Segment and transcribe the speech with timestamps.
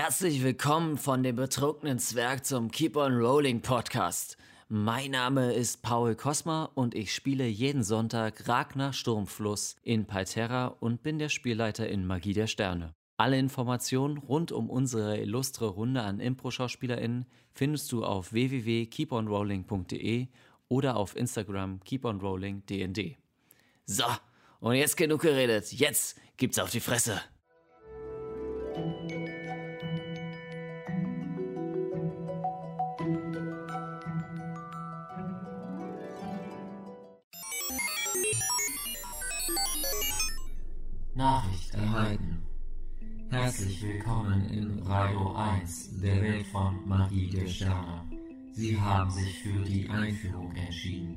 [0.00, 4.36] Herzlich willkommen von dem betrunkenen Zwerg zum Keep on Rolling Podcast.
[4.68, 11.02] Mein Name ist Paul Kosma und ich spiele jeden Sonntag Ragnar Sturmfluss in Palterra und
[11.02, 12.94] bin der Spielleiter in Magie der Sterne.
[13.16, 20.28] Alle Informationen rund um unsere illustre Runde an Impro-SchauspielerInnen findest du auf www.keeponrolling.de
[20.68, 23.16] oder auf Instagram keeponrollingdnd.
[23.84, 24.04] So,
[24.60, 25.72] und jetzt genug geredet.
[25.72, 27.20] Jetzt gibt's auf die Fresse.
[41.18, 42.38] Nachricht erhalten.
[43.28, 48.08] Herzlich willkommen in Raido 1, der Welt von Magie der Sterne.
[48.52, 51.16] Sie haben sich für die Einführung entschieden.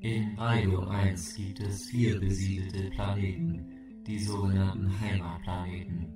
[0.00, 3.62] In Raido 1 gibt es vier besiedelte Planeten,
[4.06, 6.14] die sogenannten Heimatplaneten.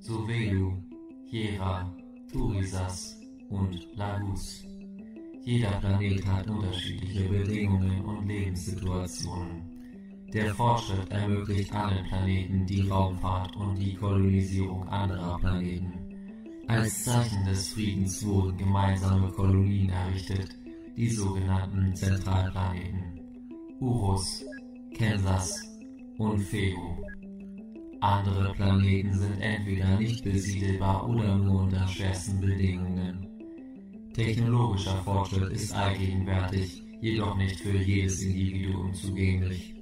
[0.00, 0.74] Sovelu,
[1.24, 1.90] Jera,
[2.30, 4.62] Turisas und Lagus.
[5.42, 9.67] Jeder Planet hat unterschiedliche Bedingungen und Lebenssituationen.
[10.34, 15.94] Der Fortschritt ermöglicht allen Planeten die Raumfahrt und die Kolonisierung anderer Planeten.
[16.66, 20.54] Als Zeichen des Friedens wurden gemeinsame Kolonien errichtet,
[20.98, 23.20] die sogenannten Zentralplaneten.
[23.80, 24.44] Urus,
[24.98, 25.62] Kansas
[26.18, 27.02] und Fego.
[28.00, 33.26] Andere Planeten sind entweder nicht besiedelbar oder nur unter schwersten Bedingungen.
[34.12, 39.77] Technologischer Fortschritt ist allgegenwärtig, jedoch nicht für jedes Individuum zugänglich.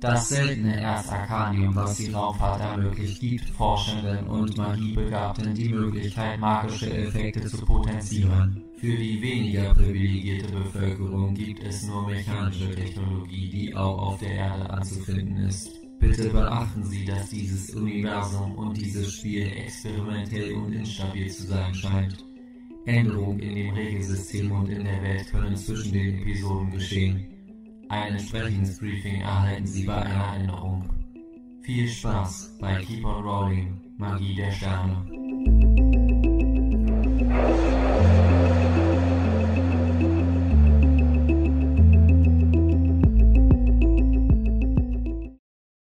[0.00, 6.92] Das seltene Erz Arcanium, was die Raumfahrt ermöglicht, gibt Forschenden und Magiebegabten die Möglichkeit, magische
[6.92, 8.62] Effekte zu potenzieren.
[8.76, 14.68] Für die weniger privilegierte Bevölkerung gibt es nur mechanische Technologie, die auch auf der Erde
[14.68, 15.70] anzufinden ist.
[15.98, 22.24] Bitte beachten Sie, dass dieses Universum und dieses Spiel experimentell und instabil zu sein scheint.
[22.84, 27.33] Änderungen in dem Regelsystem und in der Welt können zwischen den Episoden geschehen.
[27.88, 30.88] Ein entsprechendes Briefing erhalten Sie bei einer Änderung.
[31.62, 35.06] Viel Spaß bei Keep on Rolling, Magie der Sterne.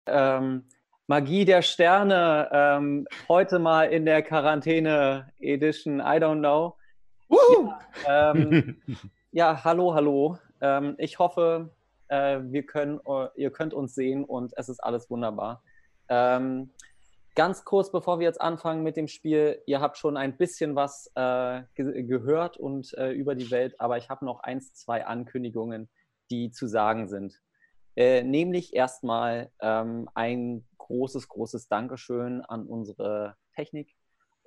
[0.06, 0.64] Ähm,
[1.06, 6.76] Magie der Sterne, ähm, heute mal in der Quarantäne Edition, I don't know.
[7.30, 8.76] Ja, ähm,
[9.32, 10.38] ja, hallo, hallo.
[10.60, 11.70] Ähm, ich hoffe,
[12.08, 15.62] äh, wir können, äh, ihr könnt uns sehen und es ist alles wunderbar.
[16.08, 16.72] Ähm,
[17.34, 21.10] ganz kurz, bevor wir jetzt anfangen mit dem Spiel, ihr habt schon ein bisschen was
[21.14, 25.88] äh, ge gehört und äh, über die Welt, aber ich habe noch eins, zwei Ankündigungen,
[26.30, 27.41] die zu sagen sind.
[27.96, 33.94] Äh, nämlich erstmal ähm, ein großes, großes Dankeschön an unsere Technik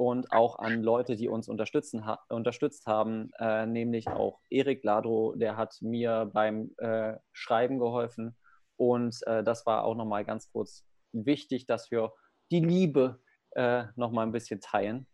[0.02, 5.36] und auch an Leute, die uns unterstützen, ha unterstützt haben, äh, nämlich auch Erik Ladro,
[5.36, 8.36] der hat mir beim äh, Schreiben geholfen.
[8.78, 12.14] Und äh, das war auch nochmal ganz kurz wichtig, dass wir
[12.50, 13.20] die Liebe
[13.52, 15.06] äh, nochmal ein bisschen teilen.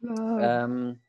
[0.00, 0.64] Ja.
[0.64, 1.00] Ähm,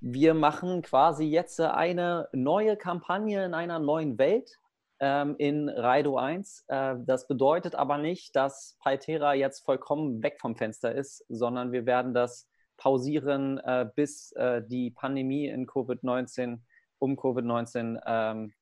[0.00, 4.58] wir machen quasi jetzt eine neue Kampagne in einer neuen Welt
[5.00, 6.64] ähm, in Raido 1.
[6.68, 11.86] Äh, das bedeutet aber nicht, dass Paltera jetzt vollkommen weg vom Fenster ist, sondern wir
[11.86, 16.60] werden das pausieren, äh, bis äh, die Pandemie in Covid-19,
[16.98, 18.52] um Covid-19 ähm,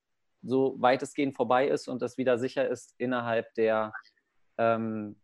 [0.42, 3.92] so weitestgehend vorbei ist und es wieder sicher ist, innerhalb der
[4.58, 5.16] ähm,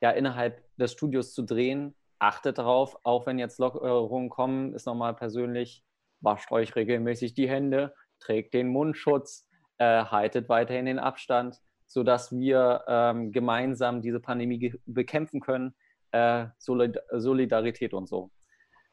[0.00, 1.94] ja, innerhalb des Studios zu drehen.
[2.18, 5.84] Achtet darauf, auch wenn jetzt Lockerungen kommen, ist nochmal persönlich,
[6.20, 9.47] wascht euch regelmäßig die Hände, trägt den Mundschutz,
[9.78, 15.74] äh, haltet weiterhin den Abstand, sodass wir ähm, gemeinsam diese Pandemie bekämpfen können.
[16.12, 18.30] Äh, Solid Solidarität und so.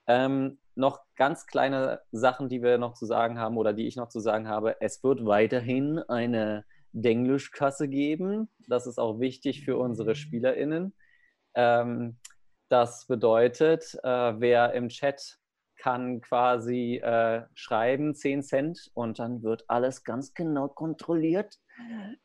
[0.07, 4.09] Ähm, noch ganz kleine Sachen, die wir noch zu sagen haben oder die ich noch
[4.09, 4.79] zu sagen habe.
[4.81, 8.49] Es wird weiterhin eine Denglischkasse geben.
[8.67, 10.93] Das ist auch wichtig für unsere SpielerInnen.
[11.55, 12.17] Ähm,
[12.69, 15.39] das bedeutet, äh, wer im Chat
[15.85, 21.59] kann quasi äh, schreiben, 10 Cent, und dann wird alles ganz genau kontrolliert.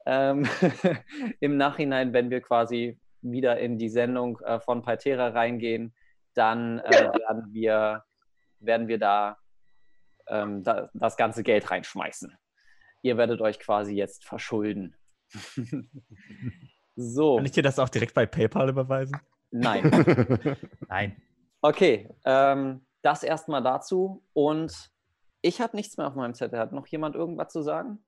[0.06, 0.48] Ähm,
[1.40, 5.94] Im Nachhinein, wenn wir quasi wieder in die Sendung äh, von Paltera reingehen,
[6.32, 8.02] dann äh, werden, wir,
[8.60, 9.36] werden wir da,
[10.28, 12.34] ähm, da das ganze Geld reinschmeißen.
[13.02, 14.96] Ihr werdet euch quasi jetzt verschulden.
[16.96, 17.36] so.
[17.36, 19.20] Kann ich dir das auch direkt bei PayPal überweisen?
[19.50, 19.90] Nein.
[20.88, 21.20] Nein.
[21.60, 24.22] Okay, ähm, das erstmal dazu.
[24.32, 24.90] Und
[25.42, 26.58] ich habe nichts mehr auf meinem Zettel.
[26.58, 27.98] Hat noch jemand irgendwas zu sagen?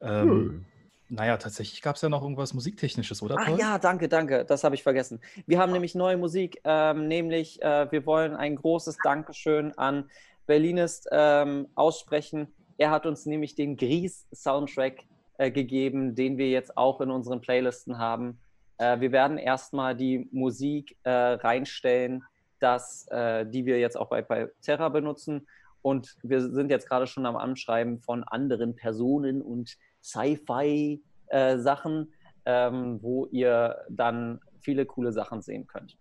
[0.00, 0.66] Ähm,
[1.08, 3.36] naja, tatsächlich gab es ja noch irgendwas Musiktechnisches, oder?
[3.38, 3.58] Ach Paul?
[3.58, 4.44] ja, danke, danke.
[4.44, 5.20] Das habe ich vergessen.
[5.46, 10.10] Wir haben nämlich neue Musik, ähm, nämlich äh, wir wollen ein großes Dankeschön an
[10.46, 12.54] Berlinist ähm, aussprechen.
[12.76, 15.04] Er hat uns nämlich den Gries-Soundtrack
[15.38, 18.38] äh, gegeben, den wir jetzt auch in unseren Playlisten haben.
[18.76, 22.22] Äh, wir werden erstmal die Musik äh, reinstellen,
[22.60, 25.46] das, äh, die wir jetzt auch bei, bei Terra benutzen.
[25.82, 32.12] Und wir sind jetzt gerade schon am Anschreiben von anderen Personen und Sci-Fi-Sachen,
[32.44, 35.98] ähm, wo ihr dann viele coole Sachen sehen könnt.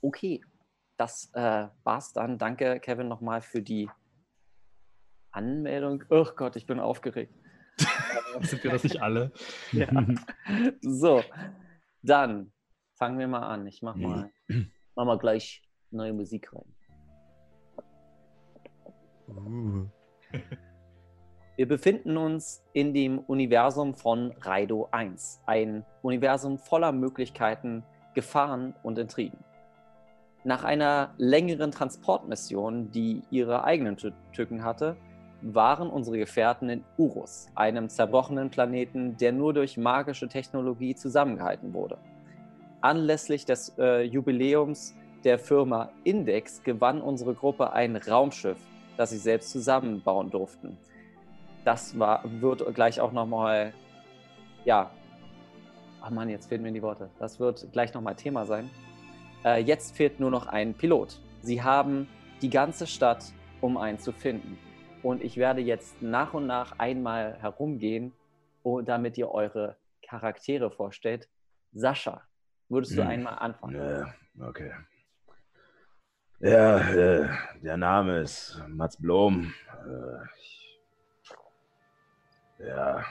[0.00, 0.40] Okay,
[0.96, 2.38] das äh, war's dann.
[2.38, 3.88] Danke, Kevin, nochmal für die
[5.30, 6.04] Anmeldung.
[6.10, 7.34] Oh Gott, ich bin aufgeregt.
[8.40, 9.32] Sind wir das nicht alle?
[9.72, 9.88] ja.
[10.80, 11.22] So,
[12.02, 12.52] dann
[12.96, 13.66] fangen wir mal an.
[13.66, 14.30] Ich mach mal,
[14.94, 16.74] mach mal gleich neue Musik rein.
[19.28, 19.86] Uh.
[21.56, 27.84] Wir befinden uns in dem Universum von Raido 1, ein Universum voller Möglichkeiten,
[28.14, 29.38] Gefahren und Intrigen.
[30.44, 34.96] Nach einer längeren Transportmission, die ihre eigenen Tü- Tücken hatte,
[35.42, 41.98] waren unsere Gefährten in Urus, einem zerbrochenen Planeten, der nur durch magische Technologie zusammengehalten wurde.
[42.82, 44.94] Anlässlich des äh, Jubiläums
[45.24, 48.58] der Firma Index gewann unsere Gruppe ein Raumschiff,
[48.96, 50.76] das sie selbst zusammenbauen durften.
[51.64, 53.72] Das war, wird gleich auch nochmal,
[54.64, 54.90] ja,
[56.00, 57.08] ach Mann, jetzt fehlen mir die Worte.
[57.20, 58.68] Das wird gleich nochmal Thema sein.
[59.44, 61.20] Äh, jetzt fehlt nur noch ein Pilot.
[61.40, 62.08] Sie haben
[62.42, 63.24] die ganze Stadt,
[63.60, 64.58] um einen zu finden.
[65.04, 68.12] Und ich werde jetzt nach und nach einmal herumgehen,
[68.64, 71.28] oh, damit ihr eure Charaktere vorstellt.
[71.72, 72.22] Sascha,
[72.72, 73.08] würdest du Hm.
[73.08, 73.74] einmal anfangen?
[73.74, 74.72] Ja, okay.
[76.40, 77.28] Ja, äh,
[77.62, 79.54] der Name ist Mats Blom.
[79.86, 80.80] Äh, ich,
[82.66, 83.04] ja,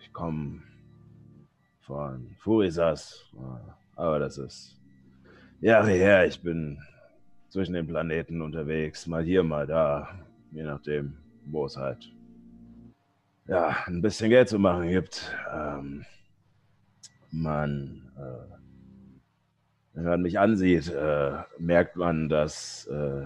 [0.00, 0.62] ich komme
[1.80, 3.24] von Furisas,
[3.96, 4.80] aber das ist
[5.60, 6.26] Jahre her.
[6.26, 6.80] Ich bin
[7.48, 10.08] zwischen den Planeten unterwegs, mal hier, mal da,
[10.52, 12.12] je nachdem, wo es halt
[13.46, 15.36] ja, ein bisschen Geld zu machen gibt.
[15.52, 16.04] Ähm,
[17.30, 18.03] man
[19.94, 23.22] wenn man mich ansieht, äh, merkt man, dass äh,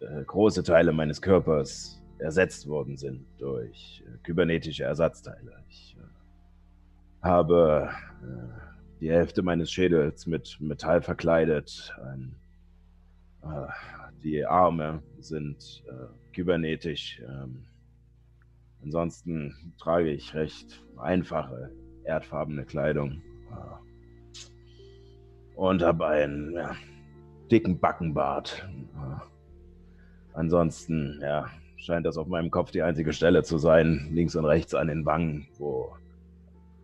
[0.00, 5.62] äh, große Teile meines Körpers ersetzt worden sind durch äh, kybernetische Ersatzteile.
[5.68, 7.90] Ich äh, habe
[8.22, 11.94] äh, die Hälfte meines Schädels mit Metall verkleidet.
[13.42, 13.46] Äh,
[14.22, 17.20] die Arme sind äh, kybernetisch.
[17.28, 17.66] Ähm,
[18.82, 21.70] ansonsten trage ich recht einfache,
[22.04, 23.20] erdfarbene Kleidung.
[23.50, 23.83] Äh,
[25.54, 26.76] und habe einen ja,
[27.50, 28.68] dicken Backenbart.
[30.32, 34.74] Ansonsten, ja, scheint das auf meinem Kopf die einzige Stelle zu sein, links und rechts
[34.74, 35.94] an den Wangen, wo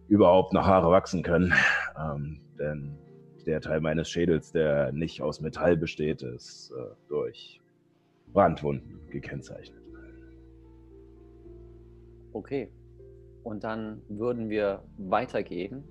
[0.08, 1.52] überhaupt noch Haare wachsen können.
[1.98, 2.98] Ähm, denn
[3.46, 7.60] der Teil meines Schädels, der nicht aus Metall besteht, ist äh, durch
[8.32, 9.80] Brandwunden gekennzeichnet.
[12.32, 12.70] Okay.
[13.42, 15.84] Und dann würden wir weitergehen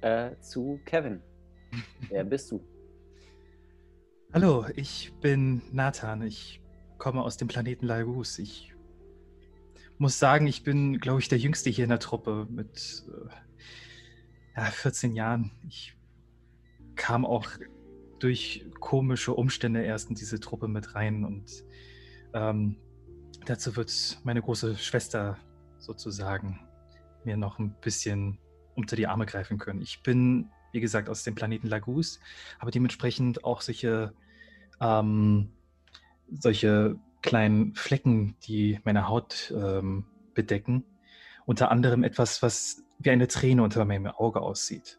[0.00, 1.20] äh, zu Kevin.
[2.08, 2.60] Wer bist du?
[4.32, 6.22] Hallo, ich bin Nathan.
[6.22, 6.60] Ich
[6.98, 8.38] komme aus dem Planeten Lagus.
[8.38, 8.74] Ich
[9.98, 14.64] muss sagen, ich bin, glaube ich, der Jüngste hier in der Truppe mit äh, ja,
[14.64, 15.50] 14 Jahren.
[15.66, 15.96] Ich
[16.94, 17.46] kam auch
[18.18, 21.64] durch komische Umstände erst in diese Truppe mit rein und
[22.34, 22.76] ähm,
[23.46, 25.38] dazu wird meine große Schwester
[25.78, 26.60] sozusagen
[27.24, 28.38] mir noch ein bisschen
[28.74, 29.80] unter die Arme greifen können.
[29.80, 32.20] Ich bin, wie gesagt, aus dem Planeten Lagus,
[32.58, 34.12] aber dementsprechend auch solche,
[34.80, 35.50] ähm,
[36.30, 40.84] solche kleinen Flecken, die meine Haut ähm, bedecken.
[41.46, 44.98] Unter anderem etwas, was wie eine Träne unter meinem Auge aussieht.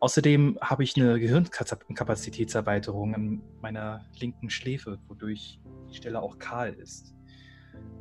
[0.00, 5.58] Außerdem habe ich eine Gehirnkapazitätserweiterung an meiner linken Schläfe, wodurch
[5.90, 7.14] die Stelle auch kahl ist.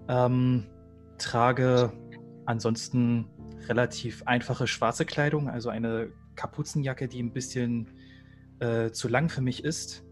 [0.07, 0.67] Ähm,
[1.17, 1.93] trage
[2.45, 3.27] ansonsten
[3.67, 7.89] relativ einfache schwarze Kleidung, also eine Kapuzenjacke, die ein bisschen
[8.59, 10.03] äh, zu lang für mich ist.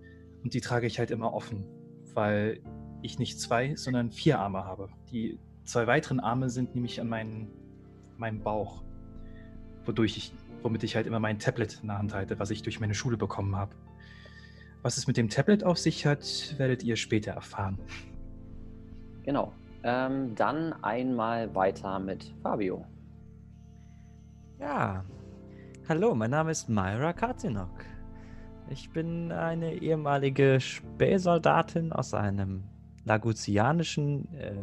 [0.43, 1.65] Und die trage ich halt immer offen,
[2.13, 2.61] weil
[3.01, 4.89] ich nicht zwei, sondern vier Arme habe.
[5.11, 7.51] Die zwei weiteren Arme sind nämlich an meinen,
[8.17, 8.83] meinem Bauch,
[9.85, 12.79] wodurch ich, womit ich halt immer mein Tablet in der Hand halte, was ich durch
[12.79, 13.75] meine Schule bekommen habe.
[14.81, 17.79] Was es mit dem Tablet auf sich hat, werdet ihr später erfahren.
[19.23, 19.53] Genau.
[19.83, 22.85] Ähm, dann einmal weiter mit Fabio.
[24.59, 25.03] Ja,
[25.89, 27.83] hallo, mein Name ist Myra Katinok.
[28.69, 32.63] Ich bin eine ehemalige Spähsoldatin aus einem
[33.03, 34.55] laguzianischen äh,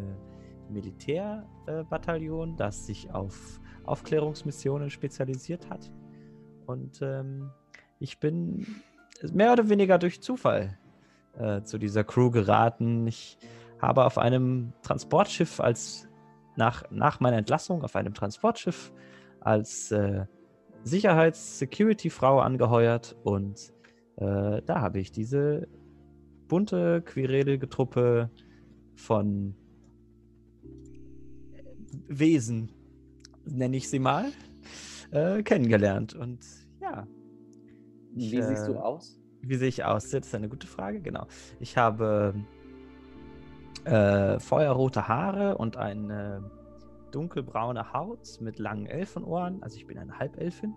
[0.70, 5.92] Militärbataillon, das sich auf Aufklärungsmissionen spezialisiert hat.
[6.64, 7.50] Und ähm,
[7.98, 8.66] ich bin
[9.30, 10.78] mehr oder weniger durch Zufall
[11.38, 13.06] äh, zu dieser Crew geraten.
[13.06, 13.36] Ich
[13.78, 16.08] habe auf einem Transportschiff als
[16.56, 18.90] nach, nach meiner Entlassung auf einem Transportschiff
[19.40, 20.24] als äh,
[20.84, 23.72] Sicherheits-Security-Frau angeheuert und
[24.16, 25.68] äh, da habe ich diese
[26.48, 28.30] bunte, querelige Truppe
[28.94, 29.54] von
[32.08, 32.72] Wesen,
[33.44, 34.26] nenne ich sie mal,
[35.10, 36.14] äh, kennengelernt.
[36.14, 36.40] Und
[36.80, 37.06] ja.
[38.16, 39.20] Ich, wie siehst du äh, aus?
[39.42, 40.10] Wie sehe ich aus?
[40.10, 41.26] Das ist eine gute Frage, genau.
[41.60, 42.34] Ich habe
[43.84, 46.50] äh, feuerrote Haare und eine
[47.14, 49.62] dunkelbraune Haut mit langen Elfenohren.
[49.62, 50.74] Also ich bin eine Halbelfin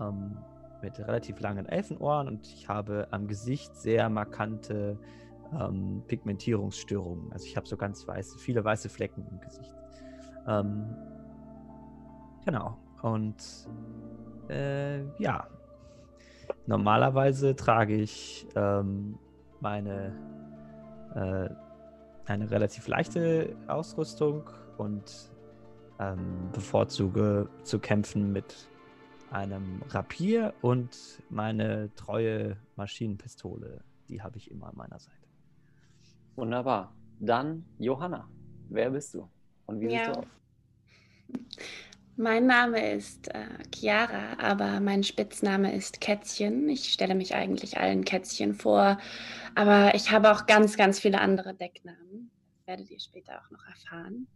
[0.00, 0.38] ähm,
[0.82, 4.98] mit relativ langen Elfenohren und ich habe am Gesicht sehr markante
[5.58, 7.32] ähm, Pigmentierungsstörungen.
[7.32, 9.74] Also ich habe so ganz weiße, viele weiße Flecken im Gesicht.
[10.46, 10.94] Ähm,
[12.44, 12.78] genau.
[13.02, 13.36] Und
[14.48, 15.46] äh, ja,
[16.66, 19.18] normalerweise trage ich ähm,
[19.60, 20.12] meine
[21.14, 21.48] äh,
[22.26, 25.32] eine relativ leichte Ausrüstung und
[25.98, 28.68] ähm, bevorzuge zu kämpfen mit
[29.30, 33.82] einem Rapier und meine treue Maschinenpistole.
[34.08, 35.16] Die habe ich immer an meiner Seite.
[36.36, 36.94] Wunderbar.
[37.20, 38.28] Dann Johanna,
[38.68, 39.28] wer bist du
[39.66, 40.04] und wie ja.
[40.04, 40.26] siehst du aus?
[42.16, 46.68] Mein Name ist äh, Chiara, aber mein Spitzname ist Kätzchen.
[46.68, 48.98] Ich stelle mich eigentlich allen Kätzchen vor,
[49.54, 52.30] aber ich habe auch ganz, ganz viele andere Decknamen.
[52.56, 54.26] Das werdet ihr später auch noch erfahren.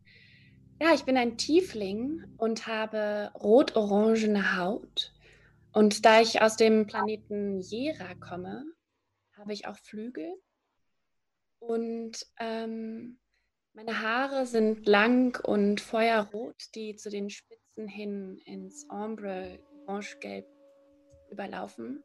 [0.83, 5.13] Ja, ich bin ein Tiefling und habe rot-orangene Haut.
[5.73, 8.65] Und da ich aus dem Planeten Jera komme,
[9.39, 10.35] habe ich auch Flügel.
[11.61, 13.21] Und ähm,
[13.75, 20.49] meine Haare sind lang und feuerrot, die zu den Spitzen hin ins Ombre orange-gelb
[21.31, 22.03] überlaufen.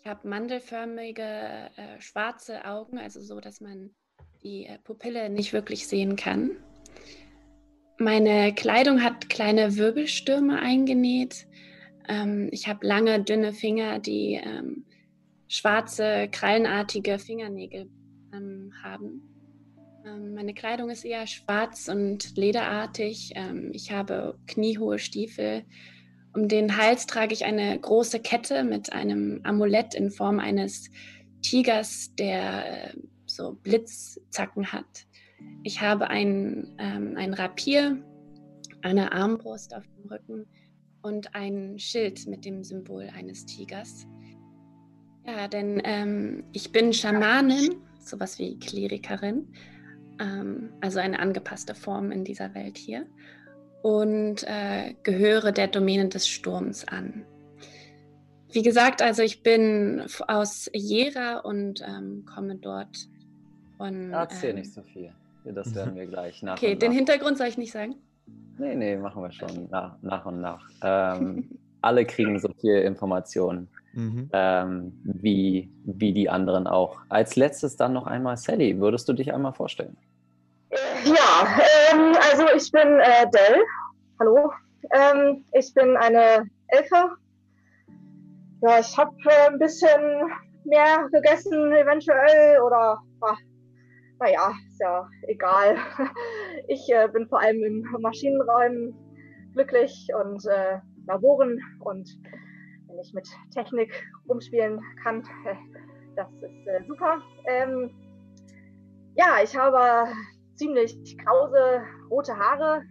[0.00, 3.94] Ich habe mandelförmige äh, schwarze Augen, also so, dass man
[4.42, 6.62] die äh, Pupille nicht wirklich sehen kann.
[8.00, 11.48] Meine Kleidung hat kleine Wirbelstürme eingenäht.
[12.08, 14.84] Ähm, ich habe lange, dünne Finger, die ähm,
[15.48, 17.90] schwarze, krallenartige Fingernägel
[18.32, 19.22] ähm, haben.
[20.06, 23.32] Ähm, meine Kleidung ist eher schwarz und lederartig.
[23.34, 25.64] Ähm, ich habe kniehohe Stiefel.
[26.34, 30.88] Um den Hals trage ich eine große Kette mit einem Amulett in Form eines
[31.42, 35.07] Tigers, der äh, so Blitzzacken hat.
[35.62, 38.02] Ich habe ein, ähm, ein Rapier,
[38.82, 40.46] eine Armbrust auf dem Rücken
[41.02, 44.06] und ein Schild mit dem Symbol eines Tigers.
[45.26, 49.48] Ja, denn ähm, ich bin Schamanin, sowas wie Klerikerin
[50.18, 53.06] ähm, also eine angepasste Form in dieser Welt hier,
[53.82, 57.24] und äh, gehöre der Domäne des Sturms an.
[58.50, 63.08] Wie gesagt, also ich bin aus Jera und ähm, komme dort
[63.76, 64.12] von.
[64.12, 65.12] Erzähl ähm, nicht so viel.
[65.52, 66.56] Das werden wir gleich nach.
[66.56, 67.96] Okay, den Hintergrund soll ich nicht sagen?
[68.58, 70.68] Nee, nee, machen wir schon nach, nach und nach.
[70.82, 71.48] Ähm,
[71.80, 74.30] alle kriegen so viel Informationen mhm.
[74.32, 76.98] ähm, wie, wie die anderen auch.
[77.08, 79.96] Als letztes dann noch einmal Sally, würdest du dich einmal vorstellen?
[81.04, 81.46] Ja,
[81.92, 83.62] ähm, also ich bin äh, Dell.
[84.18, 84.52] Hallo.
[84.92, 87.10] Ähm, ich bin eine Elfe.
[88.62, 90.00] Ja, ich habe äh, ein bisschen
[90.64, 93.38] mehr gegessen eventuell oder ach,
[94.20, 95.76] naja, ist ja egal.
[96.70, 98.94] Ich äh, bin vor allem im Maschinenraum
[99.54, 102.06] glücklich und äh, Laboren und
[102.86, 103.90] wenn ich mit Technik
[104.28, 105.22] rumspielen kann,
[106.16, 107.22] das ist äh, super.
[107.46, 107.90] Ähm,
[109.14, 110.12] ja, ich habe
[110.56, 112.82] ziemlich krause rote Haare,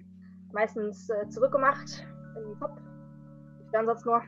[0.53, 2.05] meistens äh, zurückgemacht
[2.35, 2.79] im Kopf.
[3.65, 4.21] Ich wäre sonst nur.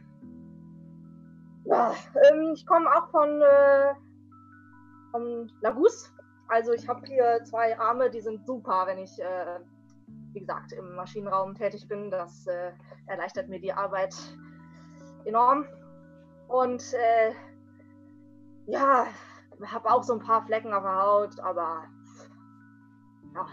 [1.65, 1.93] Ja,
[2.29, 3.93] ähm, ich komme auch von, äh,
[5.11, 6.13] von Lagus.
[6.49, 9.59] Also ich habe hier zwei Arme, die sind super, wenn ich, äh,
[10.33, 12.09] wie gesagt, im Maschinenraum tätig bin.
[12.09, 12.71] Das äh,
[13.05, 14.15] erleichtert mir die Arbeit
[15.25, 15.67] enorm.
[16.47, 17.33] Und äh,
[18.65, 19.05] ja,
[19.63, 21.83] habe auch so ein paar Flecken auf der Haut, aber
[23.35, 23.47] ja.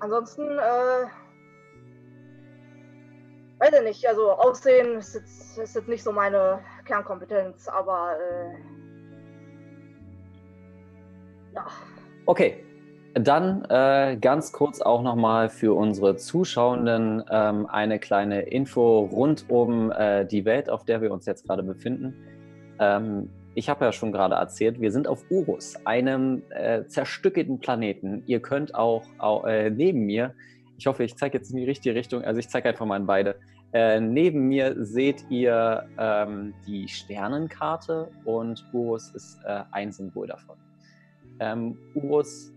[0.00, 1.06] Ansonsten, äh,
[3.60, 8.79] weiß ich nicht, also Aussehen ist jetzt, ist jetzt nicht so meine Kernkompetenz, aber äh.
[12.26, 12.64] Okay,
[13.14, 19.90] dann äh, ganz kurz auch nochmal für unsere Zuschauenden ähm, eine kleine Info rund um
[19.90, 22.14] äh, die Welt, auf der wir uns jetzt gerade befinden.
[22.78, 28.22] Ähm, ich habe ja schon gerade erzählt, wir sind auf Urus, einem äh, zerstückelten Planeten.
[28.26, 30.34] Ihr könnt auch, auch äh, neben mir,
[30.78, 33.06] ich hoffe, ich zeige jetzt in die richtige Richtung, also ich zeige einfach mal an
[33.06, 33.36] beide.
[33.72, 40.56] Äh, neben mir seht ihr ähm, die Sternenkarte und Urus ist äh, ein Symbol davon.
[41.40, 42.52] Ähm, Urus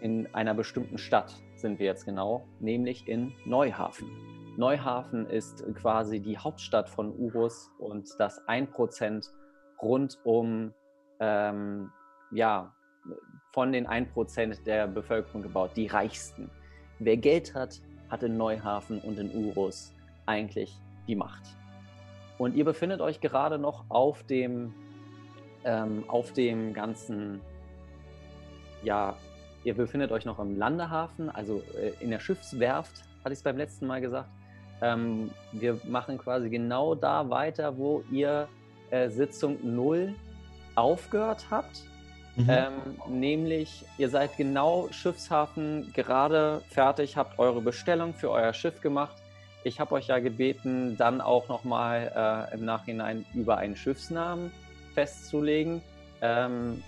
[0.00, 4.08] in einer bestimmten Stadt sind wir jetzt genau, nämlich in Neuhafen.
[4.56, 9.30] Neuhafen ist quasi die Hauptstadt von Urus und das 1%
[9.80, 10.74] rund um,
[11.20, 11.90] ähm,
[12.32, 12.74] ja,
[13.52, 16.50] von den 1% der Bevölkerung gebaut, die reichsten.
[16.98, 19.94] Wer Geld hat, hat in Neuhafen und in Urus
[20.26, 20.78] eigentlich
[21.08, 21.56] die Macht.
[22.38, 24.74] Und ihr befindet euch gerade noch auf dem,
[25.64, 27.40] ähm, auf dem ganzen,
[28.82, 29.16] ja,
[29.64, 33.56] ihr befindet euch noch im Landehafen, also äh, in der Schiffswerft, hatte ich es beim
[33.56, 34.28] letzten Mal gesagt.
[34.80, 38.48] Ähm, wir machen quasi genau da weiter, wo ihr
[38.90, 40.14] äh, Sitzung 0
[40.74, 41.82] aufgehört habt.
[42.34, 42.46] Mhm.
[42.48, 42.72] Ähm,
[43.08, 49.16] nämlich, ihr seid genau Schiffshafen gerade fertig, habt eure Bestellung für euer Schiff gemacht.
[49.64, 54.50] Ich habe euch ja gebeten, dann auch nochmal äh, im Nachhinein über einen Schiffsnamen
[54.94, 55.82] festzulegen.
[56.20, 56.82] Ähm,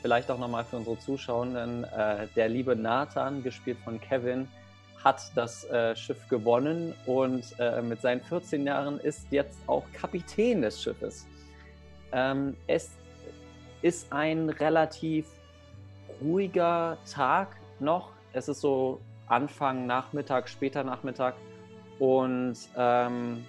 [0.00, 1.84] vielleicht auch nochmal für unsere Zuschauenden.
[1.84, 4.48] Äh, der liebe Nathan, gespielt von Kevin,
[5.02, 10.62] hat das äh, Schiff gewonnen und äh, mit seinen 14 Jahren ist jetzt auch Kapitän
[10.62, 11.26] des Schiffes.
[12.12, 12.90] Ähm, es
[13.82, 15.26] ist ein relativ
[16.20, 18.10] ruhiger Tag noch.
[18.32, 21.34] Es ist so Anfang Nachmittag, später Nachmittag.
[21.98, 23.44] Und ähm,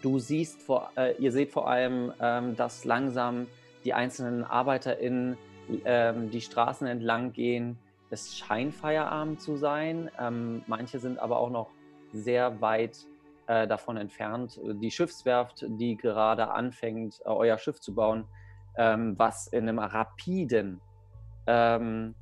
[0.00, 3.46] du siehst vor, äh, ihr seht vor allem, ähm, dass langsam
[3.84, 5.36] die einzelnen ArbeiterInnen
[5.84, 7.78] ähm, die Straßen entlang gehen.
[8.10, 10.10] Es scheint Feierabend zu sein.
[10.18, 11.70] Ähm, manche sind aber auch noch
[12.12, 13.06] sehr weit
[13.46, 14.60] äh, davon entfernt.
[14.62, 18.26] Die Schiffswerft, die gerade anfängt, äh, euer Schiff zu bauen,
[18.76, 20.80] ähm, was in einem rapiden,
[21.46, 22.14] ähm,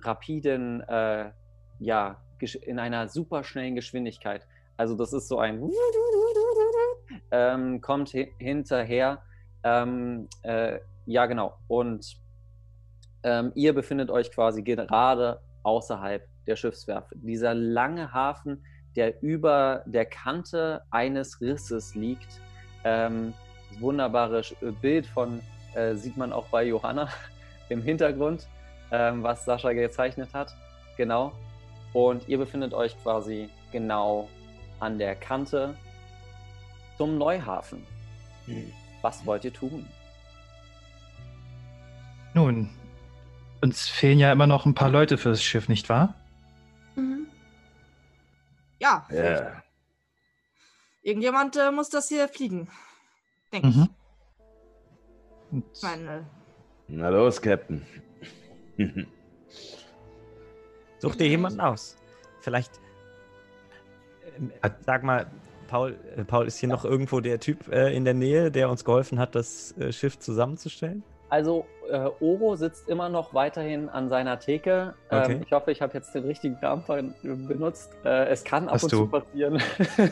[0.00, 1.30] rapiden, äh,
[1.78, 2.22] ja,
[2.62, 4.46] in einer super schnellen Geschwindigkeit.
[4.76, 5.62] Also das ist so ein
[7.30, 9.22] ähm, kommt hinterher.
[9.62, 11.58] Ähm, äh, ja, genau.
[11.68, 12.16] Und
[13.22, 17.12] ähm, ihr befindet euch quasi gerade außerhalb der Schiffswerft.
[17.14, 18.64] Dieser lange Hafen,
[18.96, 22.40] der über der Kante eines Risses liegt.
[22.84, 23.34] Ähm,
[23.70, 24.42] das wunderbare
[24.80, 25.40] Bild von
[25.74, 27.08] äh, sieht man auch bei Johanna
[27.68, 28.48] im Hintergrund,
[28.90, 30.54] ähm, was Sascha gezeichnet hat.
[30.96, 31.32] Genau.
[31.92, 34.28] Und ihr befindet euch quasi genau
[34.80, 35.74] an der Kante
[36.96, 37.86] zum Neuhafen.
[38.46, 38.72] Hm.
[39.02, 39.86] Was wollt ihr tun?
[42.34, 42.70] Nun,
[43.62, 46.14] uns fehlen ja immer noch ein paar Leute fürs Schiff, nicht wahr?
[46.96, 47.26] Mhm.
[48.78, 49.06] Ja.
[49.10, 49.62] Yeah.
[51.02, 52.68] Irgendjemand äh, muss das hier fliegen.
[53.52, 53.88] Denke mhm.
[55.52, 55.82] ich.
[55.82, 56.26] Meine...
[56.88, 57.86] Na los, Captain.
[60.98, 61.96] Such dir jemanden aus.
[62.40, 62.80] Vielleicht.
[64.62, 65.30] Äh, sag mal,
[65.68, 68.84] Paul, äh, Paul, ist hier noch irgendwo der Typ äh, in der Nähe, der uns
[68.84, 71.04] geholfen hat, das äh, Schiff zusammenzustellen?
[71.30, 74.94] Also äh, Oro sitzt immer noch weiterhin an seiner Theke.
[75.10, 75.40] Ähm, okay.
[75.46, 77.96] ich hoffe, ich habe jetzt den richtigen Namen benutzt.
[78.04, 78.96] Äh, es kann ab Hast und du?
[78.98, 79.62] zu passieren,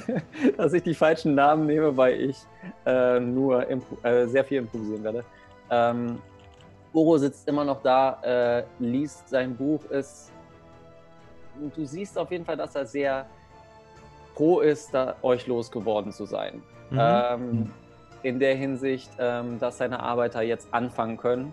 [0.56, 2.36] dass ich die falschen Namen nehme, weil ich
[2.86, 5.24] äh, nur äh, sehr viel improvisieren werde.
[5.70, 6.22] Ähm,
[6.92, 10.32] Oro sitzt immer noch da, äh, liest sein Buch, ist.
[11.74, 13.26] Du siehst auf jeden Fall, dass er sehr
[14.36, 16.62] froh ist, da euch losgeworden zu sein.
[16.90, 16.98] Mhm.
[17.00, 17.70] Ähm, mhm
[18.22, 21.52] in der Hinsicht, ähm, dass seine Arbeiter jetzt anfangen können.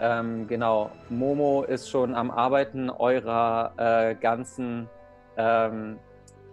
[0.00, 4.88] Ähm, genau, Momo ist schon am Arbeiten eurer äh, ganzen,
[5.36, 5.98] ähm,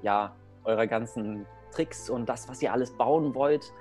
[0.01, 3.71] ja, eurer ganzen Tricks und das, was ihr alles bauen wollt,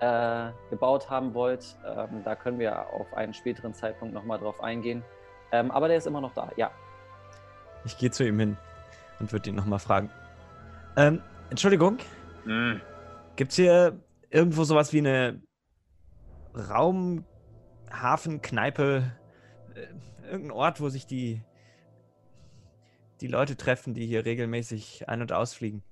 [0.00, 1.76] äh, gebaut haben wollt.
[1.86, 5.02] Ähm, da können wir auf einen späteren Zeitpunkt nochmal drauf eingehen.
[5.52, 6.70] Ähm, aber der ist immer noch da, ja.
[7.84, 8.56] Ich gehe zu ihm hin
[9.20, 10.10] und würde ihn nochmal fragen.
[10.96, 11.98] Ähm, Entschuldigung.
[12.44, 12.76] Mm.
[13.36, 13.98] Gibt es hier
[14.30, 15.40] irgendwo sowas wie eine
[16.54, 19.12] Raumhafenkneipe,
[19.74, 19.86] äh,
[20.26, 21.42] irgendein Ort, wo sich die,
[23.20, 25.82] die Leute treffen, die hier regelmäßig ein- und ausfliegen.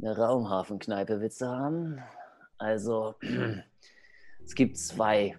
[0.00, 2.00] Eine Raumhafenkneipe willst du haben?
[2.56, 3.16] Also,
[4.44, 5.36] es gibt zwei.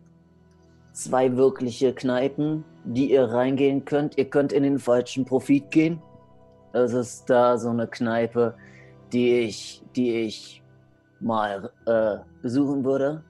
[0.91, 4.17] Zwei wirkliche Kneipen, die ihr reingehen könnt.
[4.17, 6.01] Ihr könnt in den falschen Profit gehen.
[6.73, 8.57] Das ist da so eine Kneipe,
[9.13, 10.61] die ich, die ich
[11.19, 13.23] mal äh, besuchen würde.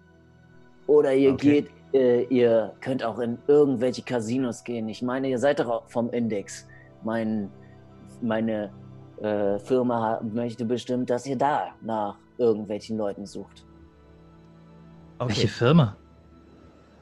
[0.88, 1.62] Oder ihr okay.
[1.62, 4.90] geht, äh, ihr könnt auch in irgendwelche Casinos gehen.
[4.90, 6.68] Ich meine, ihr seid doch vom Index.
[7.04, 7.50] Mein,
[8.22, 8.72] meine
[9.22, 13.66] äh, Firma möchte bestimmt, dass ihr da nach irgendwelchen Leuten sucht.
[15.20, 15.30] Okay.
[15.30, 15.96] Welche Firma?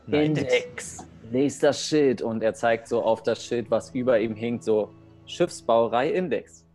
[0.08, 0.54] Index.
[0.54, 1.08] Index.
[1.32, 4.94] Lest das Schild und er zeigt so auf das Schild, was über ihm hängt, so
[5.26, 6.66] Schiffsbauerei Index.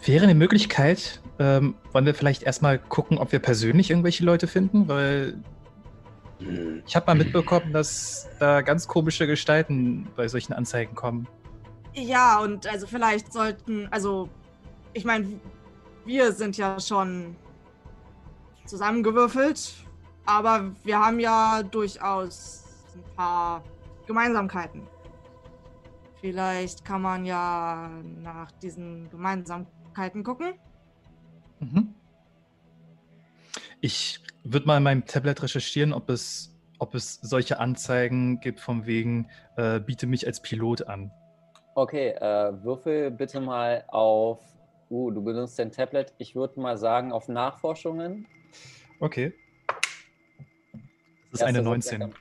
[0.06, 4.88] Wäre eine Möglichkeit, ähm, wollen wir vielleicht erstmal gucken, ob wir persönlich irgendwelche Leute finden?
[4.90, 5.36] Weil
[6.86, 11.28] ich habe mal mitbekommen, dass da ganz komische Gestalten bei solchen Anzeigen kommen.
[11.94, 14.28] Ja, und also vielleicht sollten, also
[14.94, 15.40] ich meine,
[16.06, 17.36] wir sind ja schon
[18.66, 19.74] zusammengewürfelt,
[20.26, 22.64] aber wir haben ja durchaus
[22.96, 23.64] ein paar
[24.08, 24.88] Gemeinsamkeiten.
[26.22, 27.90] Vielleicht kann man ja
[28.22, 30.54] nach diesen Gemeinsamkeiten gucken.
[31.60, 31.94] Mhm.
[33.82, 38.86] Ich würde mal in meinem Tablet recherchieren, ob es, ob es solche Anzeigen gibt, von
[38.86, 41.12] wegen, äh, biete mich als Pilot an.
[41.76, 44.42] Okay, äh, würfel bitte mal auf.
[44.90, 46.14] Uh, du benutzt dein Tablet.
[46.20, 48.28] Ich würde mal sagen, auf Nachforschungen.
[49.00, 49.34] Okay.
[51.32, 52.14] Das ist Erste eine 19.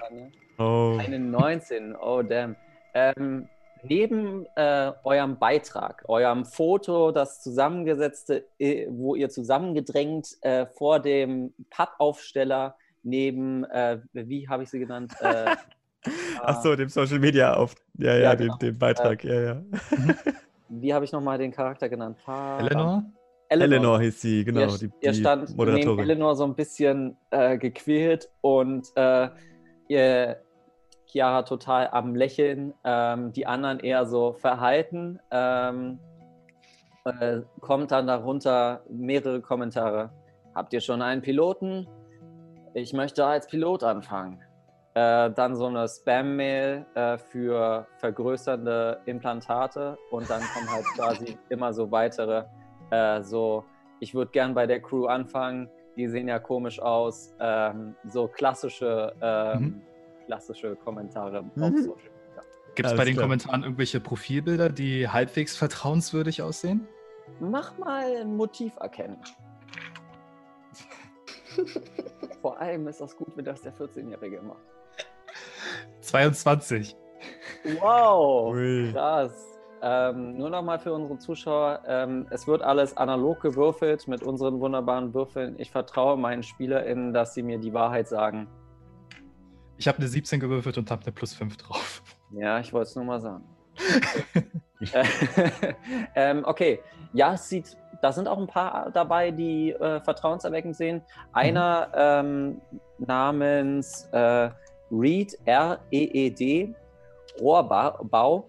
[0.62, 0.96] Oh.
[0.98, 2.57] Eine 19, oh damn.
[2.94, 3.48] Ähm,
[3.83, 11.53] neben äh, eurem Beitrag, eurem Foto, das zusammengesetzte, äh, wo ihr zusammengedrängt äh, vor dem
[11.70, 15.12] Pappaufsteller neben, äh, wie habe ich sie genannt?
[15.20, 15.57] Äh,
[16.40, 18.57] Ach so, dem Social Media auf, ja, ja, ja genau.
[18.57, 19.62] dem, dem, Beitrag, ja, ja.
[20.68, 22.18] wie habe ich nochmal den Charakter genannt?
[22.25, 23.05] Pa Eleanor?
[23.48, 23.77] Eleanor?
[23.77, 24.61] Eleanor hieß sie, genau.
[24.61, 29.29] Ihr, die, ihr stand neben Eleanor so ein bisschen äh, gequält und äh,
[29.88, 30.40] ihr,
[31.12, 35.20] Chiara total am Lächeln, ähm, die anderen eher so verhalten.
[35.31, 35.98] Ähm,
[37.05, 40.11] äh, kommt dann darunter mehrere Kommentare.
[40.55, 41.87] Habt ihr schon einen Piloten?
[42.75, 44.40] Ich möchte als Pilot anfangen.
[44.94, 51.72] Äh, dann so eine Spam-Mail äh, für vergrößernde Implantate und dann kommen halt quasi immer
[51.72, 52.44] so weitere,
[52.90, 53.64] äh, so,
[54.01, 59.14] ich würde gern bei der Crew anfangen, die sehen ja komisch aus, ähm, so klassische,
[59.20, 59.83] ähm, mhm.
[60.26, 61.62] Klassische Kommentare mhm.
[61.62, 62.42] auf Social Media.
[62.74, 63.24] Gibt es bei den klar.
[63.24, 66.88] Kommentaren irgendwelche Profilbilder, die halbwegs vertrauenswürdig aussehen?
[67.40, 69.18] Mach mal ein Motiv erkennen.
[72.40, 74.62] Vor allem ist das gut, wenn das der 14-Jährige macht.
[76.00, 76.96] 22.
[77.80, 78.90] Wow, Ui.
[78.92, 79.52] krass.
[79.85, 85.12] Ähm, nur nochmal für unsere Zuschauer, ähm, es wird alles analog gewürfelt mit unseren wunderbaren
[85.12, 85.56] Würfeln.
[85.58, 88.46] Ich vertraue meinen SpielerInnen, dass sie mir die Wahrheit sagen.
[89.83, 92.05] Ich habe eine 17 gewürfelt und habe eine plus 5 drauf.
[92.31, 93.42] Ja, ich wollte es nur mal sagen.
[96.14, 96.81] ähm, okay,
[97.12, 101.03] ja, es sieht, da sind auch ein paar dabei, die äh, vertrauenserweckend sehen.
[101.33, 102.61] Einer mhm.
[102.61, 102.61] ähm,
[102.99, 104.51] namens äh,
[104.92, 106.73] Reed, R-E-E-D,
[107.40, 108.49] Rohrbau,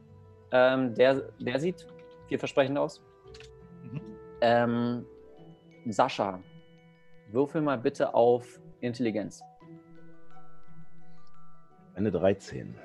[0.51, 1.87] ähm, der, der sieht
[2.27, 3.01] vielversprechend aus.
[3.81, 4.01] Mhm.
[4.41, 5.05] Ähm,
[5.87, 6.39] Sascha,
[7.31, 9.41] würfel mal bitte auf Intelligenz.
[11.95, 12.75] Eine 13.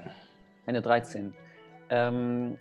[0.67, 1.35] Eine 13.
[1.91, 2.57] Ähm,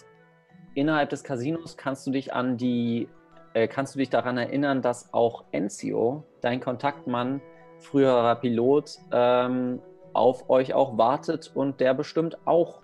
[0.75, 3.09] innerhalb des Casinos kannst du dich an die,
[3.53, 7.41] äh, kannst du dich daran erinnern, dass auch Enzio, dein Kontaktmann,
[7.79, 9.81] früherer Pilot, ähm,
[10.13, 12.81] auf euch auch wartet und der bestimmt auch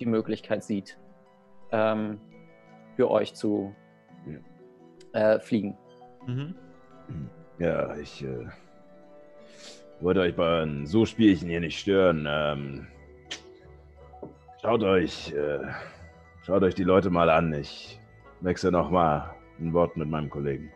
[0.00, 0.98] die Möglichkeit sieht,
[1.70, 2.20] ähm,
[2.96, 3.74] für euch zu
[5.12, 5.76] äh, fliegen.
[6.26, 6.54] Mhm.
[7.58, 8.46] Ja, ich äh,
[10.00, 12.26] wollte euch bei so Spielchen hier nicht stören.
[12.28, 12.86] Ähm,
[14.62, 15.58] schaut euch, äh,
[16.44, 17.52] schaut euch die Leute mal an.
[17.52, 18.00] Ich
[18.40, 20.72] wechsle noch mal ein Wort mit meinem Kollegen.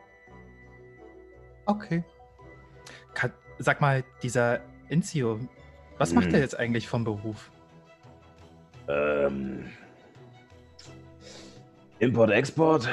[1.67, 2.05] Okay.
[3.15, 5.41] Kann, sag mal, dieser Enzio,
[5.99, 6.41] was macht er hm.
[6.41, 7.51] jetzt eigentlich vom Beruf?
[8.89, 9.65] Ähm,
[11.99, 12.89] Import, Export.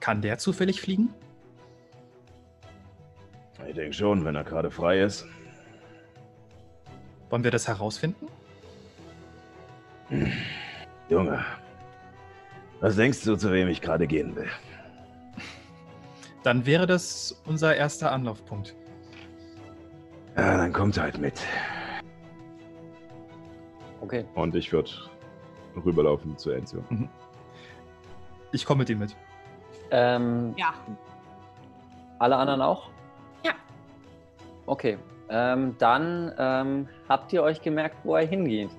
[0.00, 1.14] Kann der zufällig fliegen?
[3.66, 5.26] Ich denke schon, wenn er gerade frei ist.
[7.30, 8.26] Wollen wir das herausfinden?
[10.08, 10.32] Hm.
[11.08, 11.44] Junge,
[12.80, 14.48] was denkst du, zu wem ich gerade gehen will?
[16.42, 18.74] Dann wäre das unser erster Anlaufpunkt.
[20.36, 21.40] Ja, dann kommt halt mit.
[24.00, 24.24] Okay.
[24.34, 24.90] Und ich würde
[25.84, 26.84] rüberlaufen zu Enzio.
[26.88, 27.08] Mhm.
[28.52, 29.16] ich komme mit ihm mit.
[29.90, 30.72] Ähm, Ja.
[32.20, 32.90] Alle anderen auch?
[33.44, 33.52] Ja.
[34.66, 34.98] Okay.
[35.28, 38.70] Ähm, dann ähm, habt ihr euch gemerkt, wo er hingeht,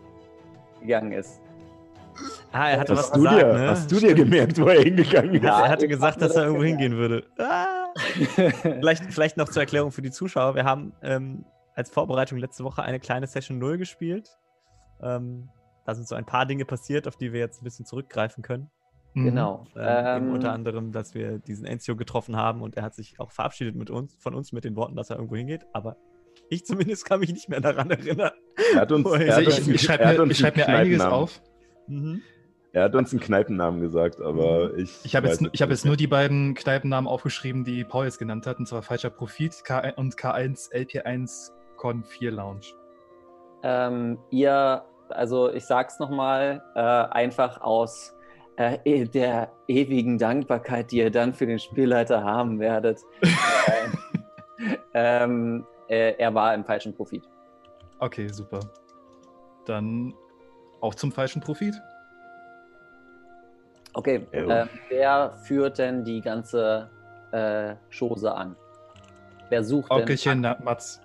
[0.81, 1.41] gegangen ist.
[2.51, 3.69] Ah, er hatte was Hast du, gesagt, dir, ne?
[3.69, 5.43] hast du dir gemerkt, wo er hingegangen ist?
[5.43, 7.23] Ja, er hatte gesagt, dass er irgendwo hingehen würde.
[7.37, 7.93] Ah.
[8.61, 10.55] vielleicht, vielleicht noch zur Erklärung für die Zuschauer.
[10.55, 14.37] Wir haben ähm, als Vorbereitung letzte Woche eine kleine Session 0 gespielt.
[15.01, 15.49] Ähm,
[15.85, 18.69] da sind so ein paar Dinge passiert, auf die wir jetzt ein bisschen zurückgreifen können.
[19.13, 19.25] Mhm.
[19.25, 19.65] Genau.
[19.75, 23.19] Ähm, eben Ähm, unter anderem, dass wir diesen Enzio getroffen haben und er hat sich
[23.19, 25.65] auch verabschiedet mit uns, von uns mit den Worten, dass er irgendwo hingeht.
[25.73, 25.97] Aber
[26.49, 28.31] ich zumindest kann mich nicht mehr daran erinnern.
[28.73, 31.41] Er hat uns, er hat ich, uns, ich schreibe mir, schreib einiges Kneipennamen- auf.
[31.87, 32.21] Mhm.
[32.71, 34.99] Er hat uns einen Kneipennamen gesagt, aber ich.
[35.03, 38.19] Ich habe jetzt, ich hab es jetzt nur die beiden Kneipennamen aufgeschrieben, die Paul jetzt
[38.19, 42.67] genannt hat, und zwar Falscher Profit K und K1 LP1 Con 4 Lounge.
[43.63, 48.15] Ähm, ihr, also ich sag's nochmal, äh, einfach aus
[48.57, 52.99] äh, e- der ewigen Dankbarkeit, die ihr dann für den Spielleiter haben werdet.
[53.21, 57.23] äh, ähm, äh, er war im falschen Profit.
[57.99, 58.59] Okay, super.
[59.65, 60.13] Dann
[60.81, 61.75] auch zum falschen Profit.
[63.93, 66.89] Okay, ähm, wer führt denn die ganze
[67.31, 68.55] äh, Chose an?
[69.49, 69.99] Wer sucht denn?
[69.99, 71.01] Onkelchen Mats.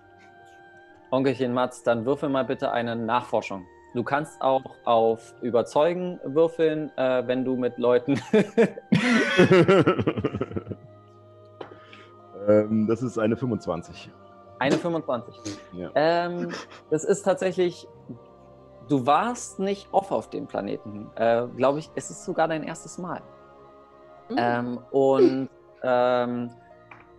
[1.11, 3.67] Onkelchen Mats, dann würfel mal bitte eine Nachforschung.
[3.95, 8.21] Du kannst auch auf Überzeugen würfeln, äh, wenn du mit Leuten.
[12.49, 14.11] ähm, das ist eine 25.
[14.59, 15.37] eine 25.
[15.73, 15.91] Ja.
[15.95, 16.51] Ähm,
[16.91, 17.89] das ist tatsächlich.
[18.89, 21.11] Du warst nicht oft auf dem Planeten.
[21.17, 23.23] Äh, Glaube ich, es ist sogar dein erstes Mal.
[24.29, 24.37] Mhm.
[24.37, 25.49] Ähm, und
[25.83, 26.51] ähm,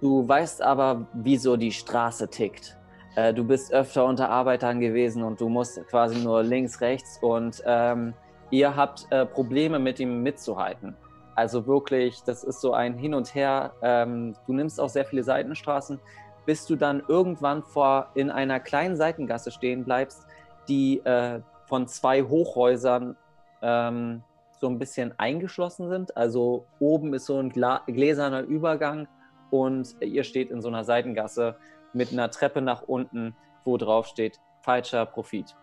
[0.01, 2.77] du weißt aber, wieso die Straße tickt.
[3.15, 7.63] Äh, du bist öfter unter Arbeitern gewesen und du musst quasi nur links, rechts und
[7.65, 8.13] ähm,
[8.51, 10.95] ihr habt äh, Probleme mit ihm mitzuhalten.
[11.35, 13.73] Also wirklich, das ist so ein Hin und Her.
[13.81, 15.99] Ähm, du nimmst auch sehr viele Seitenstraßen,
[16.45, 20.25] bis du dann irgendwann vor in einer kleinen Seitengasse stehen bleibst,
[20.67, 23.15] die äh, von zwei Hochhäusern
[23.61, 24.23] ähm,
[24.59, 26.15] so ein bisschen eingeschlossen sind.
[26.15, 29.07] Also oben ist so ein Gla gläserner Übergang
[29.49, 31.57] und ihr steht in so einer Seitengasse
[31.93, 35.55] mit einer Treppe nach unten, wo drauf steht falscher Profit.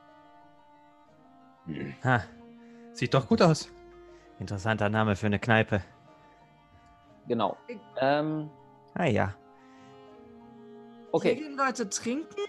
[2.05, 2.23] Ha,
[2.93, 3.71] Sieht doch gut aus.
[4.39, 5.83] interessanter Name für eine Kneipe.
[7.29, 7.57] Genau.
[8.01, 8.51] Ähm,
[8.95, 9.35] Ah ja.
[11.13, 11.35] Hier okay.
[11.35, 12.41] gehen Leute trinken.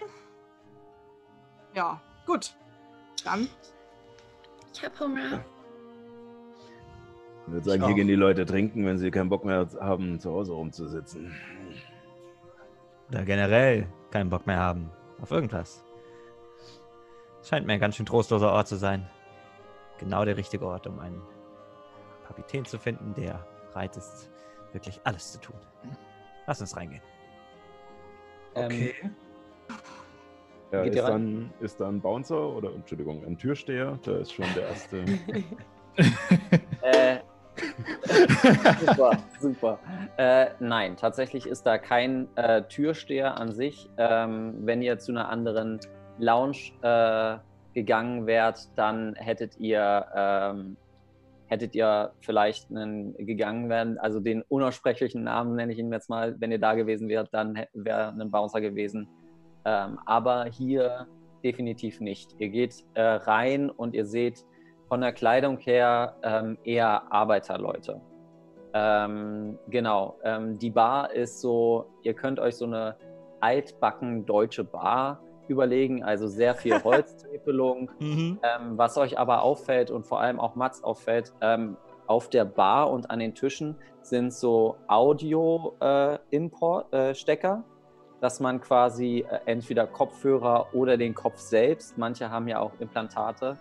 [1.73, 2.55] Ja, gut.
[3.25, 3.49] Dann.
[4.73, 5.43] Ich habe Hunger.
[7.45, 10.17] Ich würde sagen, Ich hier gehen die Leute trinken, wenn sie keinen Bock mehr haben,
[10.17, 11.35] zu Hause rumzusitzen.
[13.09, 14.89] Oder generell keinen Bock mehr haben.
[15.21, 15.83] Auf irgendwas.
[17.43, 19.09] Scheint mir ein ganz schön trostloser Ort zu sein.
[19.99, 21.21] Genau der richtige Ort, um einen
[22.25, 24.31] Kapitän zu finden, der bereit ist,
[24.71, 25.59] wirklich alles zu tun.
[26.47, 27.03] Lass uns reingehen.
[28.55, 28.93] Ähm, Okay.
[30.71, 33.99] Ja, Geht ist, dann, ist da ein Bouncer oder, Entschuldigung, ein Türsteher?
[34.03, 35.05] Da ist schon der erste.
[36.81, 37.19] Äh,
[38.85, 39.79] super, super.
[40.17, 43.89] Äh, nein, tatsächlich ist da kein äh, Türsteher an sich.
[43.97, 45.79] Ähm, wenn ihr zu einer anderen
[46.17, 47.37] Lounge äh,
[47.75, 50.77] gegangen wärt, dann hättet ihr ähm,
[51.53, 56.35] hättet ihr vielleicht einen gegangen werden, also den unaussprechlichen Namen nenne ich ihn jetzt mal,
[56.39, 59.07] wenn ihr da gewesen wärt, dann wäre ein Bouncer gewesen.
[59.63, 61.07] Ähm, aber hier
[61.43, 62.35] definitiv nicht.
[62.39, 64.43] Ihr geht äh, rein und ihr seht
[64.87, 68.01] von der Kleidung her ähm, eher Arbeiterleute.
[68.73, 70.17] Ähm, genau.
[70.23, 72.95] Ähm, die Bar ist so, ihr könnt euch so eine
[73.41, 77.91] altbacken deutsche Bar überlegen, also sehr viel Holztäfelung.
[77.99, 78.39] Mhm.
[78.43, 81.77] Ähm, was euch aber auffällt und vor allem auch Mats auffällt, ähm,
[82.07, 87.63] auf der Bar und an den Tischen sind so Audio-Stecker,
[88.19, 93.57] dass man quasi äh, entweder Kopfhörer oder den Kopf selbst, manche haben ja auch Implantate,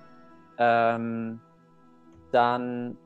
[0.59, 1.41] ähm,
[2.31, 2.97] dann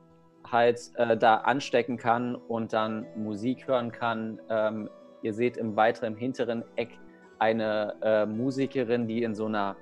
[0.51, 4.39] halt äh, da anstecken kann und dann Musik hören kann.
[4.49, 4.89] Ähm,
[5.21, 6.97] ihr seht im weiteren hinteren Eck
[7.39, 9.75] eine äh, Musikerin, die in so einer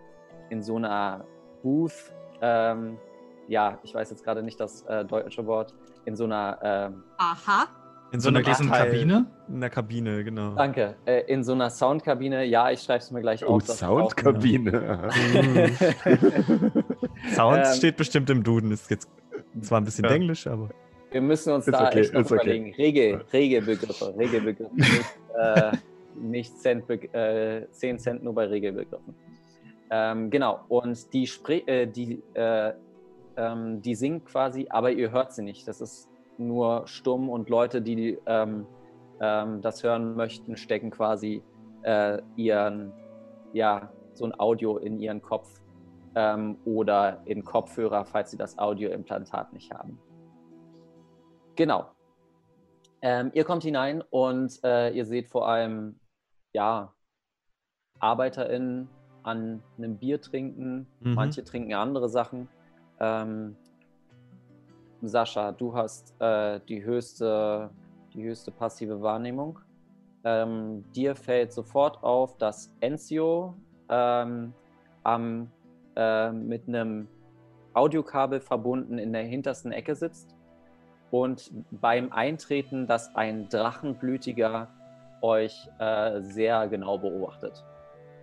[0.49, 1.25] in so einer
[1.63, 2.97] Booth, ähm,
[3.47, 5.73] ja, ich weiß jetzt gerade nicht das äh, deutsche Wort,
[6.05, 7.65] in so einer, ähm, Aha.
[8.11, 9.25] In So eine Abteil- Kabine?
[9.49, 10.53] In der Kabine, genau.
[10.55, 13.63] danke, äh, in so einer Soundkabine, ja, ich schreibe es mir gleich Oh, auf.
[13.65, 15.09] Soundkabine.
[17.33, 18.71] Sounds Ähm, steht bestimmt im Duden.
[18.71, 19.09] Ist jetzt
[19.61, 20.11] zwar ein bisschen Ja.
[20.11, 20.69] Englisch, aber.
[21.11, 22.33] Wir müssen uns Ist da okay, echt okay.
[22.33, 22.73] überlegen.
[22.75, 24.69] Regel, Regelbegriffe, Regelbegriffe.
[25.37, 25.71] äh,
[26.15, 29.15] nicht Cent, äh, 10 Cent nur bei Regelbegriffen.
[29.89, 32.73] Ähm, genau, und die, spre äh, die, äh,
[33.37, 35.67] ähm, die singt quasi, aber ihr hört sie nicht.
[35.67, 38.65] Das ist nur stumm und Leute, die ähm,
[39.19, 41.43] ähm, das hören möchten, stecken quasi
[41.83, 42.91] äh, ihren,
[43.53, 45.61] ja, so ein Audio in ihren Kopf
[46.15, 49.99] ähm, oder in Kopfhörer, falls sie das Audioimplantat nicht haben.
[51.55, 51.85] Genau.
[53.01, 55.99] Ähm, ihr kommt hinein und äh, ihr seht vor allem,
[56.55, 56.93] ja,
[57.99, 58.89] ArbeiterInnen
[59.23, 60.87] an einem Bier trinken.
[61.01, 61.13] Mhm.
[61.13, 62.47] Manche trinken andere Sachen.
[62.99, 63.57] Ähm,
[65.01, 67.69] Sascha, du hast äh, die, höchste,
[68.13, 69.59] die höchste passive Wahrnehmung.
[70.23, 73.55] Ähm, dir fällt sofort auf, dass Enzio
[73.89, 74.53] ähm,
[75.03, 75.51] am,
[75.97, 77.09] äh, mit einem
[77.73, 80.33] Audiokabel verbunden in der hintersten Ecke sitzt
[81.11, 84.69] und beim Eintreten, dass ein Drachenblütiger
[85.25, 87.65] euch äh, sehr genau beobachtet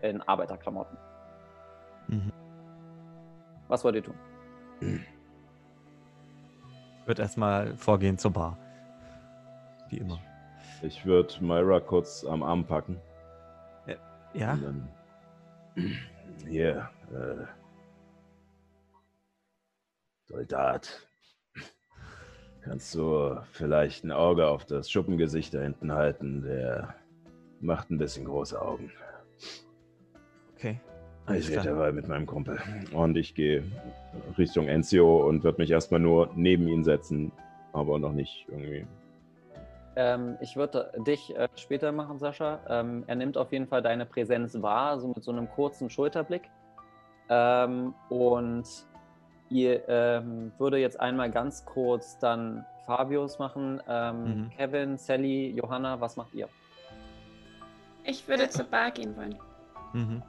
[0.03, 0.97] in Arbeiterklamotten.
[2.09, 2.33] Mhm.
[3.69, 4.19] Was wollt ihr tun?
[4.81, 5.01] Ich
[7.07, 8.59] würde erstmal vorgehen zur Bar.
[9.89, 10.19] Wie immer.
[10.83, 13.01] Ich würde Myra kurz am Arm packen.
[14.35, 14.59] Ja?
[16.47, 17.45] Hier, äh,
[20.27, 21.07] Soldat.
[22.65, 26.43] Kannst du vielleicht ein Auge auf das Schuppengesicht da hinten halten?
[26.43, 26.95] Der
[27.61, 28.91] macht ein bisschen große Augen.
[30.55, 30.81] Okay.
[31.35, 32.59] Ich rede dabei mit meinem Kumpel.
[32.93, 33.65] Und ich gehe
[34.39, 37.33] Richtung Enzio und würde mich erstmal nur neben ihn setzen,
[37.73, 38.87] aber noch nicht irgendwie.
[39.95, 42.61] Ähm, ich würde dich äh, später machen, Sascha.
[42.69, 46.43] Ähm, er nimmt auf jeden Fall deine Präsenz wahr, so mit so einem kurzen Schulterblick.
[47.29, 48.65] Ähm, und
[49.53, 53.81] ihr ähm, würde jetzt einmal ganz kurz dann Fabius machen.
[53.89, 54.51] Ähm, Mhm.
[54.57, 56.49] Kevin, Sally, Johanna, was macht ihr?
[58.05, 59.39] Ich würde zur Bar gehen wollen.
[59.93, 60.23] Mhm.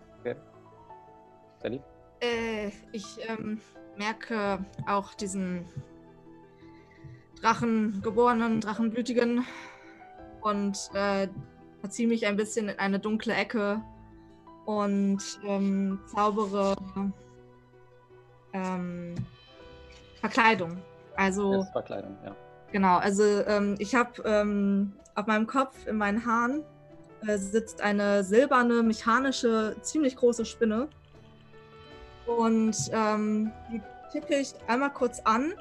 [1.61, 1.81] Sally?
[2.19, 3.59] Äh, ich ähm,
[3.97, 5.65] merke auch diesen
[7.41, 9.45] Drachengeborenen, Drachenblütigen
[10.41, 11.27] und äh,
[11.79, 13.81] verziehe mich ein bisschen in eine dunkle Ecke
[14.65, 16.75] und ähm, zaubere
[18.53, 19.15] ähm,
[20.19, 20.77] Verkleidung.
[21.15, 22.35] Also Verkleidung, ja.
[22.71, 26.63] Genau, also ähm, ich habe ähm, auf meinem Kopf, in meinen Haaren,
[27.27, 30.87] äh, sitzt eine silberne, mechanische, ziemlich große Spinne.
[32.25, 35.53] Und ähm, die tippe ich einmal kurz an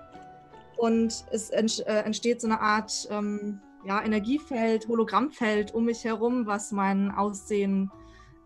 [0.77, 6.47] und es ent äh, entsteht so eine Art ähm, ja, Energiefeld, Hologrammfeld um mich herum,
[6.47, 7.91] was mein Aussehen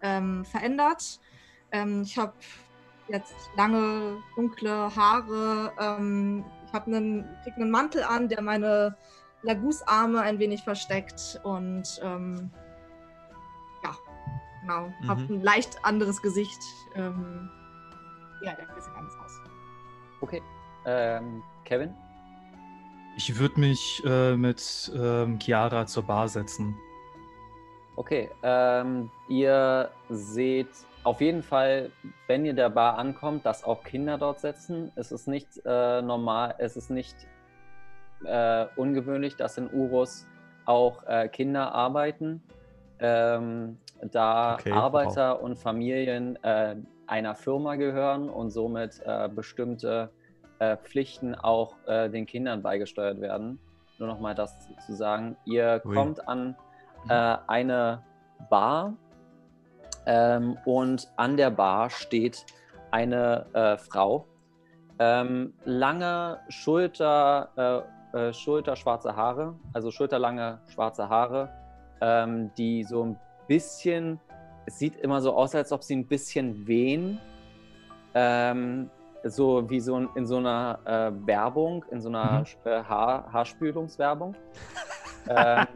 [0.02, 1.20] ähm, verändert.
[1.72, 2.32] Ähm, ich habe
[3.08, 5.72] jetzt lange, dunkle Haare.
[5.80, 8.96] Ähm, ich habe einen, krieg einen Mantel an, der meine
[9.42, 11.40] Lagusarme ein wenig versteckt.
[11.44, 12.50] Und ähm,
[13.82, 13.96] ja,
[14.60, 14.92] genau.
[15.00, 15.08] Mhm.
[15.08, 16.60] Habe ein leicht anderes Gesicht.
[16.94, 17.50] Ähm,
[18.42, 19.40] ja, der ein bisschen anders aus.
[20.20, 20.42] Okay.
[20.84, 21.94] Ähm, Kevin?
[23.16, 26.76] Ich würde mich äh, mit ähm, Chiara zur Bar setzen.
[27.96, 30.68] Okay, ähm, ihr seht
[31.06, 31.92] auf jeden Fall,
[32.26, 34.90] wenn ihr der Bar ankommt, dass auch Kinder dort sitzen.
[34.96, 37.14] Es ist nicht äh, normal, es ist nicht
[38.24, 40.26] äh, ungewöhnlich, dass in Urus
[40.64, 42.42] auch äh, Kinder arbeiten,
[42.98, 46.74] ähm, da Okay, Arbeiter und Familien äh,
[47.06, 50.10] einer Firma gehören und somit äh, bestimmte
[50.58, 53.60] äh, Pflichten auch den Kindern beigesteuert werden.
[53.98, 55.36] Nur nochmal das zu sagen.
[55.44, 55.94] Ihr Ui.
[55.94, 56.56] kommt an
[57.08, 58.02] äh, eine
[58.50, 58.94] Bar
[60.06, 62.46] ähm, und an der Bar steht
[62.90, 64.26] eine äh, Frau.
[64.98, 71.50] Ähm, lange Schulter, äh, äh, schulterschwarze Haare, also schulterlange schwarze Haare,
[72.00, 74.18] ähm, die so ein bisschen,
[74.64, 77.20] es sieht immer so aus, als ob sie ein bisschen wehen.
[78.14, 78.90] Ähm,
[79.24, 82.46] so wie so in, so einer äh, Werbung, in so einer Mhm.
[82.64, 84.34] äh, Haar, Haarspülungswerbung.
[85.28, 85.66] ähm,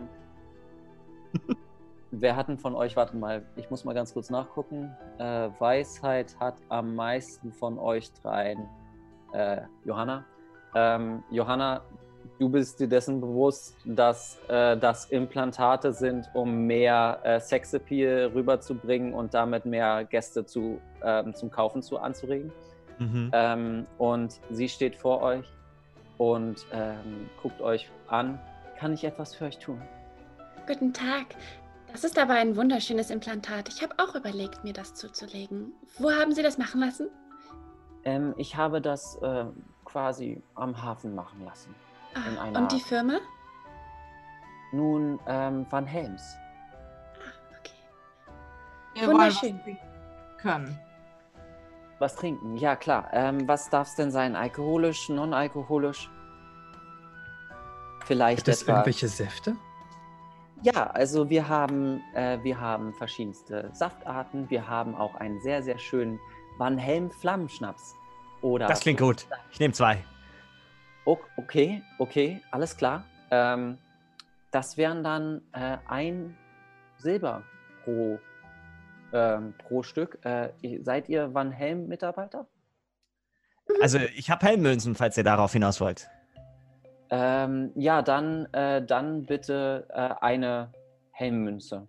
[2.11, 4.95] wer hat denn von euch, warte mal, ich muss mal ganz kurz nachgucken.
[5.19, 8.69] Äh, Weisheit hat am meisten von euch dreien
[9.33, 10.25] äh, Johanna.
[10.75, 11.83] Ähm, Johanna,
[12.39, 19.15] du bist dir dessen bewusst, dass äh, das Implantate sind, um mehr äh, Sexappeal rüberzubringen
[19.15, 22.53] und damit mehr Gäste zu, ähm, zum Kaufen zu anzuregen.
[22.99, 23.31] Mhm.
[23.33, 25.47] Ähm, und sie steht vor euch
[26.19, 28.39] und ähm, guckt euch an.
[28.79, 29.81] Kann ich etwas für euch tun?
[30.67, 31.27] Guten Tag.
[31.93, 33.69] Das ist aber ein wunderschönes Implantat.
[33.69, 35.73] Ich habe auch überlegt, mir das zuzulegen.
[35.99, 37.09] Wo haben Sie das machen lassen?
[38.05, 39.45] Ähm, ich habe das äh,
[39.85, 41.75] quasi am Hafen machen lassen.
[42.15, 43.19] In Ah, einer- und die Firma?
[44.73, 46.23] Nun, ähm, Van Helms.
[47.19, 47.73] Ah, okay.
[48.95, 49.63] Wir wollen was Wunderschön.
[49.63, 49.79] trinken
[50.39, 50.79] können.
[51.99, 52.57] Was trinken?
[52.57, 53.09] Ja, klar.
[53.13, 54.37] Ähm, was darf es denn sein?
[54.37, 56.09] Alkoholisch, non-alkoholisch?
[58.07, 58.69] vielleicht Gibt es etwas.
[58.75, 59.57] irgendwelche Säfte?
[60.63, 64.51] Ja, also wir haben, äh, wir haben verschiedenste Saftarten.
[64.51, 66.21] Wir haben auch einen sehr, sehr schönen
[66.59, 67.95] Van Helm Flammenschnaps.
[68.43, 69.27] Oder Das klingt gut.
[69.51, 70.05] Ich nehme zwei.
[71.37, 73.05] Okay, okay, alles klar.
[73.31, 73.79] Ähm,
[74.51, 76.37] das wären dann äh, ein
[76.99, 77.43] Silber
[77.85, 78.19] pro,
[79.13, 80.19] ähm, pro Stück.
[80.25, 80.51] Äh,
[80.83, 82.47] seid ihr Van Helm-Mitarbeiter?
[83.81, 86.11] Also, ich habe Helmmünzen, falls ihr darauf hinaus wollt.
[87.11, 90.73] Ähm, ja, dann, äh, dann bitte äh, eine
[91.13, 91.87] Helmmünze,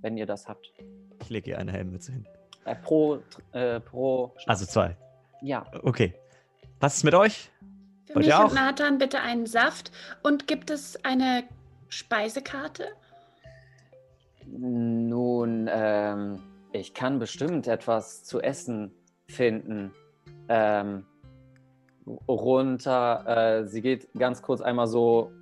[0.00, 0.72] wenn ihr das habt.
[1.20, 2.26] Ich lege ihr eine Helmmütze hin.
[2.64, 3.18] Äh, pro,
[3.52, 4.96] äh, pro Also zwei.
[5.42, 6.14] Ja, Okay.
[6.80, 7.50] Was ist mit euch?
[8.06, 8.54] Für Wollt mich ihr und auch?
[8.54, 9.92] Nathan bitte einen Saft.
[10.22, 11.44] Und gibt es eine
[11.88, 12.88] Speisekarte?
[14.46, 16.42] Nun, ähm,
[16.72, 18.92] ich kann bestimmt etwas zu essen
[19.28, 19.92] finden.
[20.48, 21.06] Ähm,
[22.06, 25.32] runter, äh, sie geht ganz kurz einmal so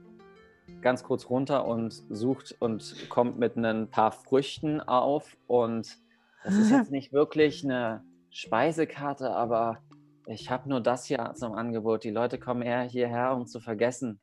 [0.80, 5.36] ganz kurz runter und sucht und kommt mit ein paar Früchten auf.
[5.46, 5.98] Und
[6.44, 9.78] das ist jetzt nicht wirklich eine Speisekarte, aber
[10.26, 12.04] ich habe nur das hier zum Angebot.
[12.04, 14.20] Die Leute kommen eher hierher, um zu vergessen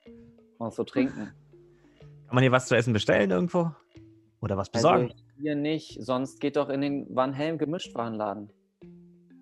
[0.58, 1.34] und zu trinken.
[2.28, 3.72] Kann man hier was zu essen bestellen irgendwo?
[4.42, 5.12] Oder was besorgen?
[5.12, 8.52] Also hier nicht, sonst geht doch in den Van Helm Gemischtwarenladen.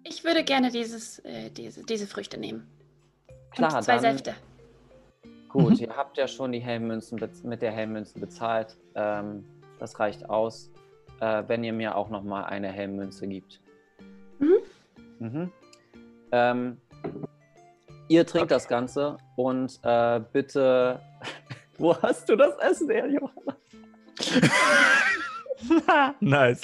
[0.03, 2.67] Ich würde gerne dieses, äh, diese, diese Früchte nehmen.
[3.55, 4.35] Klar, Und zwei dann- Säfte.
[5.49, 8.75] Gut, ihr habt ja schon die Helmmünzen mit der Helmmünze bezahlt.
[8.93, 9.45] Ähm,
[9.79, 10.69] das reicht aus,
[11.21, 13.61] äh, wenn ihr mir auch noch mal eine Helmmünze gibt.
[14.39, 14.55] Mhm.
[15.19, 15.51] Mhm.
[16.33, 16.77] Ähm,
[18.09, 20.99] ihr trinkt das Ganze und äh, bitte.
[21.77, 23.55] Wo hast du das Essen her, Johanna?
[26.19, 26.61] nice.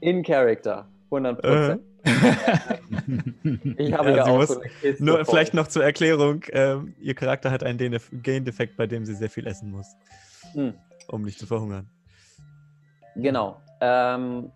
[0.00, 1.78] In Character, 100 Äh.
[3.78, 5.24] Ich habe Ja, ja, auch so eine Kiste Nur voll.
[5.26, 9.46] vielleicht noch zur Erklärung: ähm, Ihr Charakter hat einen Gendefekt, bei dem sie sehr viel
[9.46, 9.86] essen muss,
[10.52, 10.74] Hm.
[11.08, 11.88] um nicht zu verhungern.
[13.16, 13.60] Genau.
[13.80, 14.50] Ähm,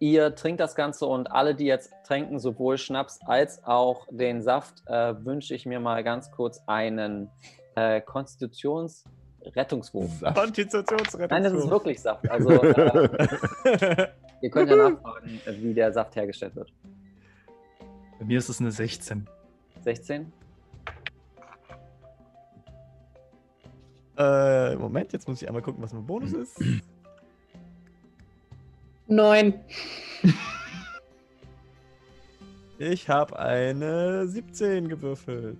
[0.00, 4.82] ihr trinkt das Ganze und alle, die jetzt trinken, sowohl Schnaps als auch den Saft,
[4.86, 7.28] äh, wünsche ich mir mal ganz kurz einen
[7.74, 10.22] äh, Konstitutionsrettungswurf.
[10.34, 11.28] Konstitutionsrettung.
[11.30, 12.28] Nein, das ist wirklich Saft.
[12.30, 14.08] Also äh,
[14.40, 16.72] ihr könnt ja nachfragen, wie der Saft hergestellt wird.
[18.18, 19.26] Bei mir ist es eine 16.
[19.84, 20.32] 16?
[24.18, 26.58] äh, Moment, jetzt muss ich einmal gucken, was mein Bonus ist.
[29.06, 29.54] Neun.
[32.78, 35.56] Ich habe eine 17 gewürfelt.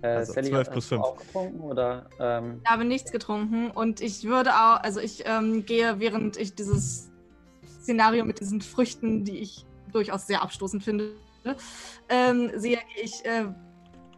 [0.00, 1.02] Äh, Also Sally, 12 hast plus du 5.
[1.02, 2.06] auch getrunken oder?
[2.20, 6.54] Ähm, Ich habe nichts getrunken und ich würde auch, also ich ähm, gehe, während ich
[6.54, 7.10] dieses
[7.82, 11.10] Szenario mit diesen Früchten, die ich durchaus sehr abstoßend finde,
[12.08, 13.46] ähm, sehe, ich äh,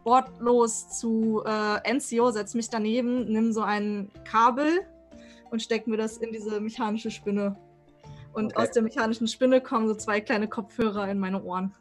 [0.03, 4.81] wortlos zu äh, Enzio, setze mich daneben, nimm so ein Kabel
[5.49, 7.55] und steck mir das in diese mechanische Spinne.
[8.33, 8.63] Und Okay.
[8.63, 11.73] aus der mechanischen Spinne kommen so zwei kleine Kopfhörer in meine Ohren.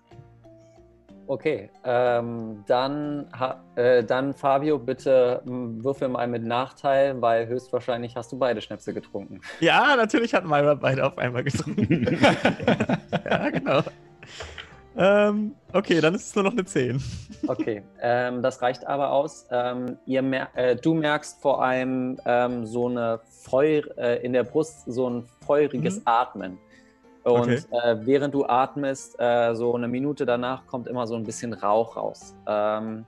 [1.26, 8.32] Okay, ähm, dann, ha, äh, dann Fabio, bitte würfel mal mit Nachteil, weil höchstwahrscheinlich hast
[8.32, 9.40] du beide Schnäpse getrunken.
[9.61, 12.18] Ja, natürlich hatten wir beide auf einmal getrunken.
[13.24, 13.82] ja, genau.
[14.97, 17.03] Ähm, okay, dann ist es nur noch eine 10.
[17.49, 19.47] Okay, ähm, das reicht aber aus.
[19.51, 24.84] Ähm, mer äh, du merkst vor allem ähm, so eine Feuer äh, in der Brust,
[24.86, 26.03] so ein feuriges Mhm.
[26.05, 26.59] Atmen.
[27.24, 27.62] Und Okay.
[27.70, 31.97] äh, während du atmest, äh, so eine Minute danach kommt immer so ein bisschen Rauch
[31.97, 32.34] raus.
[32.47, 33.05] Ähm,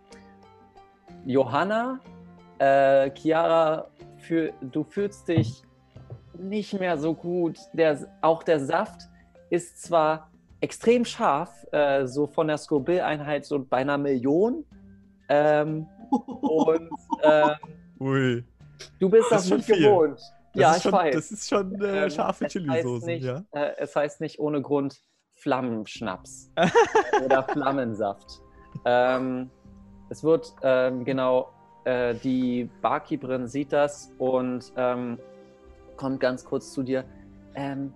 [1.26, 2.00] Johanna,
[2.58, 3.86] äh, Chiara,
[4.18, 5.62] für, du fühlst dich
[6.38, 7.58] nicht mehr so gut.
[7.72, 9.02] Der, auch der Saft
[9.50, 10.30] ist zwar
[10.64, 14.64] extrem scharf, äh, so von der Scoville-Einheit so bei einer Million.
[15.28, 16.90] Ähm, und
[17.22, 17.50] ähm,
[18.00, 18.44] Ui.
[18.98, 19.88] du bist Das das, nicht viel.
[19.88, 20.18] gewohnt.
[20.54, 21.14] Das ja, ich schon, weiß.
[21.14, 23.42] Das ist schon äh, Ähm, scharfe es heißt Chili-Soßen, nicht, ja.
[23.52, 25.00] Äh, es heißt nicht ohne Grund
[25.34, 26.50] Flammenschnaps
[27.24, 28.40] oder Flammensaft.
[28.84, 29.50] Ähm,
[30.08, 31.50] es wird ähm, genau,
[31.84, 35.18] äh, die Barkeeperin sieht das und ähm,
[35.96, 37.04] kommt ganz kurz zu dir.
[37.54, 37.92] Ähm,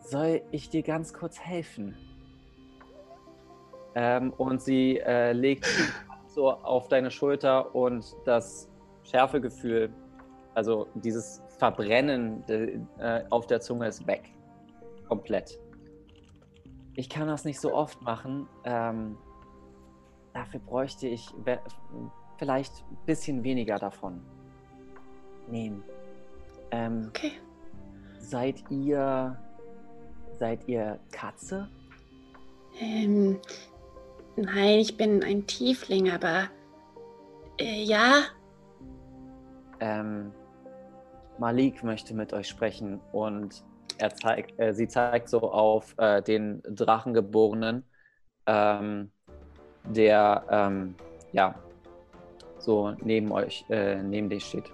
[0.00, 1.96] soll ich dir ganz kurz helfen?
[3.94, 5.66] Ähm, und sie äh, legt
[6.26, 8.68] so auf deine Schulter und das
[9.04, 9.92] Schärfegefühl,
[10.54, 14.32] also dieses Verbrennen äh, auf der Zunge ist weg.
[15.08, 15.58] Komplett.
[16.94, 18.48] Ich kann das nicht so oft machen.
[18.64, 19.16] Ähm,
[20.32, 21.28] dafür bräuchte ich
[22.38, 24.20] vielleicht ein bisschen weniger davon.
[25.48, 25.82] Nehmen.
[26.70, 27.32] Ähm, Okay.
[28.18, 29.36] seid ihr.
[30.40, 31.68] Seid ihr Katze?
[32.80, 33.38] Ähm,
[34.36, 36.48] nein, ich bin ein Tiefling, aber
[37.58, 38.22] äh, ja,
[39.80, 40.32] ähm,
[41.38, 43.62] Malik möchte mit euch sprechen und
[43.98, 47.84] er zeigt, äh, sie zeigt so auf äh, den Drachengeborenen,
[48.46, 49.10] ähm,
[49.84, 50.94] der ähm,
[51.32, 51.54] ja
[52.58, 54.72] so neben euch, äh, neben dich steht.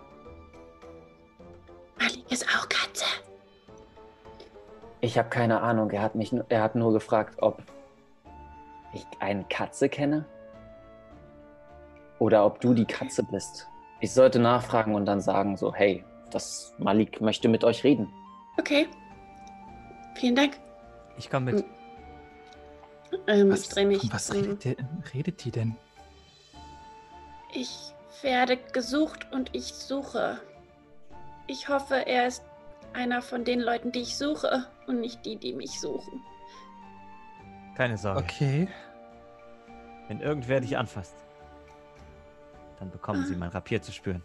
[5.01, 5.91] Ich habe keine Ahnung.
[5.91, 7.63] Er hat mich, er hat nur gefragt, ob
[8.93, 10.25] ich eine Katze kenne
[12.19, 13.69] oder ob du die Katze bist.
[14.01, 18.13] Ich sollte nachfragen und dann sagen so, hey, das Malik möchte mit euch reden.
[18.59, 18.89] Okay.
[20.15, 20.59] Vielen Dank.
[21.19, 21.65] Ich komme mit.
[23.27, 24.13] Ähm, Was, ich drehe mich.
[24.13, 24.77] was ähm, redet, der,
[25.15, 25.77] redet die denn?
[27.55, 27.93] Ich
[28.23, 30.41] werde gesucht und ich suche.
[31.47, 32.43] Ich hoffe, er ist
[32.95, 36.23] einer von den Leuten, die ich suche und nicht die, die mich suchen.
[37.77, 38.21] Keine Sorge.
[38.21, 38.69] Okay.
[40.09, 41.17] Wenn irgendwer dich anfasst,
[42.79, 43.27] dann bekommen Ah.
[43.27, 44.23] sie mein Rapier zu spüren.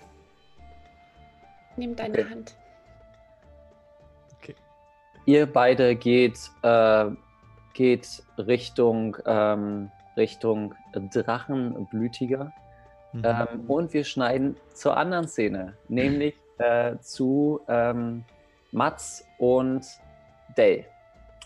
[1.75, 2.55] Nimm deine Hand.
[5.25, 7.05] Ihr beide geht, äh,
[7.73, 12.51] geht Richtung, ähm, Richtung Drachenblütiger.
[13.13, 13.21] Mhm.
[13.23, 18.23] Ähm, und wir schneiden zur anderen Szene, nämlich äh, zu ähm,
[18.71, 19.85] Mats und
[20.55, 20.85] Dale.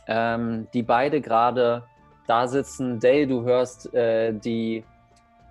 [0.07, 1.84] Ähm, die beide gerade
[2.28, 2.99] da sitzen.
[2.99, 4.84] Dale, du hörst äh, die,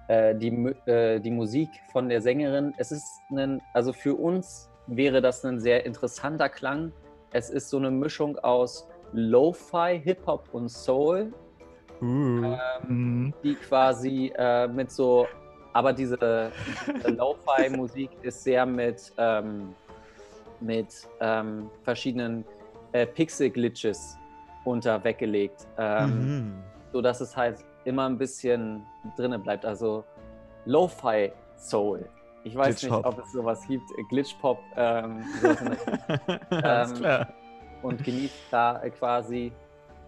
[0.09, 0.49] äh, die,
[0.87, 2.75] äh, die Musik von der Sängerin.
[2.79, 6.93] Es ist ein, also für uns wäre das ein sehr interessanter Klang.
[7.33, 11.33] Es ist so eine Mischung aus Lo-Fi, Hip-Hop und Soul
[12.03, 12.05] Uh.
[12.07, 12.59] ähm,
[12.89, 13.35] Mhm.
[13.43, 15.27] die quasi äh, mit so,
[15.73, 19.75] aber diese, diese Lo-Fi-Musik ist sehr mit, ähm,
[20.65, 22.45] mit ähm, verschiedenen
[22.93, 24.19] äh, Pixel-Glitches
[24.65, 26.63] unter weggelegt, ähm, Mhm.
[26.93, 28.85] so dass es halt immer ein bisschen
[29.17, 29.65] drinne bleibt.
[29.67, 30.05] Also
[30.65, 32.09] Lo-Fi Soul.
[32.45, 33.05] Ich weiß Glitch-Hop.
[33.05, 33.91] nicht, ob es sowas gibt.
[33.99, 34.59] Äh, Glitch-Pop.
[34.77, 35.25] Ähm,
[36.51, 37.29] Ähm, klar.
[37.83, 39.53] und genießt da äh, quasi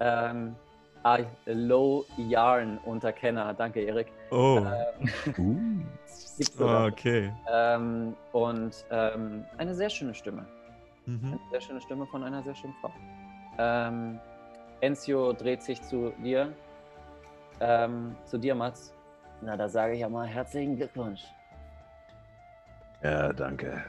[0.01, 0.55] ähm,
[1.47, 3.55] Low Yarn unter Kenner.
[3.55, 4.09] Danke, Erik.
[4.31, 4.65] Oh.
[5.37, 5.87] Ähm,
[6.39, 6.87] sogar.
[6.87, 7.33] okay.
[7.53, 10.47] Ähm, und ähm, eine sehr schöne Stimme.
[11.07, 11.33] Mhm.
[11.33, 12.93] Eine sehr schöne Stimme von einer sehr schönen Frau.
[13.59, 14.19] Ähm,
[14.81, 16.53] Enzio dreht sich zu dir.
[17.61, 18.93] Ähm, zu dir, Mats.
[19.41, 21.23] Na, da sage ich ja mal herzlichen Glückwunsch.
[23.03, 23.85] Ja, danke.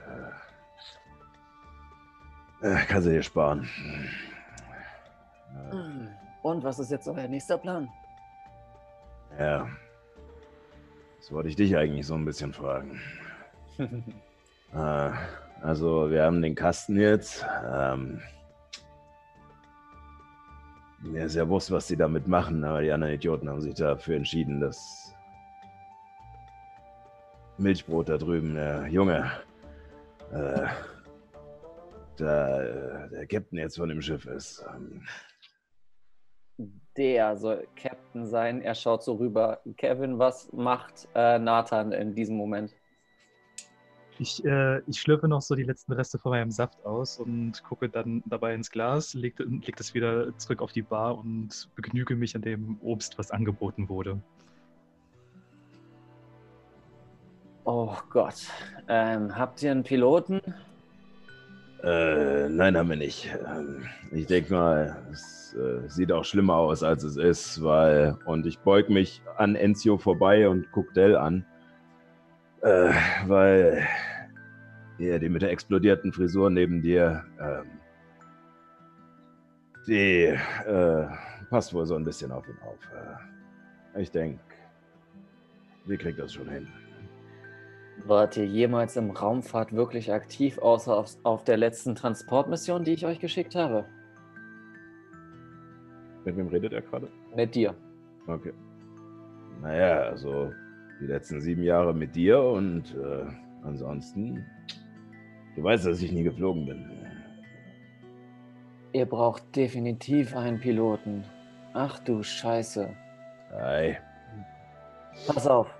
[2.61, 3.67] Äh, kannst du dir sparen.
[5.71, 6.09] Hm.
[6.41, 7.89] Und was ist jetzt euer nächster Plan?
[9.37, 9.67] Ja.
[11.17, 12.99] Das wollte ich dich eigentlich so ein bisschen fragen.
[14.73, 15.11] Äh,
[15.61, 17.45] also, wir haben den Kasten jetzt.
[17.65, 18.19] Ähm,
[20.99, 24.17] mir ist ja bewusst, was die damit machen, aber die anderen Idioten haben sich dafür
[24.17, 25.15] entschieden, dass
[27.57, 29.31] Milchbrot da drüben, der Junge,
[30.31, 30.67] äh,
[32.17, 34.65] da, der Captain jetzt von dem Schiff ist.
[34.75, 35.01] Ähm,
[36.95, 38.61] Der soll Captain sein.
[38.61, 39.59] Er schaut so rüber.
[39.77, 42.73] Kevin, was macht äh, Nathan in diesem Moment?
[44.19, 47.87] Ich, äh, ich schlürfe noch so die letzten Reste von meinem Saft aus und gucke
[47.87, 52.35] dann dabei ins Glas, lege leg das wieder zurück auf die Bar und begnüge mich
[52.35, 54.19] an dem Obst, was angeboten wurde.
[57.65, 58.47] Oh Gott.
[58.87, 60.41] Ähm, habt ihr einen Piloten?
[61.83, 63.29] Äh, nein, haben wir nicht.
[63.45, 68.17] Ähm, ich denke mal, es äh, sieht auch schlimmer aus, als es ist, weil.
[68.25, 71.45] Und ich beug mich an Enzio vorbei und guck Dell an.
[72.61, 72.91] Äh,
[73.25, 73.85] weil.
[74.97, 77.23] Ja, die mit der explodierten Frisur neben dir.
[77.39, 77.65] Ähm,
[79.87, 81.07] die äh,
[81.49, 82.79] passt wohl so ein bisschen auf ihn auf.
[83.95, 84.39] Äh, ich denke,
[85.85, 86.67] wir kriegt das schon hin.
[88.05, 93.05] Wart ihr jemals im Raumfahrt wirklich aktiv, außer auf, auf der letzten Transportmission, die ich
[93.05, 93.85] euch geschickt habe?
[96.27, 97.07] Mit wem redet er gerade?
[97.37, 97.73] Mit dir.
[98.27, 98.51] Okay.
[99.61, 100.51] Naja, also
[100.99, 103.25] die letzten sieben Jahre mit dir und äh,
[103.63, 104.45] ansonsten.
[105.55, 106.85] Du weißt, dass ich nie geflogen bin.
[108.91, 111.23] Ihr braucht definitiv einen Piloten.
[111.73, 112.89] Ach du Scheiße.
[113.57, 113.97] Ei.
[115.27, 115.73] Pass auf.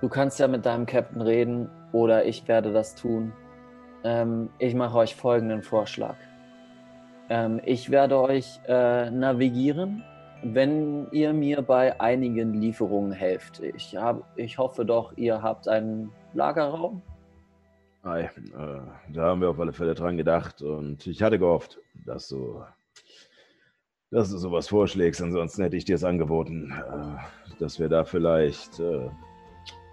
[0.00, 3.34] Du kannst ja mit deinem Captain reden oder ich werde das tun.
[4.02, 6.16] Ähm, ich mache euch folgenden Vorschlag.
[7.30, 10.02] Ähm, ich werde euch äh, navigieren,
[10.42, 13.60] wenn ihr mir bei einigen Lieferungen helft.
[13.60, 17.02] Ich, hab, ich hoffe doch, ihr habt einen Lagerraum.
[18.02, 18.22] Ei.
[18.22, 18.30] Äh,
[19.12, 22.64] da haben wir auf alle Fälle dran gedacht und ich hatte gehofft, dass du,
[24.10, 25.22] dass du sowas vorschlägst.
[25.22, 29.08] Ansonsten hätte ich dir es angeboten, äh, dass wir da vielleicht äh,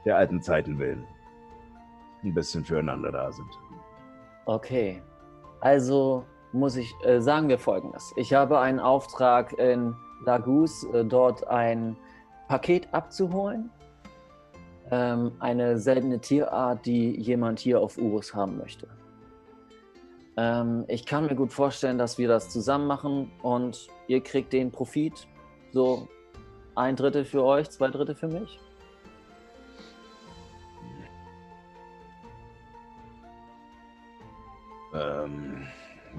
[0.06, 1.06] der alten Zeiten willen.
[2.24, 3.50] ein bisschen füreinander da sind.
[4.46, 5.04] Okay,
[5.60, 8.14] also muss ich, äh, sagen wir folgendes.
[8.16, 9.96] Ich habe einen Auftrag in
[10.26, 11.98] Lagus, äh, dort ein
[12.48, 13.70] Paket abzuholen.
[14.90, 18.88] Ähm, eine seltene Tierart, die jemand hier auf Urus haben möchte.
[20.38, 24.72] Ähm, ich kann mir gut vorstellen, dass wir das zusammen machen und ihr kriegt den
[24.72, 25.28] Profit.
[25.74, 26.08] So
[26.76, 28.60] ein Drittel für euch, zwei Drittel für mich.
[34.94, 35.68] Ähm,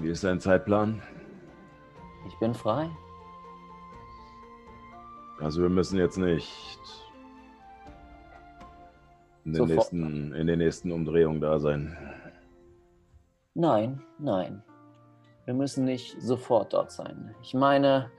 [0.01, 1.01] wie ist dein Zeitplan?
[2.27, 2.89] Ich bin frei.
[5.39, 6.79] Also wir müssen jetzt nicht
[9.45, 9.93] in den, Sofort.
[9.93, 11.97] nächsten, in den nächsten Umdrehungen da sein.
[13.53, 14.63] Nein, nein.
[15.45, 17.33] Wir müssen nicht sofort dort sein.
[17.41, 18.11] Ich meine,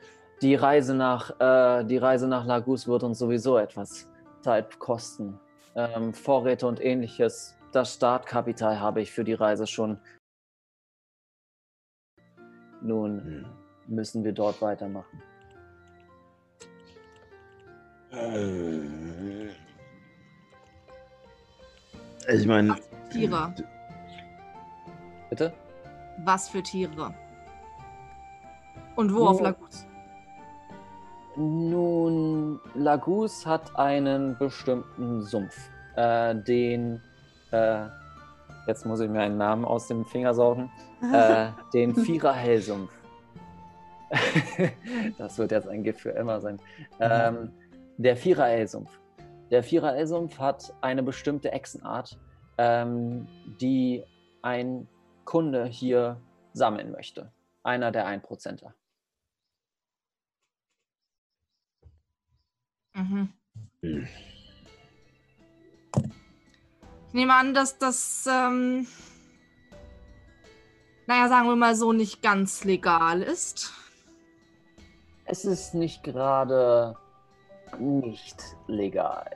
[0.42, 4.10] die Reise nach, äh, die Reise nach Lagus wird uns sowieso etwas
[4.40, 5.38] Zeit kosten.
[5.76, 7.56] Ähm, Vorräte und ähnliches.
[7.72, 9.98] Das Startkapital habe ich für die Reise schon.
[12.80, 13.46] Nun Hm.
[13.86, 15.22] müssen wir dort weitermachen.
[18.12, 18.80] Äh,
[22.32, 22.76] Ich meine,
[23.10, 23.52] Tiere.
[25.30, 25.52] Bitte?
[26.24, 27.12] Was für Tiere?
[28.96, 29.28] Und wo Oh.
[29.28, 29.86] auf Lagus?
[31.36, 35.56] Nun, Lagus hat einen bestimmten Sumpf,
[35.96, 37.00] äh, den,
[37.52, 37.86] äh,
[38.66, 40.70] jetzt muss ich mir einen Namen aus dem Finger saugen,
[41.12, 42.90] äh, den Viererhellsumpf.
[45.18, 46.60] das wird jetzt ein Gift für immer sein.
[46.98, 47.52] Ähm,
[47.96, 48.90] der Viererhellsumpf.
[49.50, 52.18] Der Viererhellsumpf hat eine bestimmte Echsenart,
[52.58, 53.26] ähm,
[53.60, 54.04] die
[54.42, 54.88] ein
[55.24, 56.20] Kunde hier
[56.52, 57.32] sammeln möchte.
[57.62, 58.74] Einer der Einprozenter.
[62.94, 63.32] Mhm.
[67.10, 68.86] Ich nehme an, dass das, ähm,
[71.08, 73.72] naja, sagen wir mal so, nicht ganz legal ist.
[75.24, 76.94] Es ist nicht gerade
[77.80, 79.28] nicht legal.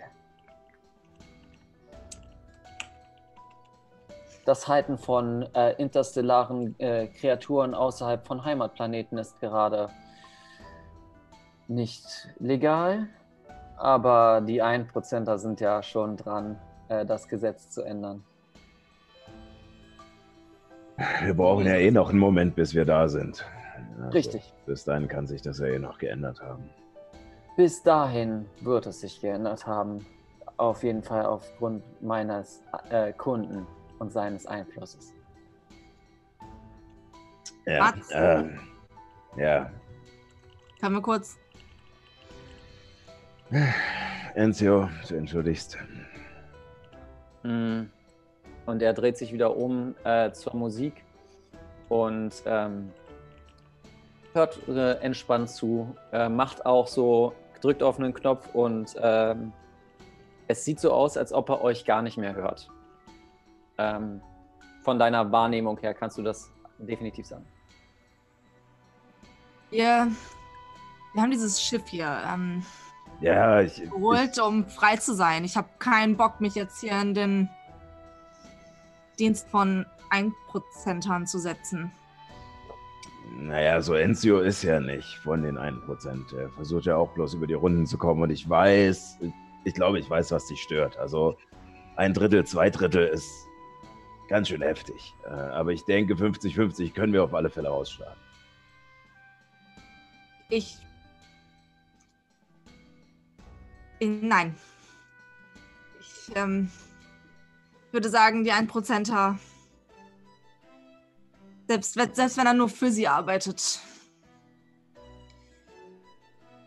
[4.44, 9.90] Das Halten von äh, interstellaren äh, Kreaturen außerhalb von Heimatplaneten ist gerade
[11.66, 12.06] nicht
[12.38, 13.08] legal.
[13.76, 16.56] Aber die 1%er sind ja schon dran,
[16.88, 18.24] äh, das Gesetz zu ändern.
[21.22, 23.44] wir brauchen ja eh noch einen Moment, bis wir da sind.
[23.98, 24.52] Also, Richtig.
[24.66, 26.68] Bis dahin kann sich das ja eh noch geändert haben.
[27.56, 30.04] Bis dahin wird es sich geändert haben.
[30.56, 33.66] Auf jeden Fall aufgrund meines äh, Kunden
[33.98, 35.12] und seines Einflusses.
[37.66, 38.60] Ja, ähm,
[39.36, 39.70] ja.
[40.80, 41.38] Können wir kurz.
[44.34, 45.78] Enzio, du entschuldigst.
[47.44, 47.82] Mm.
[48.66, 51.04] Und er dreht sich wieder um äh, zur Musik
[51.90, 52.90] und ähm,
[54.32, 59.52] hört äh, entspannt zu, äh, macht auch so, drückt auf einen Knopf und ähm,
[60.48, 62.70] es sieht so aus, als ob er euch gar nicht mehr hört.
[63.78, 64.20] Ähm,
[64.82, 67.46] von deiner Wahrnehmung her kannst du das definitiv sagen.
[69.70, 70.08] Wir,
[71.14, 72.64] wir haben dieses Schiff hier ähm,
[73.20, 75.44] Ja, ich, ich, geholt, um frei zu sein.
[75.44, 77.48] Ich habe keinen Bock, mich jetzt hier in den
[79.18, 81.92] Dienst von 1%ern zu setzen.
[83.36, 86.36] naja, so Enzio ist ja nicht von den 1%.
[86.36, 89.32] Er versucht ja auch bloß über die Runden zu kommen und ich weiß, ich,
[89.64, 90.96] ich glaube, ich weiß, was dich stört.
[90.98, 91.36] Also
[91.96, 93.46] ein Drittel, zwei Drittel ist
[94.28, 95.14] ganz schön heftig.
[95.24, 98.20] Äh, aber ich denke, 50-50 können wir auf alle Fälle ausschlagen.
[100.48, 100.78] Ich.
[104.06, 104.54] Nein.
[106.00, 106.70] Ich ähm,
[107.92, 109.38] würde sagen, die 1%er.
[111.68, 113.80] Selbst, wenn- selbst wenn er nur für sie arbeitet.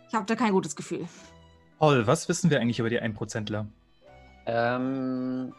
[0.10, 1.08] Ich habe da kein gutes Gefühl.
[1.80, 3.68] Paul, was wissen wir eigentlich über die 1%ler?
[4.46, 5.54] Ähm,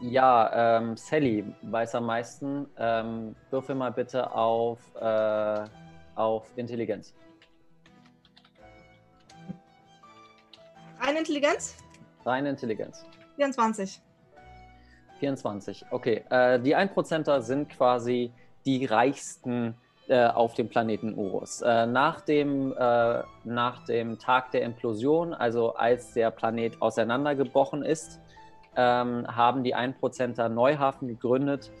[0.00, 2.66] ja, ähm, Sally weiß am meisten.
[2.78, 5.64] Ähm, würfel mal bitte auf, äh,
[6.14, 7.12] auf Intelligenz.
[11.02, 11.76] Reine Intelligenz?
[12.24, 13.04] Reine Intelligenz.
[13.34, 14.00] 24.
[15.18, 15.84] 24.
[15.90, 18.32] Okay, äh, die 1%er sind quasi
[18.64, 19.74] die reichsten
[20.06, 21.60] äh, auf dem Planeten Urus.
[21.62, 28.20] Äh, nach, dem, äh, nach dem Tag der Implosion, also als der Planet auseinandergebrochen ist,
[28.76, 31.72] ähm, haben die 1%er Neuhafen gegründet,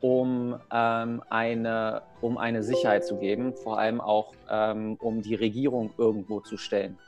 [0.00, 6.40] um, ähm, eine, um eine Sicherheit zu geben, vor allem auch um die Regierung irgendwo
[6.40, 6.98] zu stellen.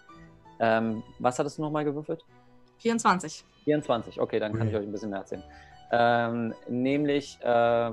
[0.60, 2.24] Ähm, was hattest du nochmal gewürfelt?
[2.78, 3.44] 24.
[3.64, 5.42] 24, okay, dann kann ich euch ein bisschen mehr erzählen.
[5.90, 7.92] Ähm, nämlich äh,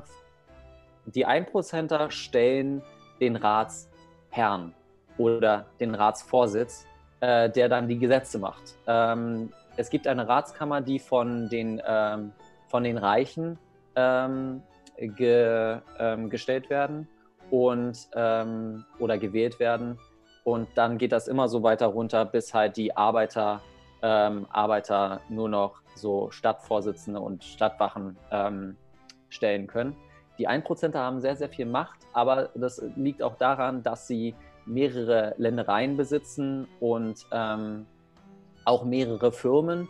[1.05, 2.81] die 1%er stellen
[3.19, 4.73] den Ratsherrn
[5.17, 6.85] oder den Ratsvorsitz,
[7.19, 8.75] äh, der dann die Gesetze macht.
[8.87, 12.31] Ähm, es gibt eine Ratskammer, die von den, ähm,
[12.67, 13.57] von den Reichen
[13.95, 14.61] ähm,
[14.97, 17.07] ge, ähm, gestellt werden
[17.51, 19.97] und ähm, oder gewählt werden.
[20.43, 23.61] Und dann geht das immer so weiter runter, bis halt die Arbeiter,
[24.01, 28.75] ähm, Arbeiter nur noch so Stadtvorsitzende und Stadtwachen ähm,
[29.29, 29.95] stellen können.
[30.37, 34.35] Die 1%er haben sehr, sehr viel Macht, aber das liegt auch daran, dass sie
[34.65, 37.85] mehrere Ländereien besitzen und ähm,
[38.65, 39.87] auch mehrere Firmen,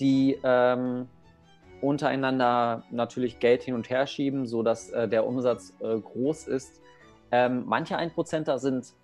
[0.00, 1.08] die ähm,
[1.80, 6.80] untereinander natürlich Geld hin und her schieben, sodass äh, der Umsatz äh, groß ist.
[7.30, 8.94] Ähm, manche Einprozenter sind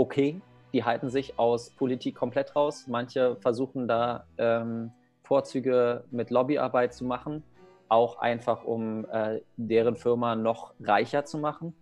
[0.00, 0.40] okay,
[0.72, 2.86] die halten sich aus Politik komplett raus.
[2.86, 4.92] Manche versuchen da ähm,
[5.24, 7.42] Vorzüge mit Lobbyarbeit zu machen,
[7.90, 11.74] auch einfach um äh, deren Firma noch reicher zu machen.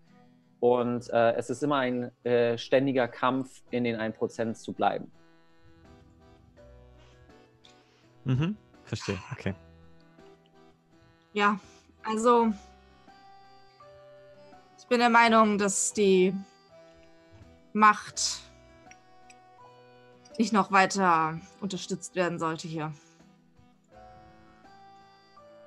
[0.59, 5.13] Und äh, es ist immer ein äh, ständiger Kampf, in den 1% zu bleiben.
[8.25, 9.55] Mhm, verstehe, okay.
[11.35, 11.61] Ja,
[12.05, 12.53] also
[14.77, 16.35] ich bin der Meinung, dass die
[17.73, 18.41] Macht
[20.39, 22.93] nicht noch weiter unterstützt werden sollte hier.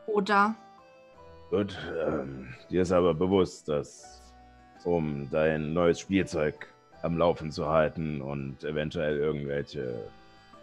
[0.08, 0.56] Oder?
[1.50, 1.78] Gut,
[2.08, 4.22] ähm, dir ist aber bewusst, dass
[4.84, 6.68] um dein neues Spielzeug
[7.02, 10.10] am Laufen zu halten und eventuell irgendwelche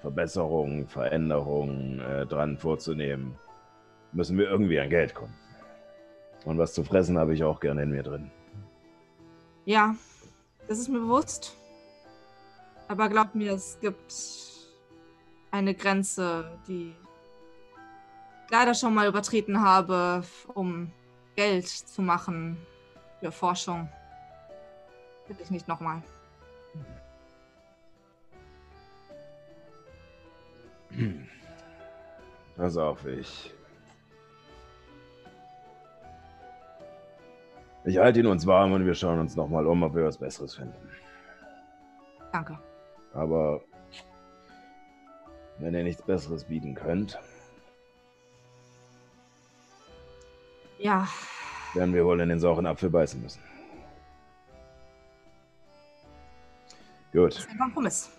[0.00, 3.34] Verbesserungen, Veränderungen äh, dran vorzunehmen,
[4.12, 5.34] müssen wir irgendwie an Geld kommen.
[6.44, 8.30] Und was zu fressen habe ich auch gerne in mir drin.
[9.64, 9.94] Ja,
[10.68, 11.56] das ist mir bewusst.
[12.86, 14.14] Aber glaub mir, es gibt
[15.50, 20.22] eine Grenze, die ich leider schon mal übertreten habe,
[20.54, 20.92] um
[21.36, 22.58] Geld zu machen
[23.20, 23.88] für Forschung.
[25.26, 26.02] Bitte ich nicht nochmal.
[32.56, 33.54] Pass auf, ich.
[37.88, 40.54] Ich halte ihn uns warm und wir schauen uns nochmal um, ob wir was Besseres
[40.56, 40.74] finden.
[42.32, 42.58] Danke.
[43.14, 43.62] Aber
[45.58, 47.18] wenn ihr nichts Besseres bieten könnt,
[50.80, 51.08] Ja,
[51.74, 53.42] werden wir wohl in den sauren Apfel beißen müssen.
[57.12, 58.10] Gut, das ist ein Kompromiss.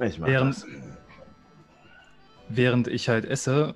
[0.00, 0.66] ich mach Während- das.
[2.48, 3.74] Während ich halt esse,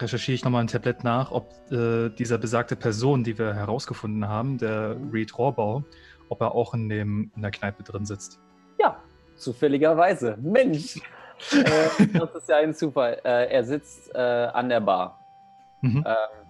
[0.00, 4.58] recherchiere ich nochmal ein Tablet nach, ob äh, dieser besagte Person, die wir herausgefunden haben,
[4.58, 5.84] der Reed Rohrbau,
[6.28, 8.40] ob er auch in, dem, in der Kneipe drin sitzt.
[8.78, 9.00] Ja,
[9.36, 10.36] zufälligerweise.
[10.40, 10.96] Mensch!
[11.52, 13.20] äh, das ist ja ein Zufall.
[13.24, 15.18] Äh, er sitzt äh, an der Bar.
[15.82, 16.04] Mhm.
[16.06, 16.46] Ähm,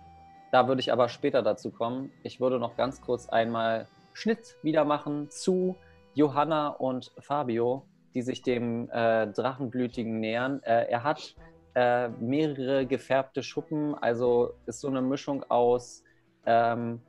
[0.51, 2.11] da würde ich aber später dazu kommen.
[2.23, 5.77] Ich würde noch ganz kurz einmal Schnitt wieder machen zu
[6.15, 10.63] Johanna und Fabio, die sich dem äh, Drachenblütigen nähern.
[10.65, 11.37] Äh, er hat
[11.81, 16.05] äh, mehrere gefärbte Schuppen, also ist so eine Mischung aus
[16.45, 17.01] ähm,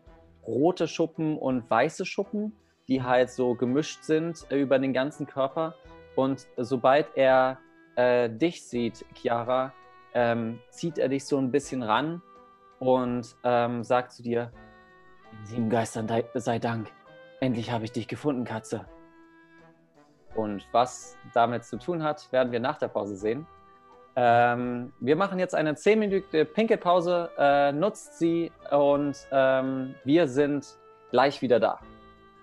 [0.48, 2.56] rote Schuppen und weiße Schuppen,
[2.88, 5.76] die halt so gemischt sind äh, über den ganzen Körper.
[6.16, 7.58] Und sobald er
[7.98, 9.74] äh, dich sieht, Chiara,
[10.14, 12.22] ähm, zieht er dich so ein bisschen ran
[12.80, 14.54] und ähm, sagt zu dir,
[15.34, 16.90] den sieben Geistern sei Dank,
[17.42, 18.86] endlich habe ich dich gefunden, Katze.
[20.34, 23.46] Und was damit zu tun hat, werden wir nach der Pause sehen.
[24.16, 30.66] Ähm, wir machen jetzt eine 10-minütige Pinkelpause, äh, nutzt sie und ähm, wir sind
[31.12, 31.80] gleich wieder da.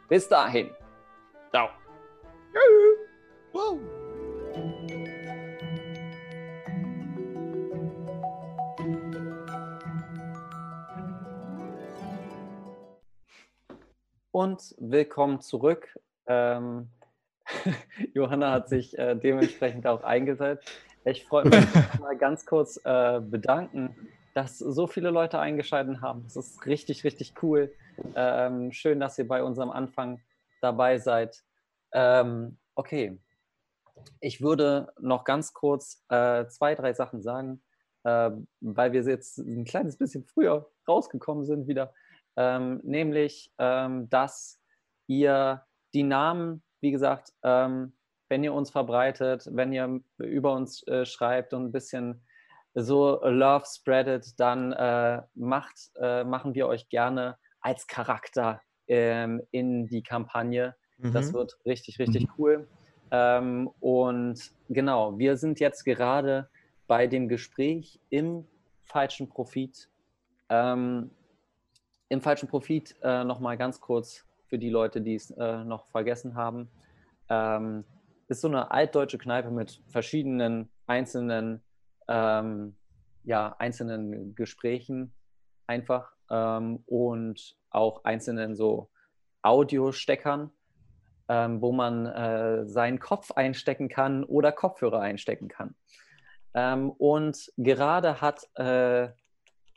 [0.08, 0.70] Bis dahin.
[1.50, 1.68] Ciao.
[14.30, 15.98] Und willkommen zurück.
[16.26, 16.88] Ähm,
[18.14, 20.70] Johanna hat sich äh, dementsprechend auch eingesetzt.
[21.10, 21.64] Ich freue mich
[22.00, 23.94] mal ganz kurz äh, bedanken,
[24.34, 26.22] dass so viele Leute eingeschaltet haben.
[26.24, 27.72] Das ist richtig, richtig cool.
[28.14, 30.20] Ähm, schön, dass ihr bei unserem Anfang
[30.60, 31.42] dabei seid.
[31.92, 33.18] Ähm, okay,
[34.20, 37.62] ich würde noch ganz kurz äh, zwei, drei Sachen sagen,
[38.04, 38.30] äh,
[38.60, 41.92] weil wir jetzt ein kleines bisschen früher rausgekommen sind wieder.
[42.36, 44.60] Ähm, nämlich, ähm, dass
[45.06, 47.94] ihr die Namen, wie gesagt, ähm,
[48.28, 52.22] wenn ihr uns verbreitet, wenn ihr über uns äh, schreibt und ein bisschen
[52.74, 59.88] so Love spreadet, dann äh, macht, äh, machen wir euch gerne als Charakter ähm, in
[59.88, 60.76] die Kampagne.
[60.98, 61.34] Das Mhm.
[61.34, 62.68] wird richtig, richtig cool.
[63.10, 66.48] Ähm, und genau, wir sind jetzt gerade
[66.86, 68.46] bei dem Gespräch im
[68.84, 69.88] falschen Profit.
[70.48, 71.10] Ähm,
[72.08, 76.34] Im falschen Profit äh, nochmal ganz kurz für die Leute, die es äh, noch vergessen
[76.34, 76.70] haben.
[77.28, 77.84] Ähm,
[78.28, 81.62] ist so eine altdeutsche Kneipe mit verschiedenen einzelnen,
[82.08, 82.76] ähm,
[83.24, 85.12] ja, einzelnen Gesprächen
[85.66, 88.90] einfach ähm, und auch einzelnen so
[89.42, 90.50] Audiosteckern,
[91.28, 95.74] ähm, wo man äh, seinen Kopf einstecken kann oder Kopfhörer einstecken kann.
[96.54, 99.08] Ähm, und gerade hat äh,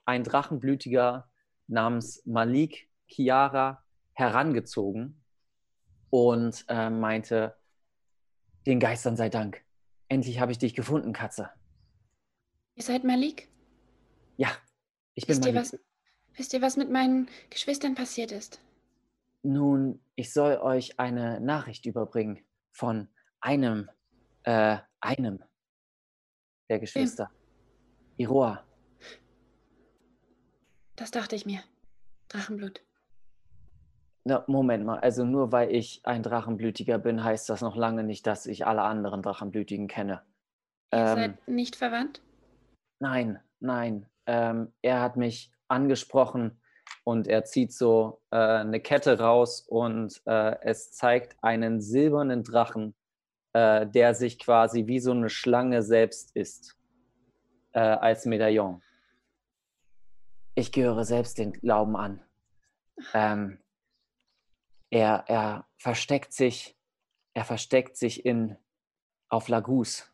[0.05, 1.29] ein Drachenblütiger
[1.67, 3.83] namens Malik Chiara
[4.13, 5.21] herangezogen
[6.09, 7.55] und äh, meinte,
[8.65, 9.63] den Geistern sei Dank.
[10.07, 11.49] Endlich habe ich dich gefunden, Katze.
[12.75, 13.49] Ihr seid Malik?
[14.37, 14.49] Ja,
[15.13, 15.73] ich bin Wisst ihr, Malik.
[15.73, 15.79] was,
[16.35, 18.61] wisst ihr, was mit meinen Geschwistern passiert ist?
[19.43, 22.39] Nun, ich soll euch eine Nachricht überbringen
[22.71, 23.09] von
[23.39, 23.89] einem,
[24.43, 25.43] äh, einem
[26.69, 27.31] der Geschwister.
[28.17, 28.65] Iroa.
[30.95, 31.63] Das dachte ich mir.
[32.27, 32.83] Drachenblut.
[34.23, 38.27] Na, Moment mal, also nur weil ich ein Drachenblütiger bin, heißt das noch lange nicht,
[38.27, 40.21] dass ich alle anderen Drachenblütigen kenne.
[40.93, 42.21] Ihr Ähm, seid nicht verwandt?
[42.99, 44.05] Nein, nein.
[44.27, 46.61] Ähm, er hat mich angesprochen
[47.03, 52.93] und er zieht so äh, eine Kette raus und äh, es zeigt einen silbernen Drachen,
[53.53, 56.77] äh, der sich quasi wie so eine Schlange selbst ist,
[57.73, 58.83] äh, als Medaillon.
[60.53, 62.21] Ich gehöre selbst den Glauben an.
[63.13, 63.57] Ähm,
[64.91, 66.77] er, er versteckt sich,
[67.33, 68.57] er versteckt sich in
[69.29, 70.11] auf Lagus,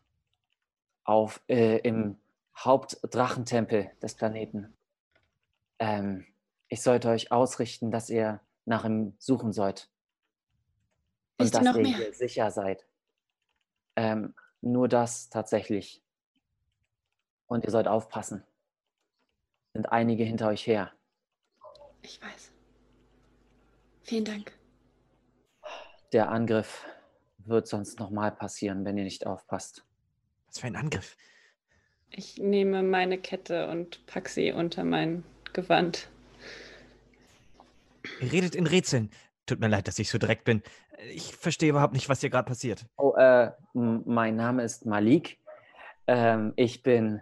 [1.04, 2.18] auf äh, im
[2.56, 4.76] Hauptdrachentempel des Planeten.
[5.80, 6.26] Ähm,
[6.68, 9.90] ich sollte euch ausrichten, dass ihr nach ihm suchen sollt.
[11.38, 12.12] Und Wisst dass ihr mehr?
[12.12, 12.86] sicher seid.
[13.96, 16.02] Ähm, nur das tatsächlich.
[17.46, 18.44] Und ihr sollt aufpassen.
[19.72, 20.92] Sind einige hinter euch her.
[22.02, 22.52] Ich weiß.
[24.02, 24.57] Vielen Dank.
[26.12, 26.86] Der Angriff
[27.38, 29.84] wird sonst nochmal passieren, wenn ihr nicht aufpasst.
[30.46, 31.16] Was für ein Angriff.
[32.10, 36.08] Ich nehme meine Kette und pack sie unter mein Gewand.
[38.20, 39.10] Ihr redet in Rätseln.
[39.46, 40.62] Tut mir leid, dass ich so direkt bin.
[41.12, 42.86] Ich verstehe überhaupt nicht, was hier gerade passiert.
[42.96, 45.38] Oh, äh, mein Name ist Malik.
[46.06, 47.20] Ähm, ich bin,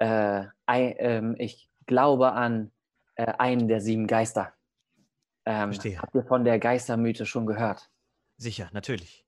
[0.00, 2.72] äh, ei, ähm, ich glaube an
[3.16, 4.52] äh, einen der sieben Geister.
[5.44, 6.00] Ähm, Verstehe.
[6.00, 7.90] habt ihr von der Geistermythe schon gehört?
[8.42, 9.24] Sicher, natürlich.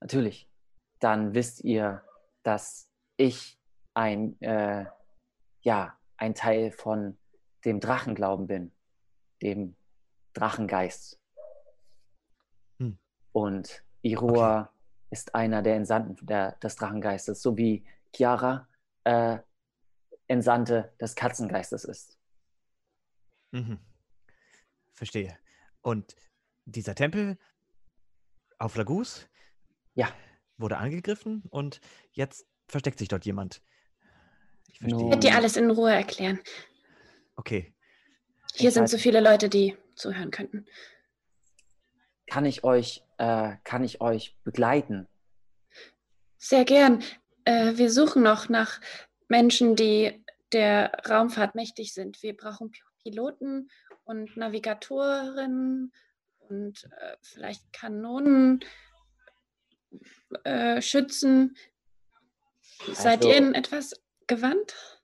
[0.00, 0.48] Natürlich.
[1.00, 2.02] Dann wisst ihr,
[2.42, 3.60] dass ich
[3.92, 4.86] ein, äh,
[5.60, 7.18] ja, ein Teil von
[7.66, 8.72] dem Drachenglauben bin,
[9.42, 9.76] dem
[10.32, 11.20] Drachengeist.
[12.78, 12.98] Hm.
[13.32, 14.72] Und Iroa
[15.10, 17.84] ist einer der Entsandten der, des Drachengeistes, so wie
[18.16, 18.66] Chiara
[19.04, 19.40] äh,
[20.26, 22.18] Entsandte des Katzengeistes ist.
[23.50, 23.78] Mhm.
[24.94, 25.36] Verstehe.
[25.82, 26.16] Und
[26.64, 27.36] dieser Tempel
[28.62, 29.28] auf Lagus
[29.94, 30.08] Ja.
[30.56, 31.80] wurde angegriffen und
[32.12, 33.60] jetzt versteckt sich dort jemand.
[34.68, 35.08] Ich verstehe.
[35.10, 36.38] Werde dir alles in Ruhe erklären.
[37.36, 37.74] Okay.
[38.54, 40.66] Hier Ich sind weiß- so viele Leute, die zuhören könnten.
[42.28, 45.08] Kann ich euch, äh, kann ich euch begleiten?
[46.38, 47.02] Sehr gern.
[47.44, 48.80] Äh, wir suchen noch nach
[49.28, 52.22] Menschen, die der Raumfahrt mächtig sind.
[52.22, 53.68] Wir brauchen Pi- Piloten
[54.04, 55.92] und Navigatorinnen
[56.52, 58.60] und äh, vielleicht Kanonen,
[60.44, 61.56] äh, Schützen.
[62.92, 63.94] Seid Also- ihr in etwas
[64.26, 64.98] gewandt?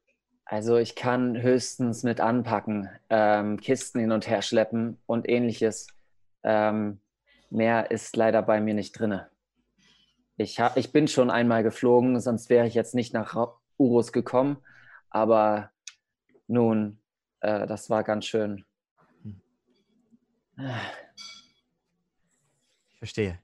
[0.45, 5.89] Also ich kann höchstens mit anpacken, ähm, Kisten hin und her schleppen und ähnliches.
[6.43, 7.01] Ähm,
[7.51, 9.31] mehr ist leider bei mir nicht drinne.
[10.39, 13.37] Ich, hab, ich bin schon einmal geflogen, sonst wäre ich jetzt nicht nach
[13.77, 14.57] Urus gekommen.
[15.11, 15.71] Aber
[16.47, 16.99] nun,
[17.41, 18.65] äh, das war ganz schön.
[22.99, 23.39] Ich verstehe.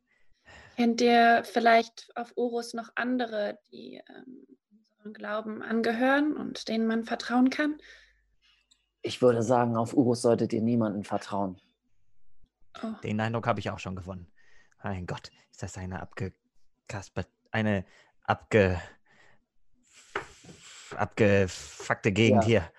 [0.75, 4.45] Kennt ihr vielleicht auf Urus noch andere, die ähm,
[4.97, 7.77] unserem Glauben angehören und denen man vertrauen kann?
[9.03, 11.61] Ich würde sagen, auf Urus solltet ihr niemandem vertrauen.
[12.83, 14.27] Oh, Den Eindruck habe ich auch schon gewonnen.
[14.83, 17.85] Mein Gott, ist das eine abgekaspert, eine
[18.25, 18.81] abge
[20.97, 22.49] abgefuckte Gegend Ja.
[22.49, 22.71] hier.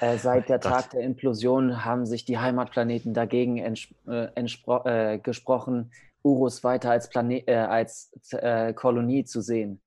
[0.00, 0.72] Äh, seit der Mein Gott.
[0.72, 5.92] Tag der Implosion haben sich die Heimatplaneten dagegen äh, äh, gesprochen,
[6.22, 9.80] Urus weiter als, Plane äh, als äh, Kolonie zu sehen.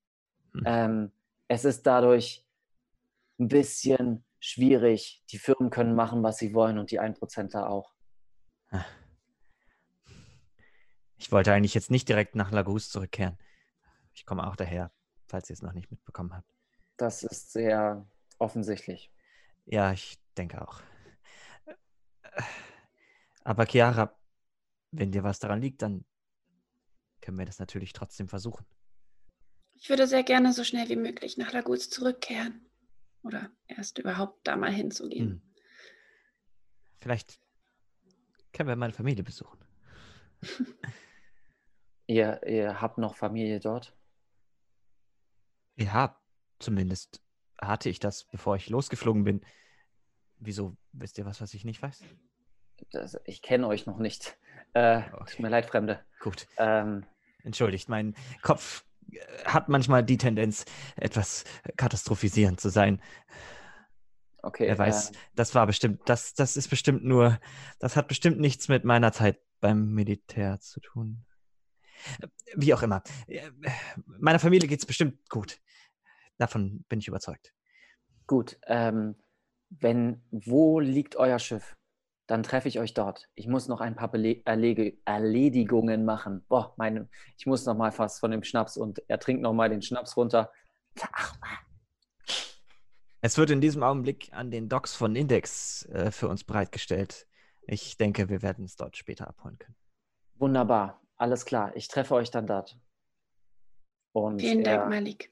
[0.53, 0.63] Hm.
[0.65, 1.11] Ähm,
[1.47, 2.45] es ist dadurch
[3.39, 5.23] ein bisschen schwierig.
[5.29, 7.93] Die Firmen können machen, was sie wollen und die 1%er auch.
[11.17, 13.37] Ich wollte eigentlich jetzt nicht direkt nach Lagus zurückkehren.
[14.13, 14.91] Ich komme auch daher,
[15.27, 16.49] falls ihr es noch nicht mitbekommen habt.
[16.97, 18.05] Das ist sehr
[18.39, 19.11] offensichtlich.
[19.65, 20.81] Ja, ich denke auch.
[23.43, 24.15] Aber Chiara,
[24.91, 26.05] wenn dir was daran liegt, dann
[27.23, 28.65] können wir das natürlich trotzdem versuchen.
[29.75, 32.65] Ich würde sehr gerne so schnell wie möglich nach Laguz zurückkehren.
[33.23, 35.29] Oder erst überhaupt da mal hinzugehen.
[35.29, 35.41] Hm.
[36.99, 37.39] Vielleicht
[38.51, 39.59] können wir meine Familie besuchen.
[42.05, 43.95] Ihr, ihr habt noch Familie dort?
[45.77, 46.21] Ja,
[46.59, 47.21] zumindest
[47.57, 49.41] hatte ich das, bevor ich losgeflogen bin.
[50.35, 52.03] Wieso wisst ihr was, was ich nicht weiß?
[52.91, 54.37] Das, ich kenne euch noch nicht.
[54.73, 55.31] Äh, Okay.
[55.31, 56.05] Tut mir leid, Fremde.
[56.19, 57.05] Gut, Ähm,
[57.43, 60.65] entschuldigt, mein Kopf äh, hat manchmal die Tendenz,
[60.95, 61.43] etwas
[61.77, 63.01] katastrophisierend zu sein.
[64.41, 64.67] okay.
[64.67, 67.39] Wer weiß, äh, das war bestimmt, das, das ist bestimmt nur,
[67.79, 71.25] das hat bestimmt nichts mit meiner Zeit beim Militär zu tun.
[72.55, 73.01] Wie auch immer.
[73.27, 73.49] Äh,
[74.05, 75.59] Meiner Familie geht es bestimmt gut.
[76.37, 77.53] Davon bin ich überzeugt.
[78.27, 78.59] gut.
[78.67, 79.15] Ähm,
[79.69, 81.75] wenn, wo liegt euer Schiff?
[82.33, 83.29] Dann treffe ich euch dort.
[83.35, 86.43] Ich muss noch ein paar Bele Erlege Erledigungen machen.
[86.49, 87.07] Boah, meine,
[87.37, 90.17] ich muss noch mal fast von dem Schnaps und er trinkt noch mal den Schnaps
[90.17, 90.51] runter.
[91.11, 91.37] Ach,
[93.21, 97.27] Es wird in diesem Augenblick an den Docks von Index äh, für uns bereitgestellt.
[97.67, 99.75] Ich denke, wir werden es dort später abholen können.
[100.39, 101.01] wunderbar.
[101.17, 101.75] Alles klar.
[101.75, 102.79] Ich treffe euch dann dort.
[104.11, 105.31] Und Vielen Dank, Malik.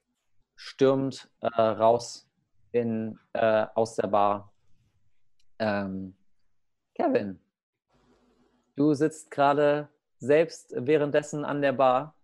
[0.55, 2.29] stürmt äh, raus
[2.71, 4.53] in, äh, aus der Bar.
[5.57, 6.15] Ähm,
[6.95, 7.39] Kevin,
[8.75, 9.89] du sitzt gerade
[10.19, 12.15] selbst währenddessen an der Bar.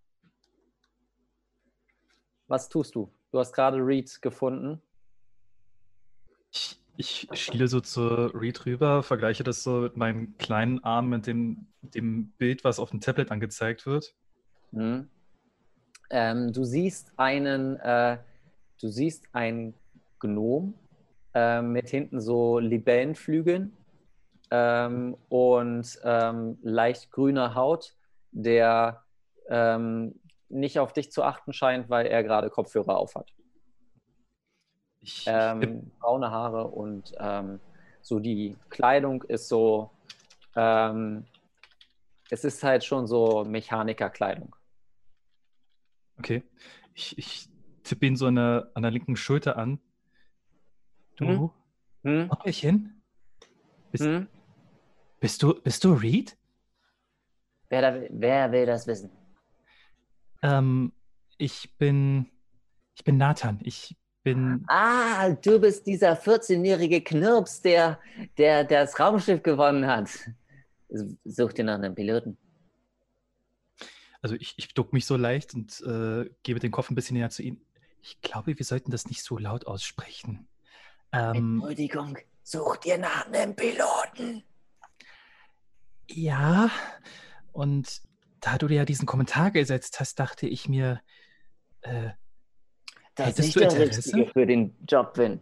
[2.46, 3.12] Was tust du?
[3.30, 4.80] Du hast gerade Reed gefunden.
[6.96, 11.26] Ich, ich schiele so zu Reed rüber, vergleiche das so mit meinem kleinen Arm mit
[11.26, 14.14] dem, dem Bild, was auf dem Tablet angezeigt wird.
[14.72, 15.08] Mhm.
[16.10, 18.18] Ähm, du siehst einen, äh,
[18.80, 19.74] du siehst einen
[20.18, 20.74] Gnom
[21.34, 23.76] äh, mit hinten so Libellenflügeln
[24.50, 27.94] ähm, und ähm, leicht grüner Haut,
[28.30, 29.04] der
[29.48, 33.30] ähm, nicht auf dich zu achten scheint, weil er gerade Kopfhörer aufhat.
[35.26, 37.60] Ähm, braune Haare und ähm,
[38.00, 39.90] so die Kleidung ist so,
[42.30, 44.56] es ist halt schon so Mechanikerkleidung.
[46.18, 46.42] okay.
[46.94, 47.48] Ich, ich
[47.84, 49.78] tippe ihn so an der, an der linken Schulter an.
[51.16, 51.52] Du,
[52.02, 52.30] Hm?
[52.30, 53.02] Onkelchen?
[53.90, 54.28] Bist, Hm?
[55.20, 56.36] Bist, du, bist du Reed?
[57.68, 59.10] Wer, da, will- wer will das wissen?
[60.42, 60.92] Ähm,
[61.36, 62.30] ich bin,
[62.94, 63.60] ich bin Nathan.
[63.62, 67.98] Ich bin, Ah, du bist dieser 14-jährige Knirps, der,
[68.36, 70.08] der das Raumschiff gewonnen hat.
[71.24, 72.38] Such dir nach einem Piloten.
[74.22, 77.30] also ich, ich duck mich so leicht und äh, gebe den Kopf ein bisschen näher
[77.30, 77.60] zu ihm.
[78.02, 80.48] Ich glaube, wir sollten das nicht so laut aussprechen.
[81.12, 84.42] Ähm, Entschuldigung, such dir nach einem Piloten.
[86.08, 86.70] Ja,
[87.52, 88.00] und
[88.40, 91.00] da du dir ja diesen Kommentar gesetzt hast, dachte ich mir,
[91.82, 92.10] äh,
[93.14, 93.98] Dass Hättest ich du der Interesse?
[93.98, 95.40] Richtige für den Job bin.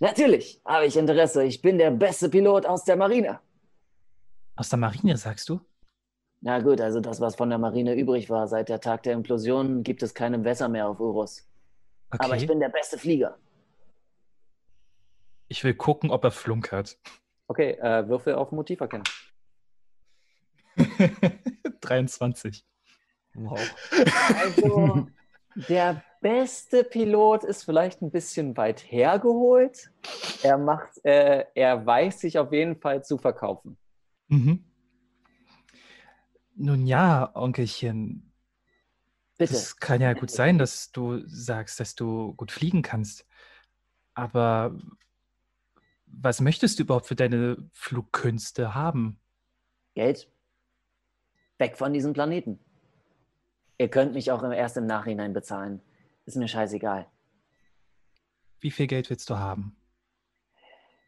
[0.00, 1.44] Natürlich habe ich Interesse.
[1.44, 3.40] Ich bin der beste Pilot aus der Marine.
[4.56, 5.60] aus der Marine, sagst du?
[6.40, 8.46] Na gut, also das, was von der Marine übrig war.
[8.46, 11.48] Seit der Tag der Implosion gibt es keine Wässer mehr auf Urus.
[12.10, 12.24] Okay.
[12.24, 13.36] Aber ich bin der beste Flieger.
[15.48, 16.98] Ich will gucken, ob er flunkert.
[17.48, 19.04] Okay, äh, Würfel auf Motiv erkennen.
[21.80, 22.64] 23.
[23.34, 23.60] Wow.
[24.42, 25.06] Also,
[25.68, 29.90] der beste Pilot ist vielleicht ein bisschen weit hergeholt.
[30.42, 33.76] Er macht, äh, er weiß sich auf jeden Fall zu verkaufen.
[34.28, 34.64] Mhm.
[36.56, 38.32] Nun ja, Onkelchen,
[39.38, 39.52] Bitte.
[39.52, 43.26] das kann ja gut sein, dass du sagst, dass du gut fliegen kannst.
[44.14, 44.76] Aber
[46.06, 49.20] was möchtest du überhaupt für deine Flugkünste haben?
[49.94, 50.28] Geld.
[51.58, 52.58] Weg von diesem Planeten.
[53.78, 55.80] Ihr könnt mich auch erst im Nachhinein bezahlen.
[56.24, 57.06] Ist mir scheißegal.
[58.60, 59.76] Wie viel Geld willst du haben?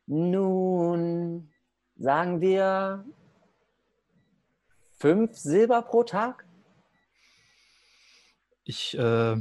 [0.06, 1.52] Nun,
[1.96, 3.04] sagen wir
[4.98, 6.46] fünf Silber pro Tag?
[8.64, 9.36] Ich, äh,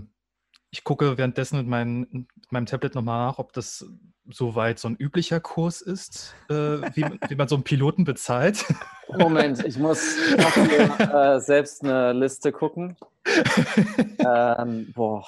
[0.72, 3.86] ich gucke währenddessen mit, meinem- mit meinem Tablet nochmal nach, ob das
[4.32, 6.54] soweit so ein üblicher Kurs ist, äh,
[6.94, 8.64] wie, man- wie man so einen Piloten bezahlt.
[9.18, 12.96] Moment, ich muss mal, äh, selbst eine Liste gucken.
[14.20, 15.26] Ähm, boah,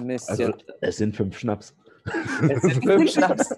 [0.00, 0.28] Mist.
[0.30, 1.74] Also, es sind fünf Schnaps.
[2.48, 3.50] Es sind fünf Schnaps.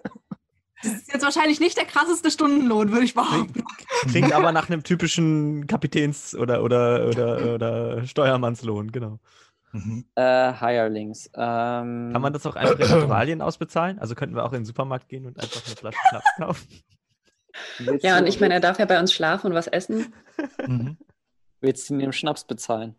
[0.82, 3.64] Das ist jetzt wahrscheinlich nicht der krasseste Stundenlohn, würde ich behaupten.
[4.10, 9.18] Klingt aber nach einem typischen Kapitäns- oder, oder, oder, oder Steuermannslohn, genau.
[9.76, 10.04] Mhm.
[10.14, 11.30] äh, Hirelings.
[11.34, 13.98] Ähm, Kann man das auch einfach in Naturalien ausbezahlen?
[13.98, 16.68] Also könnten wir auch in den Supermarkt gehen und einfach eine Flasche Schnaps kaufen?
[18.00, 20.12] Ja, und ich meine, er darf ja bei uns schlafen und was essen.
[20.66, 20.98] Mhm.
[21.60, 22.96] Willst du ihn im Schnaps bezahlen?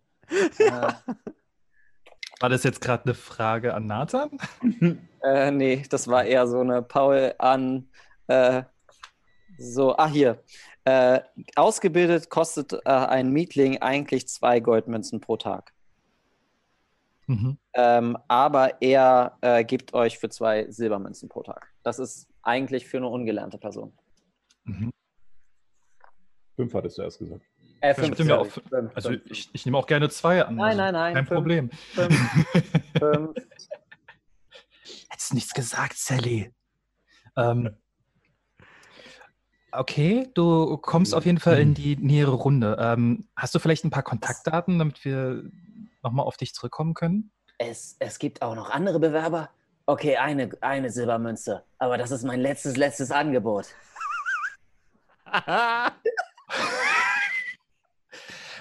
[2.40, 4.32] War das jetzt gerade eine Frage an Nathan?
[5.24, 7.90] äh, nee, das war eher so eine Paul an.
[8.28, 8.64] Äh,
[9.58, 10.44] so, ah, hier.
[10.86, 11.22] Äh,
[11.56, 15.74] ausgebildet kostet äh, ein Mietling eigentlich zwei Goldmünzen pro Tag.
[17.28, 17.58] Mhm.
[17.74, 21.74] Ähm, aber er äh, gibt euch für zwei Silbermünzen pro Tag.
[21.84, 23.94] Das ist eigentlich für eine ungelernte Person.
[24.64, 24.92] Mhm.
[26.56, 27.46] Fünf hattest du erst gesagt.
[27.82, 29.22] Äh, fünf, ja auch, fünf, also fünf.
[29.30, 30.56] Ich, ich, nehme auch gerne zwei an.
[30.56, 31.14] Nein, also nein, nein.
[31.14, 31.70] Kein fünf, Problem.
[35.10, 36.52] Hättest nichts gesagt, Sally.
[37.36, 37.76] Ähm,
[39.72, 42.78] okay, du kommst auf jeden Fall in die nähere Runde.
[42.80, 45.44] Ähm, hast du vielleicht ein paar Kontaktdaten, damit wir
[46.08, 47.32] nochmal auf dich zurückkommen können?
[47.58, 49.50] Es, es gibt auch noch andere Bewerber.
[49.86, 51.64] Okay, eine, eine Silbermünze.
[51.78, 53.68] Aber das ist mein letztes, letztes Angebot.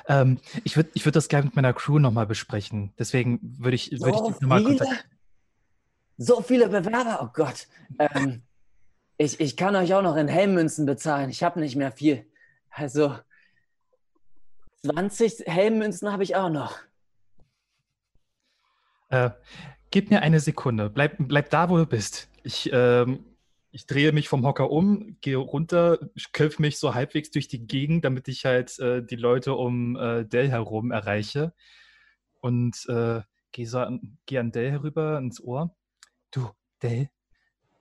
[0.09, 2.93] ähm, ich würde ich würd das gerne mit meiner Crew nochmal besprechen.
[2.99, 5.01] Deswegen würde ich, würd so ich nochmal kontaktieren.
[6.19, 7.69] So viele Bewerber, oh Gott.
[7.99, 8.43] Ähm,
[9.19, 11.31] ich, ich kann euch auch noch in Helmmünzen bezahlen.
[11.31, 12.27] Ich habe nicht mehr viel.
[12.71, 13.17] Also
[14.85, 16.79] 20 Helmmünzen habe ich auch noch.
[19.09, 19.31] Äh,
[19.91, 20.91] gib mir eine Sekunde.
[20.91, 22.29] Bleib, bleib da, wo du bist.
[22.43, 23.25] Ich ähm,
[23.77, 25.99] ich drehe mich vom Hocker um, gehe runter,
[26.33, 30.25] kämpfe mich so halbwegs durch die Gegend, damit ich halt äh, die Leute um äh,
[30.25, 31.53] Dell herum erreiche.
[32.41, 33.21] Und äh,
[33.53, 35.77] gehe so an, geh an Dell herüber ins Ohr.
[36.31, 36.49] Du,
[36.83, 37.11] Dell,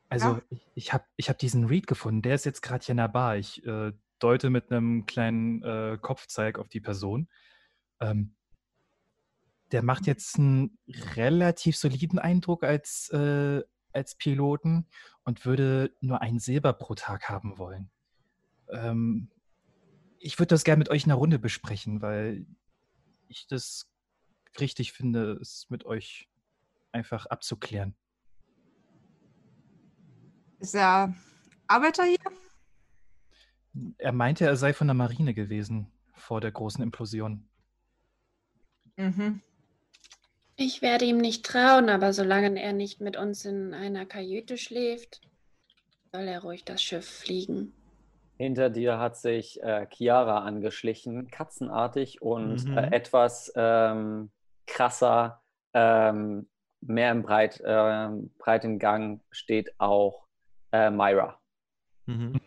[0.09, 0.41] also ja.
[0.49, 3.07] ich, ich habe ich hab diesen Reed gefunden, der ist jetzt gerade hier in der
[3.07, 3.38] Bar.
[3.38, 7.30] Ich äh, deute mit einem kleinen äh, Kopfzeig auf die Person.
[8.01, 8.36] Ähm,
[9.76, 13.61] der macht jetzt einen relativ soliden Eindruck als, äh,
[13.91, 14.88] als Piloten
[15.26, 17.89] und würde nur ein Silber pro Tag haben wollen.
[18.69, 19.30] Ähm,
[20.17, 22.45] ich würde das gerne mit euch in einer Runde besprechen, weil
[23.28, 23.91] ich das
[24.61, 26.30] richtig finde, es mit euch
[26.93, 27.97] einfach abzuklären.
[30.59, 31.13] Ist er
[31.67, 32.15] Arbeiter hier?
[33.97, 37.49] Er meinte, er sei von der Marine gewesen vor der großen Implosion.
[38.95, 39.41] Mhm.
[40.58, 45.22] Ich werde ihm nicht trauen, aber solange er nicht mit uns in einer Kajüte schläft,
[46.14, 47.74] soll er ruhig das Schiff fliegen.
[48.38, 52.78] Hinter dir hat sich äh, Chiara angeschlichen, katzenartig und mhm.
[52.78, 54.32] äh, etwas ähm,
[54.66, 55.41] krasser,
[55.74, 56.49] ähm,
[56.82, 60.26] mehr im Breit, äh, breiten Gang steht auch
[60.72, 61.39] äh, Myra.
[62.06, 62.39] Mhm.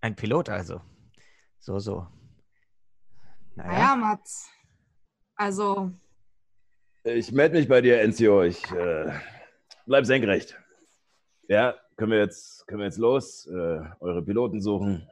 [0.00, 0.80] Ein Pilot also.
[1.58, 2.06] So, so.
[3.54, 4.50] Naja, naja Mats.
[5.34, 5.92] Also,
[7.14, 8.42] ich melde mich bei dir, Enzio.
[8.42, 9.10] Ich äh,
[9.86, 10.56] bleib senkrecht.
[11.48, 13.46] Ja, können wir jetzt, können wir jetzt los?
[13.46, 15.08] Äh, eure Piloten suchen.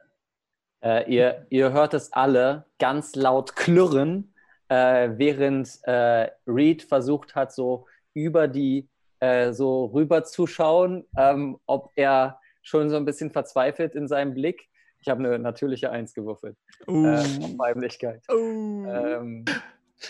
[0.83, 4.33] Äh, ihr, ihr hört es alle ganz laut klirren,
[4.69, 8.87] äh, während äh, Reed versucht hat, so über die
[9.19, 14.33] äh, so rüber zu schauen, ähm, ob er schon so ein bisschen verzweifelt in seinem
[14.33, 14.69] Blick.
[14.99, 16.57] Ich habe eine natürliche Eins gewürfelt.
[16.87, 17.07] Uh.
[17.07, 18.21] auf Weiblichkeit.
[18.31, 18.85] Uh.
[18.85, 19.45] Ähm,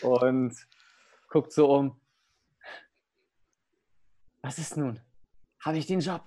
[0.02, 0.56] und
[1.28, 2.00] guckt so um.
[4.42, 5.00] Was ist nun?
[5.64, 6.24] Habe ich den Job?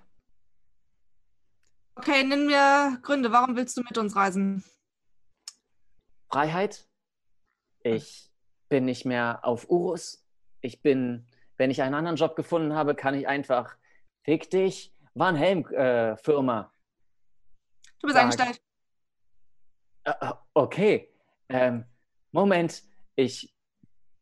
[1.97, 3.33] Okay, nennen wir Gründe.
[3.33, 4.65] Warum willst du mit uns reisen?
[6.31, 6.87] Freiheit.
[7.83, 8.31] Ich
[8.69, 10.25] bin nicht mehr auf Urus.
[10.61, 13.77] Ich bin, wenn ich einen anderen Job gefunden habe, kann ich einfach,
[14.23, 16.73] fick dich, Van Helm äh, Firma.
[17.99, 18.63] Du bist angestellt.
[20.05, 21.13] Äh, äh, okay.
[21.49, 21.85] Ähm,
[22.33, 22.83] Moment,
[23.17, 23.53] ich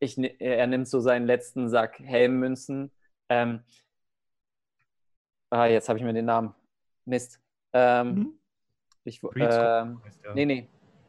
[0.00, 2.90] ich, er nimmt so seinen letzten Sack Helmmünzen.
[3.28, 3.60] Ähm,
[5.50, 6.54] ah, jetzt habe ich mir den Namen.
[7.04, 7.40] Mist.
[7.72, 8.38] Ähm, mhm.
[9.04, 10.00] ich, ähm,
[10.34, 10.68] nee, nee.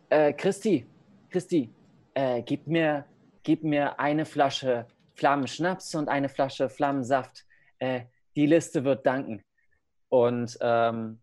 [0.09, 0.85] Äh, Christi,
[1.29, 1.69] Christi,
[2.13, 3.05] äh, gib, mir,
[3.43, 7.45] gib mir eine Flasche Flammenschnaps und eine Flasche Flammensaft.
[7.79, 8.05] Äh,
[8.35, 9.43] die Liste wird danken.
[10.09, 11.21] Und ähm,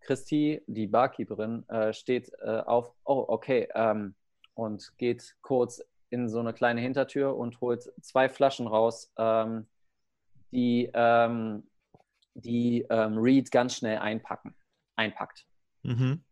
[0.00, 4.14] Christi, die Barkeeperin, äh, steht äh, auf, oh, okay, ähm,
[4.54, 9.66] und geht kurz in so eine kleine Hintertür und holt zwei Flaschen raus, ähm,
[10.50, 11.64] die, ähm,
[12.34, 14.54] die ähm, Reed ganz schnell einpacken,
[14.96, 15.46] einpackt.
[15.82, 16.22] Mhm.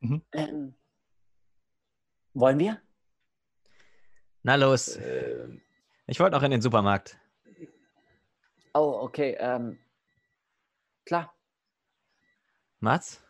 [0.00, 0.22] Mhm.
[0.32, 0.74] Ähm,
[2.34, 2.80] wollen wir?
[4.42, 4.96] Na los.
[4.96, 5.60] Ähm.
[6.06, 7.18] ich wollte noch in den Supermarkt.
[8.74, 9.36] Oh, okay.
[9.40, 9.78] Ähm,
[11.04, 11.34] klar.
[12.80, 13.20] Mats?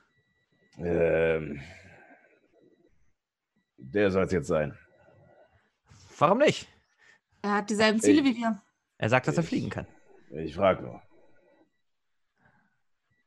[0.77, 1.61] Ähm,
[3.79, 4.77] der soll es jetzt sein.
[6.19, 6.69] Warum nicht?
[7.43, 8.61] Er hat dieselben Ziele Ich- wie wir.
[8.99, 9.87] Er sagt, dass er Ich- fliegen kann.
[10.31, 11.03] Ich frage nur.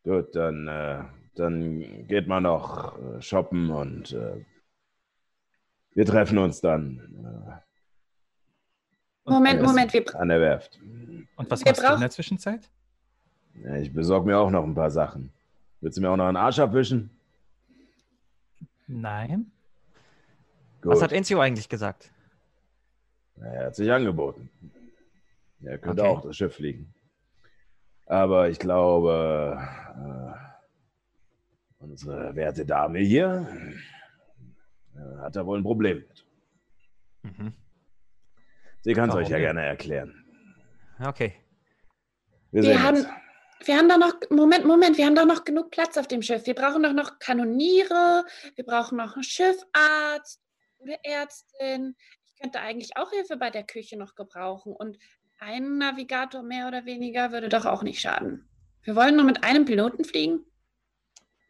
[0.03, 1.03] Gut, dann, äh,
[1.35, 4.43] dann geht man noch äh, shoppen und äh,
[5.93, 6.99] wir treffen uns dann
[9.23, 10.79] Und Moment, Moment, wir, äh, an der Werft.
[10.81, 12.69] Und was Wir machst du in der Zwischenzeit?
[13.63, 15.31] Ja, ich besorge mir auch noch ein paar Sachen.
[15.81, 17.09] Willst du mir auch noch einen Arsch abwischen?
[18.87, 19.51] Nein.
[20.81, 20.93] Gut.
[20.93, 22.11] Was hat Enzio eigentlich gesagt?
[23.43, 24.49] Er hat sich angeboten.
[25.63, 26.11] Er könnte Okay.
[26.11, 26.93] auch das Schiff fliegen.
[28.05, 29.57] Aber ich glaube,
[29.97, 33.47] äh, unsere werte Dame hier
[34.95, 36.25] äh, hat da wohl ein Problem mit.
[37.23, 37.53] Mhm.
[38.81, 40.25] Sie kann es euch ja gerne erklären.
[40.99, 41.33] Okay.
[42.51, 43.05] Wir, wir haben,
[43.63, 46.45] wir haben da noch, Moment, Moment, wir haben doch noch genug Platz auf dem Schiff.
[46.47, 50.41] Wir brauchen doch noch Kanoniere, wir brauchen noch einen Schiffarzt
[50.79, 51.95] oder Ärztin.
[52.41, 54.97] Ich könnte eigentlich auch Hilfe bei der Küche noch gebrauchen und
[55.37, 58.49] ein Navigator mehr oder weniger würde doch auch nicht schaden.
[58.81, 60.43] Wir wollen nur mit einem Piloten fliegen.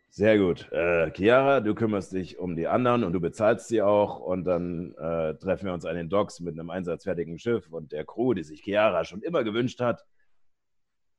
[0.09, 0.69] Sehr gut.
[0.73, 4.19] Äh, Chiara, du kümmerst dich um die anderen und du bezahlst sie auch.
[4.19, 8.03] Und dann äh, treffen wir uns an den Docks mit einem einsatzfertigen Schiff und der
[8.03, 10.05] Crew, die sich Chiara schon immer gewünscht hat.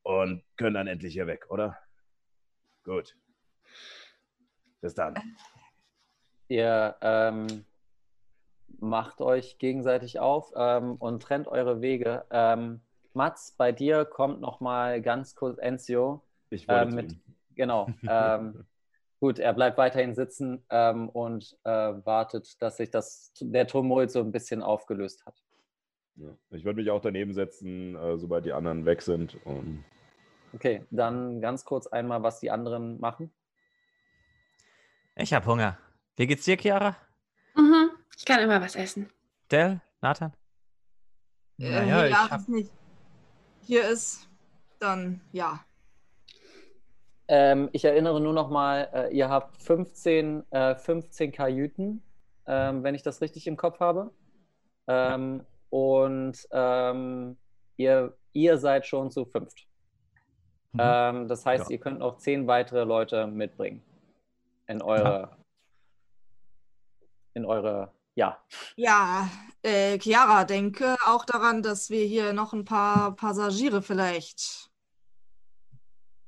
[0.03, 1.79] Und können dann endlich hier weg, oder?
[2.85, 3.17] Gut.
[4.83, 5.15] Bis dann.
[6.49, 7.65] Ihr ähm,
[8.81, 12.25] macht euch gegenseitig auf ähm, und trennt eure Wege.
[12.31, 12.81] Ähm,
[13.15, 16.23] Mats, bei dir kommt noch mal ganz kurz Enzio.
[16.51, 17.17] Ich wollte Ähm, mit,
[17.55, 17.89] genau.
[18.09, 18.65] Ähm,
[19.21, 24.21] gut, er bleibt weiterhin sitzen ähm, und äh, wartet, dass sich das, der Tumult so
[24.21, 25.43] ein bisschen aufgelöst hat.
[26.17, 26.29] Ja.
[26.51, 29.39] Ich würde mich auch daneben setzen, äh, sobald die anderen weg sind.
[29.45, 29.85] Und
[30.55, 33.33] Okay, dann ganz kurz einmal, was die anderen machen.
[35.17, 35.79] Ich habe Hunger.
[36.17, 36.97] Wie geht's dir, Chiara?
[38.23, 39.11] Ich kann immer was essen.
[39.51, 39.81] Del?
[40.01, 40.33] Nathan?
[41.57, 42.73] Naja, äh, ich ja, hab- ist nicht.
[43.63, 44.29] Hier ist
[44.79, 45.59] dann, ja.
[47.27, 52.01] Ähm, ich erinnere nur noch mal, äh, ihr habt 15, äh, 15 Kajüten,
[52.47, 54.13] ähm, wenn ich das richtig im Kopf habe.
[54.87, 57.37] Ähm, und ähm,
[57.77, 59.67] ihr, ihr seid schon zu fünft.
[60.75, 60.79] Mhm.
[60.81, 61.75] Ähm, das heißt, Ja.
[61.75, 63.83] ihr könnt noch zehn weitere Leute mitbringen.
[64.69, 65.37] In eure.
[67.35, 67.91] In eure.
[68.15, 68.45] Ja.
[68.77, 69.31] Ja,
[69.63, 74.71] äh, Chiara, denke auch daran, dass wir hier noch ein paar Passagiere vielleicht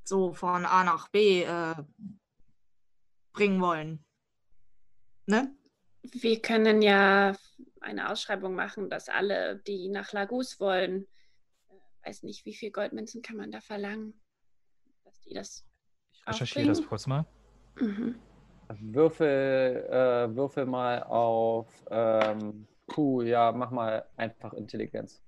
[0.04, 1.74] so von A nach B äh,
[3.32, 4.04] bringen wollen.
[5.26, 5.54] Ne?
[6.02, 7.34] Wir können ja
[7.80, 11.06] eine Ausschreibung machen, dass alle, die nach Lagus wollen,
[11.68, 14.20] äh, weiß nicht, wie viel Goldmünzen kann man da verlangen,
[15.04, 15.66] dass die das
[16.12, 16.88] Ich recherchiere das aufbringen?
[16.88, 17.26] kurz mal.
[17.76, 18.18] Mhm.
[18.80, 21.68] Würfel, äh, würfel mal auf.
[21.90, 25.22] Ähm, Puh, ja, mach mal einfach Intelligenz.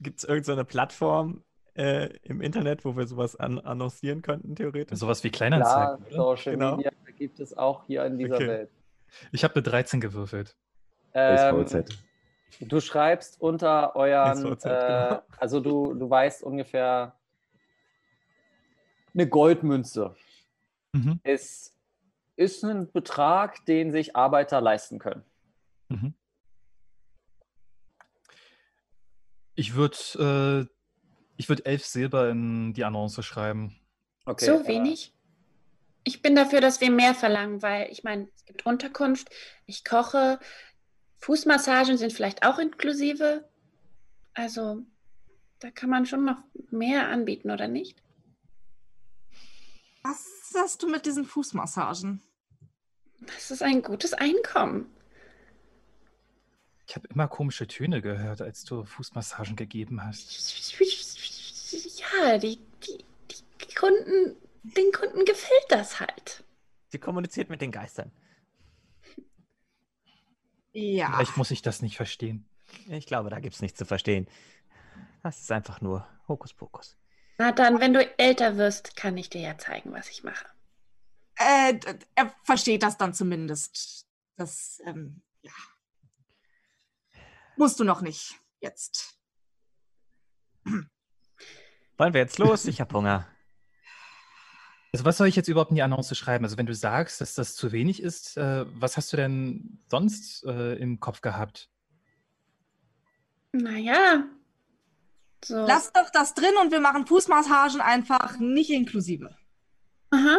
[0.00, 1.42] Gibt es irgendeine Plattform
[1.74, 4.98] äh, im Internet, wo wir sowas an annoncieren könnten, theoretisch?
[4.98, 6.16] Sowas wie Klar, Kleinanzeigen, oder?
[6.16, 6.76] Social Genau.
[6.76, 8.48] Media gibt es auch hier in dieser Okay.
[8.48, 8.70] Welt.
[9.32, 10.56] Ich habe eine 13 gewürfelt.
[11.14, 11.84] Ähm,
[12.60, 15.22] du schreibst unter euren, SVZ, äh, genau.
[15.38, 17.18] also du, du weißt ungefähr,
[19.14, 20.14] eine Goldmünze
[20.96, 21.20] Mhm.
[21.24, 21.74] ist,
[22.36, 25.24] ist ein Betrag, den sich Arbeiter leisten können.
[25.88, 26.14] Mhm.
[29.54, 30.76] Ich würde äh,
[31.36, 33.78] ich würd elf Silber in die Annonce schreiben.
[34.24, 35.12] Okay, so äh, wenig?
[36.04, 39.28] Ich bin dafür, dass wir mehr verlangen, weil ich meine, es gibt Unterkunft,
[39.66, 40.38] ich koche,
[41.18, 43.48] Fußmassagen sind vielleicht auch inklusive.
[44.34, 44.82] Also,
[45.58, 48.02] da kann man schon noch mehr anbieten, oder nicht?
[50.08, 52.22] Was hast du mit diesen Fußmassagen?
[53.20, 54.86] Das ist ein gutes Einkommen.
[56.86, 60.30] Ich habe immer komische Töne gehört, als du Fußmassagen gegeben hast.
[61.98, 66.44] Ja, die, die, die Kunden, den Kunden gefällt das halt.
[66.88, 68.12] Sie kommuniziert mit den Geistern.
[70.72, 71.10] Ja.
[71.10, 72.48] Vielleicht muss ich das nicht verstehen.
[72.86, 74.28] Ich glaube, da gibt es nichts zu verstehen.
[75.24, 76.96] Das ist einfach nur Hokuspokus.
[77.38, 80.46] Na dann, wenn du älter wirst, kann ich dir ja zeigen, was ich mache.
[81.36, 81.78] Äh,
[82.14, 84.06] er versteht das dann zumindest.
[84.36, 85.52] Das, ähm, ja.
[87.56, 88.38] Musst du noch nicht.
[88.60, 89.18] Jetzt.
[90.64, 92.64] Wollen wir jetzt los?
[92.66, 93.26] Ich habe Hunger.
[94.92, 96.44] Also was soll ich jetzt überhaupt in die Annonce schreiben?
[96.44, 100.44] Also wenn du sagst, dass das zu wenig ist, äh, was hast du denn sonst
[100.44, 101.70] äh, im Kopf gehabt?
[103.52, 104.24] Naja.
[105.46, 105.64] So.
[105.64, 109.36] Lass doch das drin und wir machen Fußmassagen einfach nicht inklusive.
[110.10, 110.38] Aha.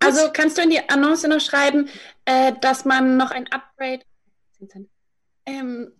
[0.00, 1.88] Also kannst du in die Annonce noch schreiben,
[2.24, 4.02] äh, dass man noch ein Upgrade,
[4.58, 4.88] 10 Cent,
[5.46, 5.92] Ähm,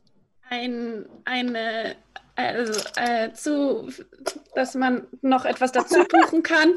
[0.51, 1.95] ein, eine,
[2.35, 3.93] also, äh, zu,
[4.57, 6.75] dass man noch etwas dazu buchen kann.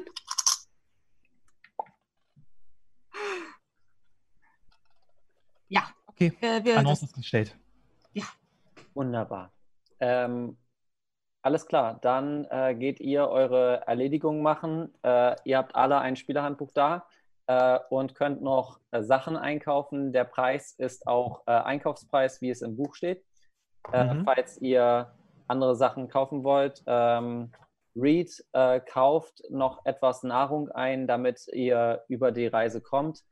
[5.67, 5.89] Ja.
[6.05, 7.55] Okay, Äh, wir, Annonce das, ist gestellt.
[8.93, 9.51] Wunderbar.
[9.99, 10.55] Ähm,
[11.45, 14.91] alles klar, dann äh, geht ihr eure Erledigungen machen.
[15.03, 17.05] Äh, ihr habt alle ein Spielerhandbuch da
[17.45, 20.11] äh, und könnt noch äh, Sachen einkaufen.
[20.11, 23.23] Der Preis ist auch äh, Einkaufspreis, wie es im Buch steht.
[23.91, 24.25] Äh, Mhm.
[24.25, 25.13] Falls ihr
[25.47, 27.51] andere Sachen kaufen wollt, ähm,
[27.95, 28.43] Reed
[28.87, 33.23] kauft noch etwas Nahrung ein, damit ihr über die Reise kommt.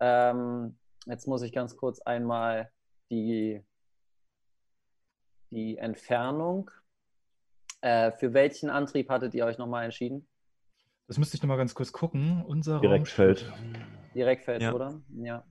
[0.00, 2.70] Ähm, jetzt muss ich ganz kurz einmal
[3.10, 3.62] die
[5.50, 6.70] die Entfernung.
[7.80, 10.26] Äh, für welchen Antrieb hattet ihr euch nochmal entschieden?
[11.06, 12.44] Das müsste ich nochmal ganz kurz gucken.
[12.46, 13.50] Unser Direktfeld.
[14.14, 14.74] Direktfeld, Ja.
[14.74, 15.00] oder?
[15.22, 15.44] Ja.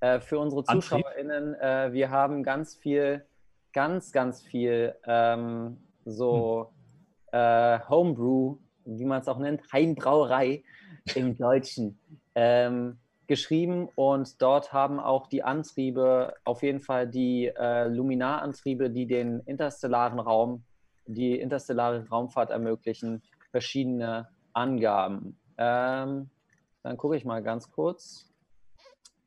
[0.00, 0.64] Äh, für unsere?
[0.64, 3.24] ZuschauerInnen, äh, wir haben ganz viel,
[3.72, 5.76] ganz, ganz viel so
[6.08, 6.72] so
[7.32, 10.62] äh, Homebrew, wie man es auch nennt, Heimbrauerei
[11.16, 11.98] im Deutschen,
[12.36, 19.06] ähm, geschrieben und dort haben auch die Antriebe, auf jeden Fall die äh, Luminarantriebe, die
[19.06, 20.62] den interstellaren Raum,
[21.06, 25.38] die interstellare Raumfahrt ermöglichen, verschiedene Angaben.
[25.58, 26.30] Ähm,
[26.82, 28.32] dann gucke ich mal ganz kurz.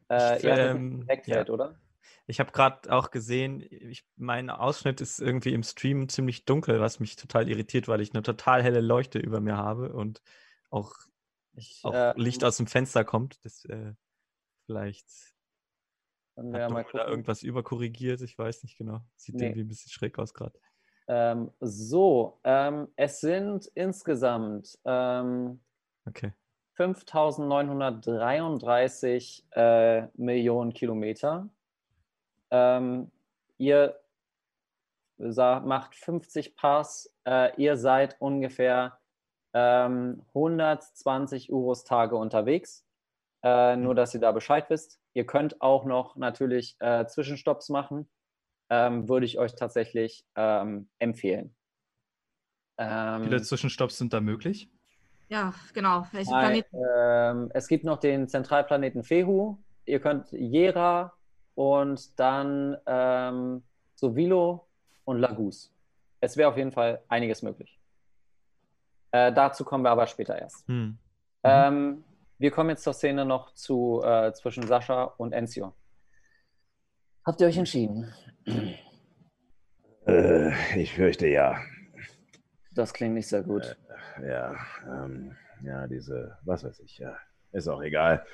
[0.10, 1.54] Äh, Ich, ihr ähm, Direktfeld, ja.
[1.54, 1.80] oder?
[2.28, 7.00] Ich habe gerade auch gesehen, ich, mein Ausschnitt ist irgendwie im Stream ziemlich dunkel, was
[7.00, 10.22] mich total irritiert, weil ich eine total helle Leuchte über mir habe und
[10.70, 10.94] auch,
[11.56, 13.44] Ich, auch ähm, Licht aus dem Fenster kommt.
[13.44, 13.94] Das äh,
[14.68, 15.08] vielleicht
[16.38, 16.46] hat
[16.94, 18.22] da irgendwas überkorrigiert.
[18.22, 19.02] Ich weiß nicht genau.
[19.16, 19.46] Sieht Nee.
[19.48, 20.58] irgendwie ein bisschen schräg aus gerade.
[21.11, 25.60] Ähm, so, ähm, es sind insgesamt ähm,
[26.07, 26.34] Okay.
[26.73, 31.49] 5933 äh, Millionen Kilometer.
[32.52, 33.11] Ähm,
[33.57, 33.99] ihr
[35.18, 37.14] sa- macht 50 Pass.
[37.26, 38.98] Äh, ihr seid ungefähr
[39.53, 42.86] ähm, 120 Urus-Tage unterwegs.
[43.44, 44.99] Äh, nur, dass ihr da Bescheid wisst.
[45.14, 48.10] Ihr könnt auch noch natürlich äh, Zwischenstopps machen.
[48.70, 51.56] Ähm, würde ich euch tatsächlich ähm, empfehlen.
[52.78, 54.70] Wie Ähm, viele Zwischenstopps sind da möglich?
[55.30, 56.08] ja, genau.
[56.12, 56.78] Welche Planeten?
[56.98, 59.58] ähm, es gibt noch den Zentralplaneten Fehu.
[59.86, 61.14] Ihr könnt Jera
[61.56, 63.64] und dann ähm,
[63.96, 64.68] Sovilo
[65.06, 65.74] und Lagus.
[66.22, 67.80] Es wäre auf jeden Fall einiges möglich.
[69.12, 70.68] Äh, dazu kommen wir aber später erst.
[70.68, 70.98] Hm.
[71.44, 72.04] Ähm,
[72.38, 75.74] wir kommen jetzt zur Szene noch zu, äh, zwischen Sascha und Enzio.
[77.30, 78.12] Habt ihr euch entschieden?
[80.08, 81.62] Äh, ich fürchte ja.
[82.74, 83.78] Das klingt nicht sehr gut.
[84.28, 84.56] Ja,
[84.88, 87.16] ähm, ja, diese, was weiß ich, ja,
[87.52, 88.26] ist auch egal.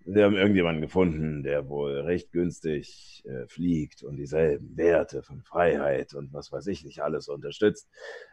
[0.00, 6.12] Wir haben irgendjemanden gefunden, der wohl recht günstig äh, fliegt und dieselben Werte von Freiheit
[6.14, 7.88] und was weiß ich nicht alles unterstützt.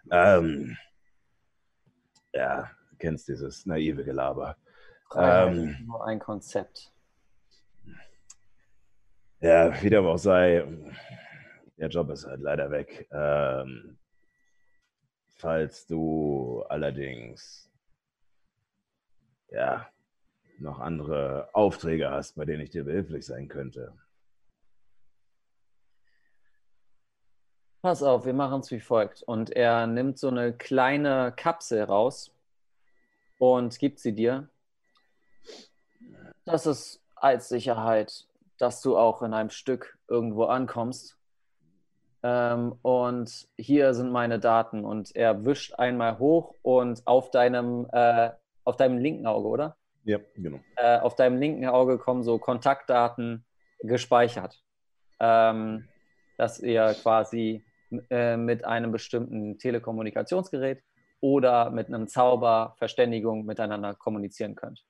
[0.10, 0.78] Ähm,
[2.34, 4.58] ja, kennst dieses naive Gelaber.
[5.12, 6.92] Freiheit Ähm, nur ein Konzept.
[9.42, 10.64] Ja, wie dem auch sei,
[11.78, 13.08] der Job ist halt leider weg.
[13.12, 13.98] Ähm,
[15.38, 17.68] falls du allerdings
[19.50, 19.90] ja
[20.60, 23.94] noch andere Aufträge hast, bei denen ich dir behilflich sein könnte.
[27.82, 29.24] Pass auf, wir machen es wie folgt.
[29.24, 32.32] Und er nimmt so eine kleine Kapsel raus
[33.40, 34.50] und gibt sie dir.
[36.46, 38.28] Das ist als Sicherheit,
[38.62, 41.18] dass du auch in einem Stück irgendwo ankommst.
[42.24, 44.86] Ähm, und hier sind meine Daten.
[44.86, 48.30] Und er wischt einmal hoch und auf deinem, äh,
[48.64, 49.78] auf deinem linken Auge, oder?
[50.04, 50.60] Ja, genau.
[50.78, 53.46] äh, auf deinem linken Auge kommen so Kontaktdaten
[53.80, 54.64] gespeichert,
[55.20, 55.88] ähm,
[56.38, 57.64] dass ihr quasi
[58.10, 60.84] äh, mit einem bestimmten Telekommunikationsgerät
[61.20, 64.84] oder mit einem Zauber Verständigung miteinander kommunizieren könnt.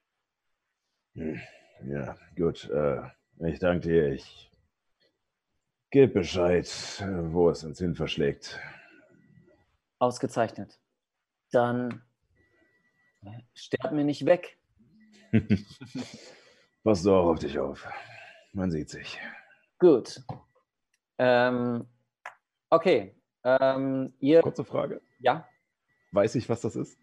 [1.14, 1.42] Hm,
[1.86, 2.70] Ja, gut.
[2.70, 3.02] Äh,
[3.48, 4.12] ich danke dir.
[4.14, 4.52] Ich
[5.90, 6.68] gebe Bescheid,
[7.32, 8.60] wo es uns hin verschlägt.
[10.00, 10.80] Ausgezeichnet.
[11.52, 12.02] Dann
[13.24, 14.58] äh, sterbt mir nicht weg.
[16.84, 17.88] Pass du auch auf dich auf.
[18.54, 19.20] Man sieht sich.
[19.80, 20.22] Gut.
[21.18, 21.88] Ähm,
[22.70, 23.16] okay.
[23.44, 25.02] Ähm, ihr, Kurze Frage.
[25.20, 25.48] ja.
[26.14, 27.00] Weiß ich, was das ist?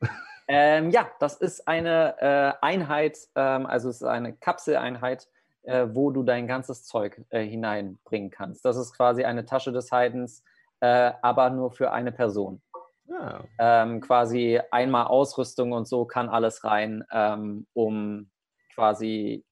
[0.48, 5.28] Ähm, ja, das ist eine äh, Einheit, ähm, also es ist eine Kapseleinheit,
[5.69, 8.65] äh, wo du dein ganzes Zeug äh, hineinbringen kannst.
[8.65, 10.43] Das ist quasi eine Tasche des Heidens,
[10.81, 12.62] äh, aber nur für eine Person.
[13.07, 13.45] Ja.
[13.59, 18.31] Ähm, quasi einmal Ausrüstung und so kann alles rein, ähm, um
[18.74, 19.45] quasi,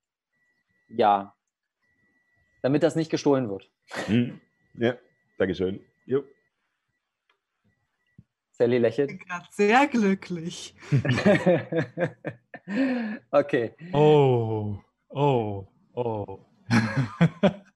[0.88, 1.34] ja,
[2.62, 3.70] damit das nicht gestohlen wird.
[4.06, 4.40] Hm.
[4.74, 4.94] Ja,
[5.38, 5.80] Dankeschön.
[6.06, 6.24] Jo.
[8.52, 9.08] Sally lächelt.
[9.08, 10.74] bin gerade sehr glücklich.
[13.30, 13.74] okay.
[13.92, 14.78] Oh,
[15.10, 15.66] oh,
[15.96, 16.38] oh.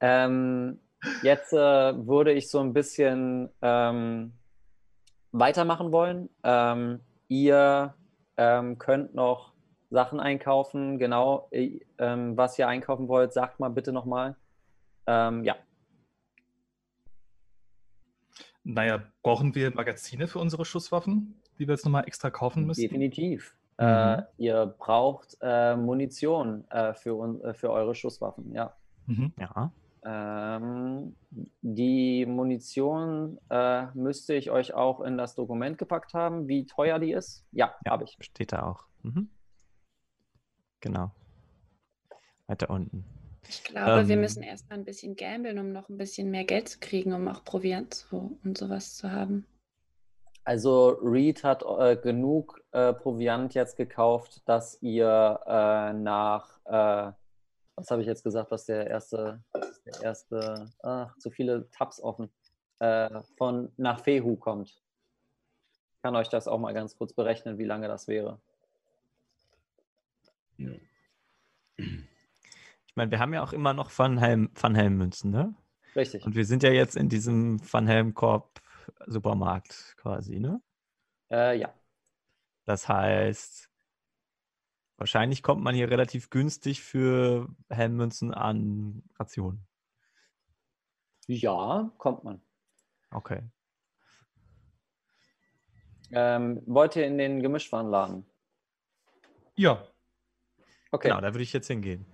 [0.00, 0.78] Ähm,
[1.22, 1.56] jetzt äh,
[2.06, 4.32] würde ich so ein bisschen ähm,
[5.32, 6.28] weitermachen wollen.
[6.44, 7.94] Ähm, ihr
[8.36, 9.52] ähm, könnt noch
[9.90, 10.98] Sachen einkaufen.
[10.98, 14.36] Genau, äh, ähm, was ihr einkaufen wollt, sagt mal bitte nochmal.
[15.06, 15.56] Ähm, ja,
[18.64, 22.82] naja, brauchen wir Magazine für unsere Schusswaffen, die wir jetzt nochmal extra kaufen müssen?
[22.82, 23.54] definitiv.
[23.78, 23.84] Mhm.
[23.86, 28.74] Äh, ihr braucht äh, Munition äh, für, für eure Schusswaffen, ja.
[29.06, 29.32] Mhm.
[29.38, 29.72] Ja.
[30.04, 31.16] Ähm,
[31.60, 37.12] die Munition äh, müsste ich euch auch in das Dokument gepackt haben, wie teuer die
[37.12, 37.44] ist.
[37.52, 38.16] Ja, Ja, habe ich.
[38.20, 38.84] Steht da auch.
[39.02, 39.30] Mhm.
[40.80, 41.10] Genau.
[42.46, 43.04] Weiter unten.
[43.48, 46.68] Ich glaube, wir Ähm, müssen erstmal ein bisschen gamblen, um noch ein bisschen mehr Geld
[46.68, 49.46] zu kriegen, um auch Proviant zu, und sowas zu haben.
[50.48, 57.12] Also Reed hat äh, genug äh, Proviant jetzt gekauft, dass ihr äh, nach, äh,
[57.74, 62.00] was habe ich jetzt gesagt, was der erste, was der erste, ach, zu viele Tabs
[62.00, 62.30] offen,
[62.78, 64.70] äh, von nach Fehu kommt.
[64.70, 68.40] Ich kann euch das auch mal ganz kurz berechnen, wie lange das wäre.
[71.76, 75.54] Ich meine, wir haben ja auch immer noch Van Helm, Van Helm Münzen, ne?
[75.94, 76.24] Richtig.
[76.24, 78.62] Und wir sind ja jetzt in diesem Van Helm Korb
[79.06, 80.60] Supermarkt quasi, ne?
[81.30, 81.74] Äh, ja.
[82.64, 83.70] Das heißt,
[84.96, 89.66] wahrscheinlich kommt man hier relativ günstig für Helmmünzen an Rationen.
[91.26, 92.40] Ja, kommt man.
[93.10, 93.42] Okay.
[96.10, 98.24] Ähm, wollt ihr in den Gemischtwarenladen?
[99.56, 99.86] Ja,
[100.90, 101.08] Okay.
[101.08, 102.06] Genau, da würde ich jetzt hingehen.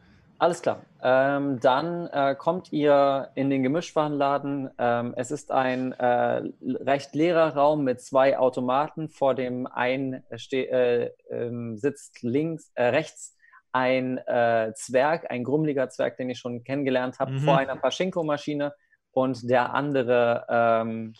[0.45, 0.85] Alles klar.
[1.03, 4.69] Ähm, dann äh, kommt ihr in den Gemischtwarenladen.
[4.77, 9.09] Ähm, es ist ein äh, recht leerer Raum mit zwei Automaten.
[9.09, 13.39] Vor dem einen ste äh, ähm, sitzt links, äh, rechts
[13.73, 17.39] ein äh, Zwerg, ein grummeliger Zwerg, den ich schon kennengelernt habe, Mhm.
[17.39, 18.75] vor einer Paschinko-Maschine.
[19.13, 21.15] Und der andere, ähm,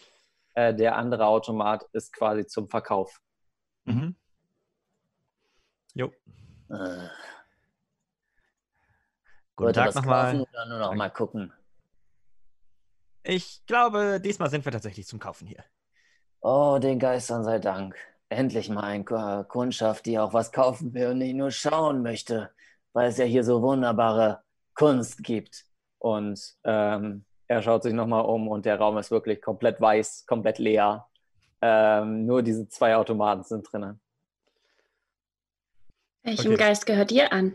[0.53, 3.23] äh, der andere Automat ist quasi zum Verkauf.
[3.87, 4.17] Mhm.
[5.95, 6.13] Jo.
[6.69, 7.09] Äh,
[9.57, 10.41] Guten wollt Tag nochmal.
[10.41, 11.53] oder nur noch mal gucken?
[13.23, 15.65] Ich glaube, diesmal sind wir tatsächlich zum Kaufen hier.
[16.41, 17.97] Oh, den Geistern sei Dank.
[18.29, 22.51] Endlich mal ein K- Kundschaft, die auch was kaufen will und nicht nur schauen möchte,
[22.93, 24.43] weil es ja hier so wunderbare
[24.75, 25.65] Kunst gibt.
[25.99, 30.59] Und ähm, er schaut sich nochmal um und der Raum ist wirklich komplett weiß, komplett
[30.59, 31.07] leer.
[31.63, 34.01] Ähm, nur diese zwei Automaten sind drin.
[36.25, 36.57] Welchem Okay.
[36.57, 37.55] Geist gehört ihr an?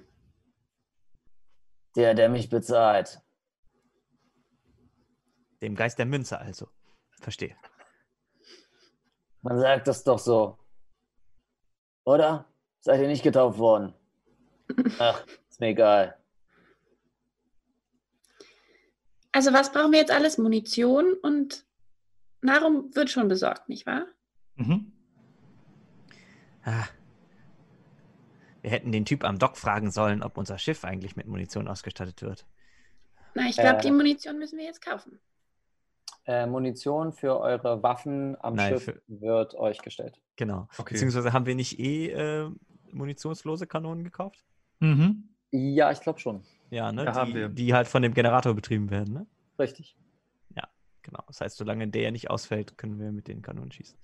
[1.95, 3.22] Der, der mich bezahlt.
[5.61, 6.70] Dem Geist der Münze also.
[7.20, 7.56] Verstehe.
[9.41, 10.57] Man sagt das doch so.
[12.06, 12.45] Oder?
[12.80, 13.94] Seid ihr nicht getauft worden?
[14.99, 16.18] Ach, ist mir egal.
[19.32, 20.38] Also was brauchen wir jetzt alles?
[20.38, 21.66] Munition und
[22.41, 24.06] Nahrung wird schon besorgt, nicht wahr?
[24.56, 24.91] Mhm.
[26.64, 26.88] Ah.
[28.61, 32.22] Wir hätten den Typ am Dock fragen sollen, ob unser Schiff eigentlich mit Munition ausgestattet
[32.22, 32.45] wird.
[33.36, 33.81] Na, ich glaube, Äh.
[33.81, 35.19] die Munition müssen wir jetzt kaufen.
[36.26, 40.19] Äh, Munition für eure Waffen am Nein, Schiff für- wird euch gestellt.
[40.36, 40.68] Genau.
[40.77, 40.94] Okay.
[40.95, 42.49] Beziehungsweise haben wir nicht eh äh,
[42.91, 44.44] munitionslose Kanonen gekauft?
[44.80, 45.30] Mhm.
[45.52, 46.44] Ja, ich glaube schon.
[46.69, 47.06] Ja, ne?
[47.06, 47.49] Ja, haben die, wir.
[47.49, 49.27] die halt von dem Generator betrieben werden, ne?
[49.57, 49.95] Richtig.
[51.02, 51.23] Genau.
[51.27, 53.98] Das heißt, solange der nicht ausfällt, können wir mit den Kanonen schießen.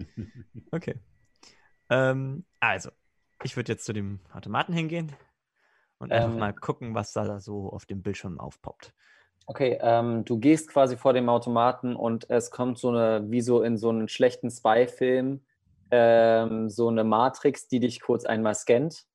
[0.72, 0.98] Okay.
[1.90, 2.90] Ähm, also,
[3.42, 5.12] ich würde jetzt zu dem Automaten hingehen
[5.98, 6.38] und einfach Ähm.
[6.38, 8.94] mal gucken, was da so auf dem Bildschirm aufpoppt.
[9.46, 13.62] Okay, ähm, du gehst quasi vor dem Automaten und es kommt so eine, wie so
[13.62, 15.42] in so einen schlechten Spy-Film,
[15.90, 19.06] ähm, so eine Matrix, die dich kurz einmal scannt.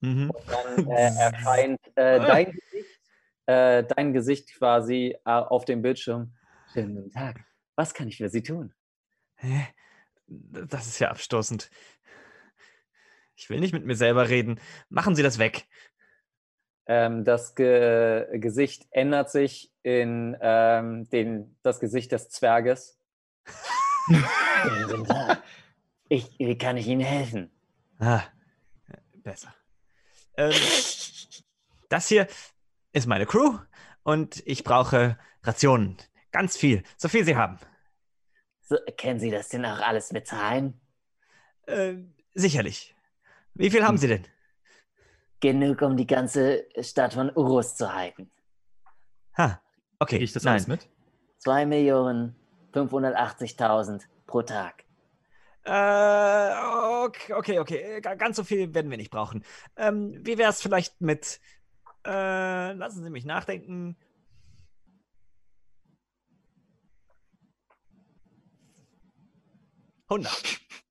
[0.00, 0.30] Mhm.
[0.46, 3.00] Dann äh, erscheint äh, dein Gesicht,
[3.46, 6.34] äh, dein Gesicht quasi äh, auf dem Bildschirm.
[6.72, 7.40] Schönen guten Tag.
[7.74, 8.74] Was kann ich für Sie tun?
[10.26, 11.70] Das ist ja abstoßend.
[13.40, 14.60] Ich will nicht mit mir selber reden.
[14.90, 15.66] Machen Sie das weg.
[16.86, 22.98] Ähm, das Ge Gesicht ändert sich in ähm, den, das Gesicht des Zwerges.
[26.12, 27.52] Ich, wie kann ich Ihnen helfen?
[28.00, 28.24] Ah,
[29.22, 29.54] besser.
[30.36, 30.52] Ähm,
[31.88, 32.26] das hier
[32.92, 33.58] ist meine Crew
[34.02, 35.98] und ich brauche Rationen.
[36.32, 36.82] Ganz viel.
[36.96, 37.60] So viel Sie haben.
[38.62, 40.80] So, können Sie das denn auch alles bezahlen?
[41.66, 41.94] Äh,
[42.34, 42.96] sicherlich.
[43.60, 44.26] Wie viel haben Sie denn?
[45.40, 48.30] genug, um die ganze Stadt von Urus zu halten.
[49.36, 49.60] Ha,
[49.98, 50.16] okay.
[50.16, 50.54] Kriege ich das nein.
[50.54, 50.88] alles mit?
[51.38, 52.36] 2 Millionen
[52.72, 54.84] 580.000 pro Tag.
[55.64, 58.00] Äh, okay, okay, okay.
[58.00, 59.44] Ga- Ganz so viel werden wir nicht brauchen.
[59.76, 61.40] Ähm, wie wäre es vielleicht mit,
[62.06, 63.96] äh, lassen Sie mich nachdenken.
[70.08, 70.42] Hundert.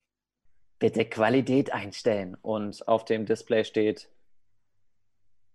[0.80, 2.36] Bitte Qualität einstellen.
[2.42, 4.10] Und auf dem Display steht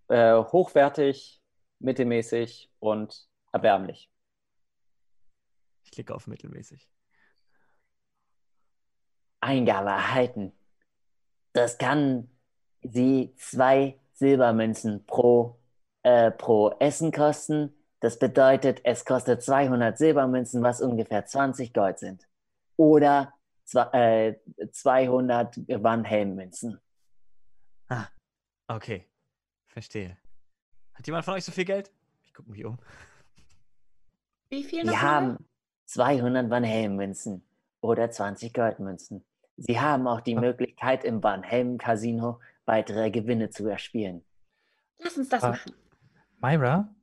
[0.09, 1.41] äh, hochwertig,
[1.79, 4.11] mittelmäßig und erbärmlich.
[5.85, 6.89] Ich klicke auf mittelmäßig.
[9.41, 10.53] Eingabe erhalten.
[11.53, 12.31] Das kann
[12.83, 15.59] Sie zwei Silbermünzen pro,
[16.03, 17.75] äh, pro Essen kosten.
[18.01, 22.29] Das bedeutet, es kostet 200 Silbermünzen, was ungefähr 20 Gold sind.
[22.77, 23.33] Oder
[23.75, 24.35] äh,
[24.71, 26.79] 200 Van Helm-Münzen.
[27.89, 28.07] Ah,
[28.69, 29.07] okay.
[29.67, 30.17] Verstehe.
[30.95, 31.91] Hat jemand von euch so viel Geld?
[32.23, 32.79] Ich gucke mich um.
[34.51, 35.01] Wie viel Sie noch?
[35.03, 35.39] haben
[35.87, 37.45] 200 Van Helm-Münzen
[37.81, 39.25] oder 20 Goldmünzen.
[39.57, 44.25] Sie haben auch die Möglichkeit, im Van Helm-Casino weitere Gewinne zu erspielen.
[44.99, 45.51] Lass uns das Ah.
[45.51, 45.73] machen.
[46.41, 46.95] Myra,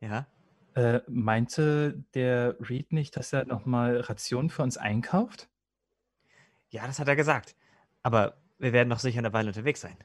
[0.00, 0.26] Ja?
[0.74, 5.48] äh, meinte der Reed nicht, dass er nochmal Rationen für uns einkauft?
[6.74, 7.54] Ja, das hat er gesagt.
[8.02, 9.96] Aber wir werden noch sicher eine Weile unterwegs sein.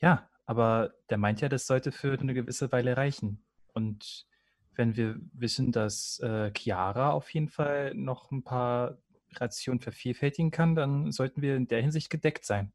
[0.00, 3.44] Ja, aber der meint ja, das sollte für eine gewisse Weile reichen.
[3.74, 4.26] Und
[4.74, 8.96] wenn wir wissen, dass äh, Chiara auf jeden Fall noch ein paar
[9.34, 12.72] Rationen vervielfältigen kann, dann sollten wir in der Hinsicht gedeckt sein.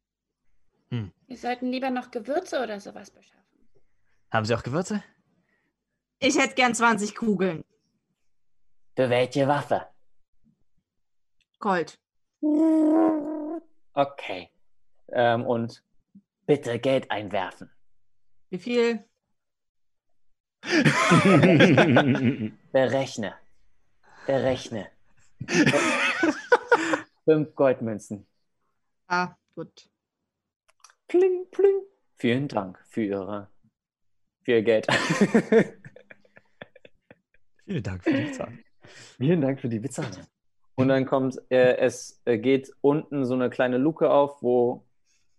[0.90, 3.58] Wir sollten lieber noch Gewürze oder sowas beschaffen.
[4.30, 5.02] Haben Sie auch Gewürze?
[6.20, 7.64] Ich hätte gern 20 Kugeln.
[8.94, 9.88] Für welche Waffe?
[11.58, 11.98] Gold.
[12.40, 14.50] Okay.
[15.10, 15.82] Ähm, und
[16.48, 17.70] Bitte Geld einwerfen.
[18.48, 19.04] Wie viel?
[22.72, 23.34] Berechne.
[24.26, 24.90] Berechne.
[27.26, 28.26] Fünf Goldmünzen.
[29.08, 29.90] Ah, gut.
[31.06, 31.82] pling, pling.
[32.16, 33.50] Vielen Dank für Ihre
[34.42, 34.86] für Ihr Geld.
[37.66, 38.58] Vielen Dank für die Zahl.
[39.18, 40.26] Vielen Dank für die Bezahlung.
[40.78, 44.84] Und dann kommt, äh, es äh, geht unten so eine kleine Luke auf, wo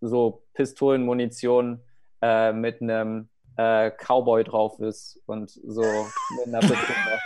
[0.01, 1.79] so Pistolenmunition
[2.21, 7.19] äh, mit einem äh, Cowboy drauf ist und so mit einer Pistole.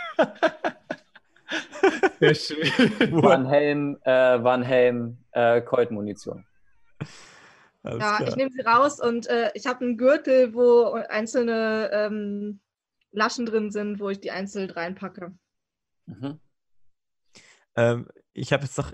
[2.34, 3.12] Schön.
[3.20, 6.44] Van Helm, äh, Van Helm, äh, Colt-Munition.
[7.82, 8.28] Alles Ja, klar.
[8.28, 12.60] ich nehme sie raus und äh, ich habe einen Gürtel, wo einzelne ähm,
[13.10, 15.32] Laschen drin sind, wo ich die einzeln reinpacke.
[16.06, 16.38] Mhm.
[17.76, 18.92] Ähm, ich habe jetzt doch,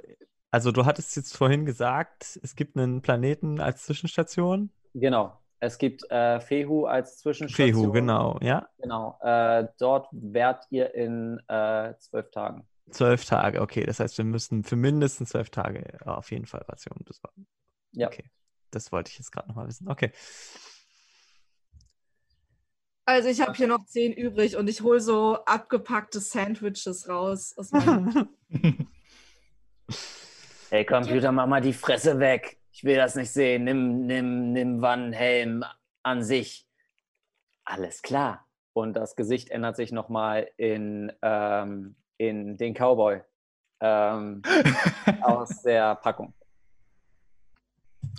[0.51, 4.71] also du hattest jetzt vorhin gesagt, es gibt einen Planeten als Zwischenstation.
[4.95, 5.39] Genau.
[5.61, 7.83] Es gibt äh, Fehu als Zwischenstation.
[7.85, 8.69] Fehu, genau, ja.
[8.79, 9.19] Genau.
[9.21, 12.67] Äh, dort wärt ihr in äh, zwölf Tagen.
[12.91, 13.85] Zwölf Tage, okay.
[13.85, 17.47] Das heißt, wir müssen für mindestens zwölf Tage auf jeden Fall Rationen besorgen.
[17.93, 18.09] Ja.
[18.09, 18.25] Okay.
[18.71, 19.89] Das wollte ich jetzt gerade nochmal wissen.
[19.89, 20.13] Okay.
[23.11, 27.53] Also ich habe hier noch 10 übrig und ich hole so abgepackte Sandwiches raus.
[27.57, 28.29] Aus meinem
[30.71, 32.61] Hey Computer, mach mal die Fresse weg.
[32.71, 33.65] Ich will das nicht sehen.
[33.65, 35.65] Nimm, nimm, nimm Van Helm
[36.05, 36.69] an sich.
[37.65, 38.47] Alles klar.
[38.75, 43.23] Und das Gesicht ändert sich nochmal in, ähm, in den Cowboy
[43.81, 44.41] ähm,
[45.23, 46.33] aus der Packung.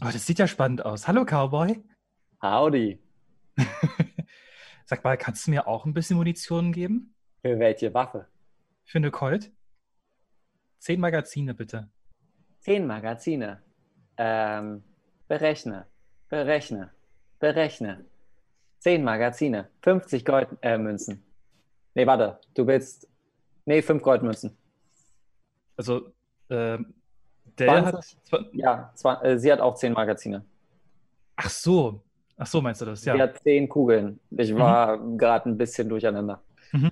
[0.01, 1.07] Oh, das sieht ja spannend aus.
[1.07, 1.81] Hallo, Cowboy.
[2.41, 3.01] Howdy.
[4.91, 7.15] Sag mal, kannst du mir auch ein bisschen Munition geben?
[7.41, 8.27] Für welche Waffe?
[8.83, 9.49] Für eine Colt?
[10.79, 11.87] Zehn Magazine, bitte.
[12.59, 13.61] Zehn Magazine.
[14.17, 14.83] Ähm,
[15.29, 15.87] berechne,
[16.27, 16.91] berechne,
[17.39, 18.03] berechne.
[18.79, 19.69] Zehn Magazine.
[19.81, 21.13] 50 Goldmünzen.
[21.15, 21.19] Äh,
[21.95, 22.41] nee, warte.
[22.53, 23.07] Du willst.
[23.63, 24.57] Nee, fünf Goldmünzen.
[25.77, 26.11] Also,
[26.49, 26.93] ähm,
[27.57, 28.03] der hat.
[28.25, 28.53] 20?
[28.55, 30.43] Ja, zwa- äh, sie hat auch zehn Magazine.
[31.37, 32.03] Ach so.
[32.41, 33.05] Ach so, meinst du das?
[33.05, 33.19] Ja.
[33.19, 34.19] hat zehn Kugeln.
[34.31, 36.41] Ich war gerade ein bisschen durcheinander.
[36.71, 36.89] Mhm.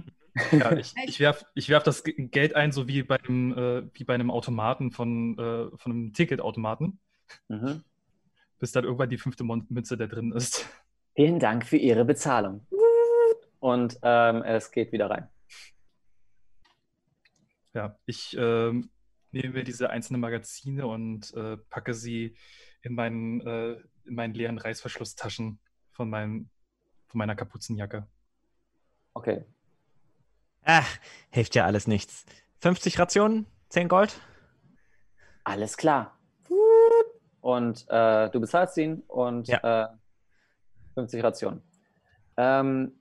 [0.51, 3.83] ja ich ich werfe ich werf das Ge- Geld ein, so wie bei einem, äh,
[3.95, 6.99] wie bei einem Automaten von, äh, von einem Ticketautomaten,
[7.47, 7.83] Mhm.
[8.59, 10.67] bis dann irgendwann die fünfte Münze da drin ist.
[11.15, 12.67] Vielen Dank für Ihre Bezahlung.
[13.59, 15.29] Und ähm, es geht wieder rein.
[17.73, 18.89] Ja, ich ähm,
[19.31, 22.35] nehme mir diese einzelnen Magazine und äh, packe sie
[22.83, 23.77] in meinen, äh,
[24.09, 25.59] in meinen leeren Reißverschlusstaschen
[25.91, 26.49] von, meinem,
[27.07, 28.05] von meiner Kapuzenjacke.
[29.13, 29.45] Okay.
[30.63, 30.87] Ach,
[31.31, 32.25] hilft ja alles nichts.
[32.59, 34.19] 50 Rationen, 10 Gold.
[35.43, 36.17] Alles klar.
[37.41, 39.85] Und äh, du bezahlst ihn und Ja.
[39.85, 39.87] äh,
[40.95, 41.63] 50 Rationen.
[42.37, 42.93] Ähm,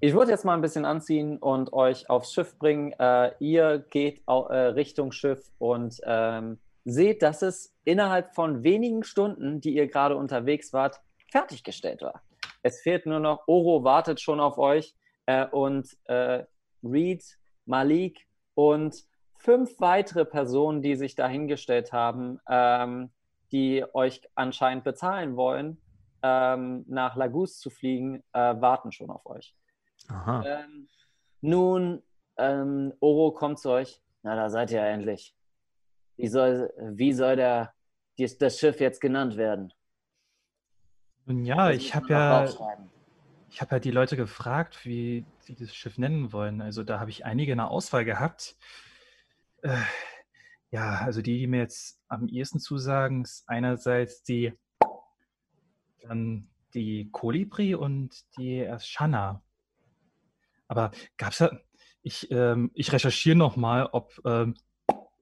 [0.00, 2.92] ich würde jetzt mal ein bisschen anziehen und euch aufs Schiff bringen.
[2.98, 9.04] Äh, ihr geht au- äh, Richtung Schiff und ähm, seht, dass es innerhalb von wenigen
[9.04, 11.00] Stunden, die ihr gerade unterwegs wart,
[11.30, 12.22] fertiggestellt war.
[12.62, 14.94] Es fehlt nur noch, Oro wartet schon auf euch
[15.26, 16.44] äh, und äh,
[16.82, 17.24] Reed,
[17.66, 19.04] Malik und
[19.36, 23.10] fünf weitere Personen, die sich dahingestellt haben, ähm,
[23.52, 25.80] die euch anscheinend bezahlen wollen,
[26.22, 29.54] ähm, nach Lagos zu fliegen, äh, warten schon auf euch.
[30.46, 30.88] Ähm,
[31.40, 32.02] nun,
[32.38, 34.00] ähm, Oro kommt zu euch.
[34.22, 35.33] Na, da seid ihr ja endlich.
[36.16, 37.72] Wie soll, wie soll der,
[38.18, 39.72] die, das Schiff jetzt genannt werden?
[41.26, 42.44] Nun ja, Das ich habe ja,
[43.48, 46.60] ich habe ja die Leute gefragt, wie sie das Schiff nennen wollen.
[46.60, 48.56] Also da habe ich einige in der Auswahl gehabt.
[49.62, 49.76] Äh,
[50.70, 54.52] ja, also die, die mir jetzt am ehesten zusagen, ist einerseits die,
[56.02, 59.42] dann die Kolibri und die Shana.
[60.66, 61.56] Aber gab es da,
[62.02, 64.54] ich, ähm, ich recherchiere nochmal, ob ähm,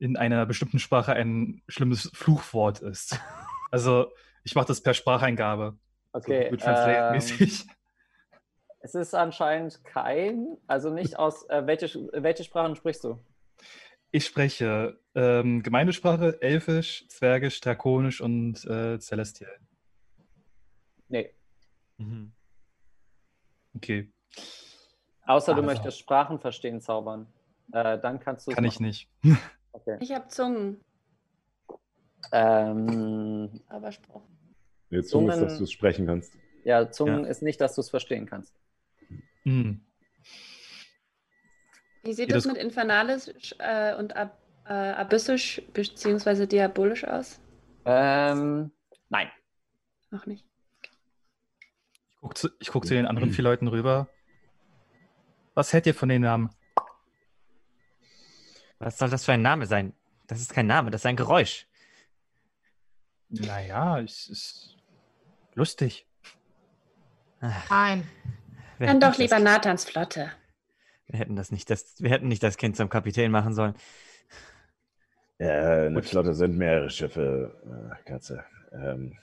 [0.03, 3.19] in einer bestimmten Sprache ein schlimmes Fluchwort ist.
[3.71, 4.13] Also
[4.45, 5.79] ich mache das per Spracheingabe.
[6.13, 7.51] Okay, Translate ähm.
[8.81, 13.25] Es ist anscheinend kein, also nicht aus, äh, welche, welche Sprachen sprichst du?
[14.11, 19.57] Ich spreche ähm, Gemeindesprache, Elfisch, Zwergisch, Drakonisch und äh, Celestial.
[21.09, 21.35] Nee.
[21.97, 22.35] Mhm.
[23.75, 24.13] Okay,
[25.27, 25.67] Außer du Also.
[25.67, 27.27] möchtest Sprachen verstehen, zaubern.
[27.73, 29.09] Äh, dann kannst du es kann ich nicht.
[29.73, 29.97] Okay.
[30.01, 30.81] Ich habe Zungen,
[32.33, 34.23] Ähm, aber Spruch.
[34.91, 36.33] Nee, Zunge ist, Zungen- dass du es sprechen kannst.
[36.65, 37.31] ja, Zungen Ja.
[37.31, 38.55] ist nicht, dass du es verstehen kannst.
[39.43, 39.85] Hm.
[42.05, 46.47] Wie sieht das- mit Infernalisch äh, und Ab äh, Abyssisch bzw.
[46.47, 47.41] Diabolisch aus?
[47.85, 48.71] Ähm,
[49.09, 49.29] nein.
[50.11, 50.47] Noch nicht.
[52.11, 54.09] Ich gucke zu, guck zu den anderen vier Leuten rüber.
[55.55, 56.51] Was hält ihr von den Namen?
[58.83, 59.93] Was soll das für ein Name sein?
[60.27, 61.69] Das ist kein Name, das ist ein Geräusch.
[63.29, 64.77] Naja, es ist
[65.55, 66.05] lustig.
[67.41, 68.09] Ach, Nein.
[68.79, 70.33] wir Dann hätten doch lieber Nathans Flotte.
[71.07, 73.75] Wir hätten das nicht, das, wir hätten nicht das Kind zum Kapitän machen sollen.
[75.39, 76.07] Ja, eine Gut.
[76.07, 78.45] Flotte sind mehrere Schiffe, äh, Katze.
[78.73, 79.17] Ähm,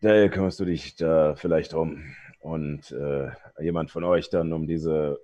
[0.00, 2.14] Dale, kümmerst du dich da vielleicht um?
[2.40, 3.30] Und äh,
[3.60, 5.20] jemand von euch dann um diese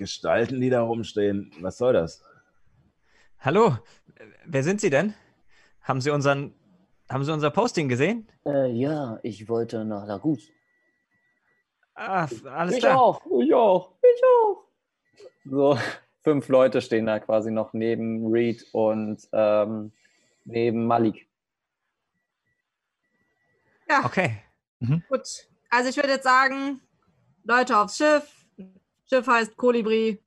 [0.00, 1.52] Gestalten, die da rumstehen?
[1.60, 2.22] Was soll das?
[3.38, 3.76] Hallo,
[4.46, 5.12] wer sind Sie denn?
[5.82, 6.54] Haben Sie unseren,
[7.10, 8.26] haben Sie unser Posting gesehen?
[8.46, 10.48] Äh, ja, ich wollte nach Lagus.
[11.94, 12.98] Ah, alles ich klar.
[12.98, 14.64] auch, ich auch, ich auch.
[15.44, 15.78] So,
[16.22, 19.92] fünf Leute stehen da quasi noch neben Reed und ähm,
[20.46, 21.28] neben Malik.
[23.86, 24.38] Ja, Okay.
[25.10, 25.26] gut.
[25.68, 26.80] Also ich würde jetzt sagen,
[27.44, 28.39] Leute aufs Schiff.
[29.10, 30.22] Schiff heißt Kolibri.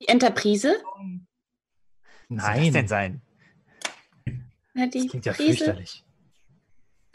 [0.00, 0.68] Die Enterprise?
[2.30, 3.22] Was soll das denn Nein, sein?
[4.72, 6.04] Na, das die klingt ja Prise, fürchterlich.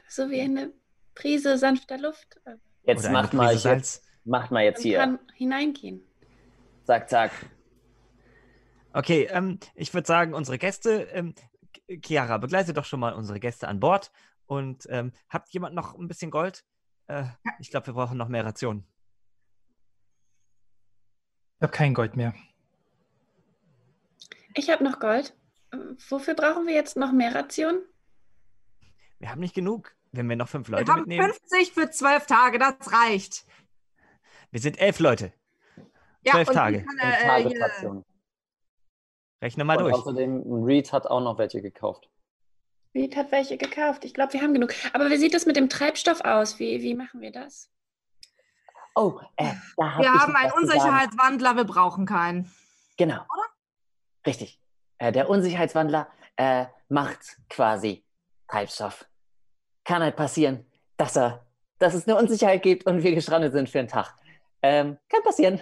[0.08, 0.72] so wie eine
[1.16, 2.40] Prise sanfter Luft.
[2.84, 4.02] Jetzt Oder macht mal, Prise jetzt, Salz?
[4.26, 4.98] macht mal jetzt Man hier.
[5.00, 6.02] kann hineingehen.
[6.84, 7.32] Zack, zack.
[8.94, 11.34] Okay, ähm, ich würde sagen, unsere Gäste, ähm,
[12.06, 14.12] Chiara, begleite doch schon mal unsere Gäste an Bord.
[14.46, 16.64] Und ähm, habt jemand noch ein bisschen Gold?
[17.08, 17.24] Äh,
[17.60, 18.86] ich glaube, wir brauchen noch mehr Rationen.
[21.66, 22.36] Ich habe kein Gold mehr.
[24.54, 25.36] Ich habe noch Gold.
[26.10, 27.82] Wofür brauchen wir jetzt noch mehr Rationen?
[29.18, 31.34] Wir haben nicht genug, wenn wir noch fünf Wir Leute haben mitnehmen.
[31.50, 33.48] 50 für zwölf Tage, das reicht.
[34.52, 35.34] Wir sind elf Leute.
[36.24, 36.84] Ja, Zwölf Tage.
[36.86, 38.06] kann, äh, Tagesration.
[39.42, 39.96] Rechne mal Und durch.
[39.96, 42.12] außerdem, Reed hat auch noch welche gekauft.
[42.94, 44.06] Reed hat welche gekauft.
[44.06, 44.72] Ich glaube, wir haben genug.
[44.94, 46.60] Aber wie sieht das mit dem Treibstoff aus?
[46.60, 47.72] Wie, wie machen wir das?
[48.96, 50.52] Oh, äh, da hab wir ich haben einen.
[50.54, 52.50] Unsicherheitswandler, wir brauchen keinen.
[52.98, 53.22] Genau.
[54.26, 54.60] Richtig.
[54.98, 56.08] Äh, der Unsicherheitswandler
[56.38, 58.06] äh, macht quasi
[58.48, 59.06] Treibstoff.
[59.84, 60.66] Kann halt passieren,
[60.96, 61.46] dass er,
[61.78, 64.16] dass es eine Unsicherheit gibt und wir gestrandet sind für einen Tag.
[64.62, 65.60] Ähm, kann passieren.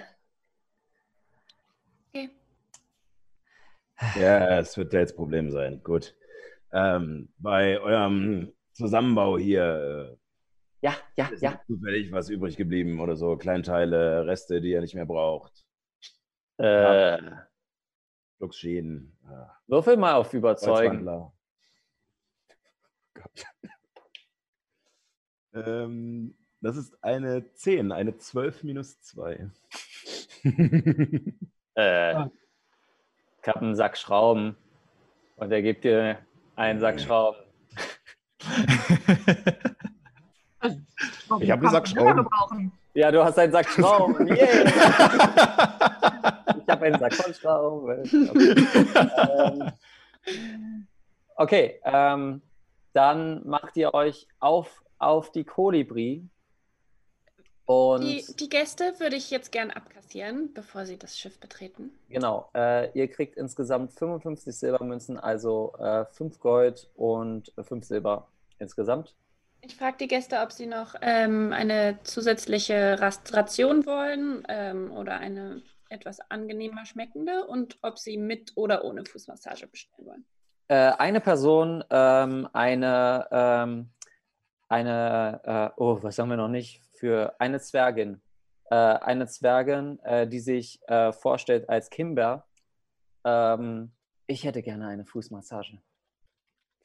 [2.09, 2.29] Okay.
[4.15, 5.81] Ja, es wird Dales Problem sein.
[5.83, 6.15] Gut.
[6.71, 10.17] Ähm, bei eurem Zusammenbau hier
[10.83, 11.61] Ja, ja, ist ja.
[11.65, 13.37] zufällig was übrig geblieben oder so.
[13.37, 15.65] Kleinteile, Reste, die ihr nicht mehr braucht.
[16.57, 17.19] Äh,
[18.37, 21.31] Fluxschienen, äh, würfel mal auf Überzeugen.
[25.53, 29.51] Ähm, das ist eine 10, eine 12 minus 2.
[31.75, 32.27] Äh,
[33.41, 34.55] ich habe einen Sack Schrauben
[35.37, 36.19] und er gibt dir
[36.55, 37.39] einen Sack Schrauben.
[41.41, 42.71] Ich habe einen Sack Schrauben.
[42.93, 44.27] Ja, du hast einen Sack Schrauben.
[44.33, 44.63] Yeah.
[46.57, 47.99] ich habe einen Sack von Schrauben.
[47.99, 48.59] Okay,
[49.37, 49.71] ähm,
[51.35, 52.41] okay ähm,
[52.93, 56.27] dann macht ihr euch auf, auf die Kolibri.
[57.65, 61.91] Und Die, die Gäste würde ich jetzt gern abkassieren, bevor sie das Schiff betreten.
[62.09, 65.73] genau, äh, ihr kriegt insgesamt 55 Silbermünzen, also
[66.11, 68.27] 5 Gold und 5 Silber
[68.59, 69.15] insgesamt.
[69.65, 75.19] Ich frage die Gäste, ob sie noch ähm, eine zusätzliche Rast Ration wollen ähm, oder
[75.19, 80.25] eine etwas angenehmer schmeckende und ob sie mit oder ohne Fußmassage bestellen wollen.
[80.67, 83.89] Äh, eine Person, ähm, eine, ähm,
[84.67, 86.81] eine, äh, oh, was haben wir noch nicht?
[86.95, 88.21] Für eine Zwergin.
[88.65, 92.45] Äh, eine Zwergin, äh, die sich äh, vorstellt als Kimber.
[93.23, 93.93] Ähm,
[94.27, 95.81] ich hätte gerne eine Fußmassage.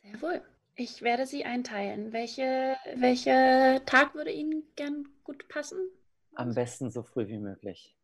[0.00, 0.42] Sehr wohl.
[0.80, 2.12] Ich werde sie einteilen.
[2.12, 5.90] Welche, welcher Tag würde Ihnen gern gut passen?
[6.36, 7.98] Am besten so früh wie möglich.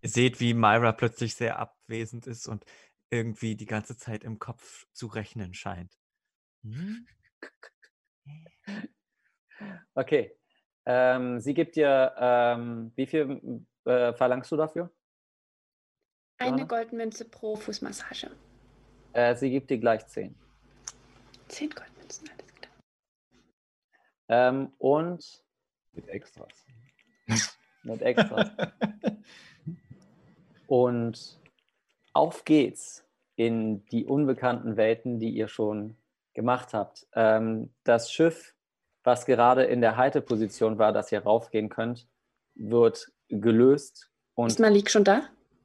[0.00, 2.64] Ihr seht, wie Myra plötzlich sehr abwesend ist und
[3.10, 5.92] irgendwie die ganze Zeit im Kopf zu rechnen scheint.
[6.64, 7.06] Hm?
[9.94, 10.38] Okay.
[10.86, 14.94] Ähm, sie gibt dir, ähm, wie viel äh, verlangst du dafür?
[16.38, 16.64] Eine?
[16.64, 18.30] Goldmünze pro Fußmassage.
[19.14, 20.36] Äh, sie gibt dir gleich 10.
[21.48, 22.72] Zehn Goldmünzen, alles klar.
[24.28, 25.44] Ähm, und
[25.92, 26.66] Mit Extras.
[27.82, 28.50] mit Extras.
[30.66, 31.38] Und
[32.12, 33.04] auf geht's
[33.36, 35.96] in die unbekannten Welten, die ihr schon
[36.34, 37.06] gemacht habt.
[37.14, 38.54] Ähm, das Schiff,
[39.02, 42.06] was gerade in der Halteposition war, dass ihr raufgehen könnt,
[42.54, 45.22] wird gelöst und Ist Malik schon da?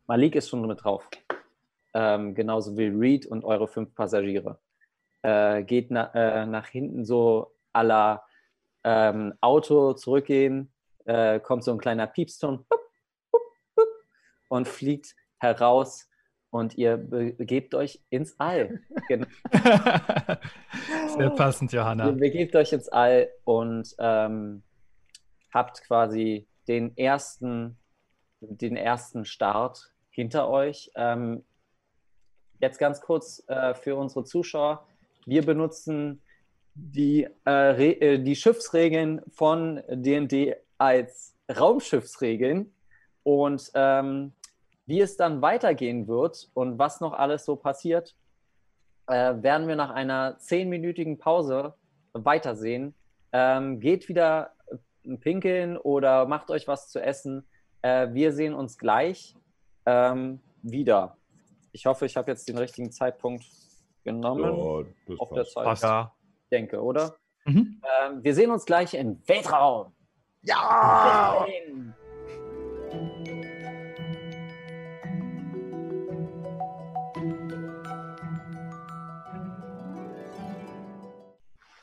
[0.07, 1.09] Malik ist schon mit drauf.
[1.93, 4.59] Ähm, genauso wie Reed und eure fünf Passagiere.
[5.23, 8.23] Äh, geht na, äh, nach hinten so à la
[8.83, 10.71] ähm, Auto zurückgehen,
[11.05, 12.81] äh, kommt so ein kleiner Piepston bup,
[13.31, 13.41] bup,
[13.75, 13.87] bup,
[14.49, 16.09] und fliegt heraus
[16.49, 18.79] und ihr begebt euch ins All.
[19.09, 19.27] Genau.
[21.17, 22.07] Sehr passend, Johanna.
[22.07, 24.63] Ihr begebt euch ins All und ähm,
[25.51, 27.77] habt quasi den ersten,
[28.39, 30.91] den ersten Start hinter euch.
[30.95, 31.43] Ähm,
[32.59, 34.87] jetzt ganz kurz äh, für unsere Zuschauer.
[35.25, 36.21] Wir benutzen
[36.75, 42.73] die, äh, äh, die Schiffsregeln von D&D als Raumschiffsregeln
[43.23, 44.33] und ähm,
[44.85, 48.15] wie es dann weitergehen wird und was noch alles so passiert,
[49.07, 51.75] äh, werden wir nach einer zehnminütigen Pause
[52.13, 52.93] weitersehen.
[53.31, 57.45] Ähm, geht wieder äh, pinkeln oder macht euch was zu essen.
[57.81, 59.35] Äh, wir sehen uns gleich
[59.85, 61.17] ähm, wieder.
[61.71, 63.45] Ich hoffe, ich habe jetzt den richtigen Zeitpunkt
[64.03, 64.43] genommen.
[64.57, 65.53] Ja, das auf der passt.
[65.53, 65.83] Zeit, Passt.
[65.83, 66.13] Ja.
[66.51, 67.15] denke, oder?
[67.45, 67.81] Mhm.
[68.03, 69.93] Ähm, wir sehen uns gleich im Weltraum.
[70.41, 71.45] Ja!
[71.45, 71.93] Dahin.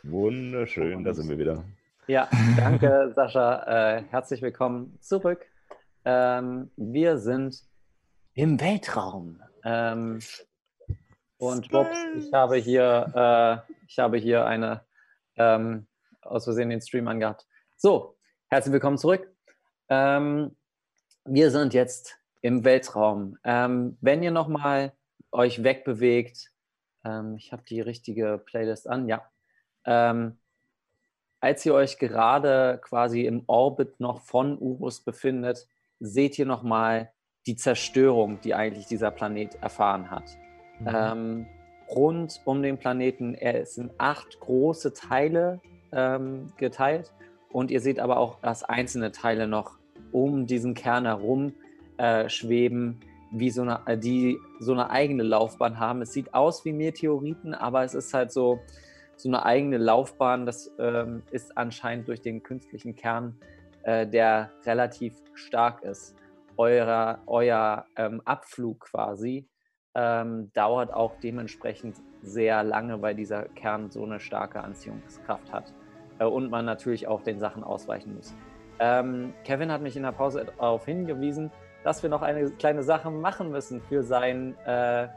[0.03, 1.65] Wunderschön, da sind wir wieder.
[2.07, 3.97] Ja, danke, Sascha.
[3.99, 5.47] Äh, herzlich willkommen zurück.
[6.05, 7.63] Ähm, wir sind
[8.35, 9.43] im Weltraum.
[9.65, 10.21] Ähm,
[11.41, 14.85] und Bobs, ich habe hier, äh, ich habe hier eine
[15.37, 15.87] ähm,
[16.21, 17.47] aus Versehen den Stream angehabt.
[17.77, 18.19] So,
[18.49, 19.27] herzlich willkommen zurück.
[19.89, 20.55] Ähm,
[21.25, 23.39] wir sind jetzt im Weltraum.
[23.43, 24.93] Ähm, wenn ihr nochmal
[25.33, 26.53] euch wegbewegt,
[27.05, 29.23] ähm, ich habe die richtige Playlist an, ja.
[29.87, 30.39] Ähm,
[31.41, 35.67] als ihr euch gerade quasi im Orbit noch von Urus befindet,
[36.01, 37.15] seht ihr nochmal
[37.47, 40.37] die Zerstörung, die eigentlich dieser Planet erfahren hat.
[40.86, 41.47] Ähm,
[41.90, 45.61] rund um den Planeten, er ist in acht große Teile
[45.93, 47.12] ähm, geteilt
[47.52, 49.78] und ihr seht aber auch, dass einzelne Teile noch
[50.12, 51.52] um diesen Kern herum
[51.98, 53.01] äh, schweben,
[53.32, 56.02] wie so eine, äh, die so eine eigene Laufbahn haben.
[56.02, 58.61] Es sieht aus wie Meteoriten, aber es ist halt so,
[59.16, 60.47] so eine eigene Laufbahn.
[60.47, 63.36] Das ähm, ist anscheinend durch den künstlichen Kern,
[63.82, 66.15] äh, der relativ stark ist.
[66.57, 69.47] Euer, euer ähm, Abflug quasi
[69.95, 75.73] ähm, dauert auch dementsprechend sehr lange, weil dieser Kern so eine starke Anziehungskraft hat.
[76.19, 78.35] Äh, und man natürlich auch den Sachen ausweichen muss.
[78.79, 81.51] Ähm, Kevin hat mich in der Pause darauf hingewiesen,
[81.83, 85.09] dass wir noch eine kleine Sache machen müssen für, sein, äh,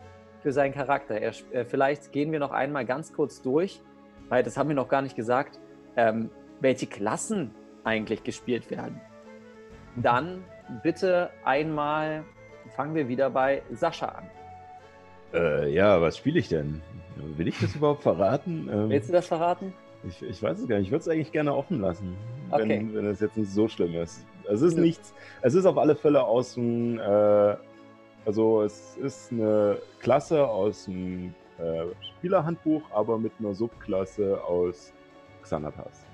[0.42, 1.16] für seinen Charakter.
[1.16, 3.82] Er, äh, vielleicht gehen wir noch einmal ganz kurz durch,
[4.30, 5.60] weil das haben wir noch gar nicht gesagt,
[5.96, 6.30] ähm,
[6.60, 9.00] welche Klassen eigentlich gespielt werden.
[9.96, 10.44] Dann
[10.82, 12.24] bitte einmal
[12.76, 14.30] fangen wir wieder bei Sascha an.
[15.34, 16.82] Äh, ja, was spiele ich denn?
[17.38, 18.70] Will ich das überhaupt verraten?
[18.72, 19.74] Ähm, Willst du das verraten?
[20.08, 20.88] Ich, ich weiß es gar nicht.
[20.88, 22.16] Ich würde es eigentlich gerne offen lassen,
[22.52, 22.68] Okay.
[22.70, 24.26] wenn, wenn es jetzt nicht so schlimm ist.
[24.50, 24.82] Es ist Ja.
[24.82, 25.14] nichts.
[25.42, 27.00] Es ist auf alle Fälle aus dem.
[27.00, 27.56] Äh,
[28.26, 31.84] also, es ist eine Klasse aus dem äh,
[32.18, 34.94] Spielerhandbuch, aber mit einer Subklasse aus
[35.42, 36.06] Xanatas.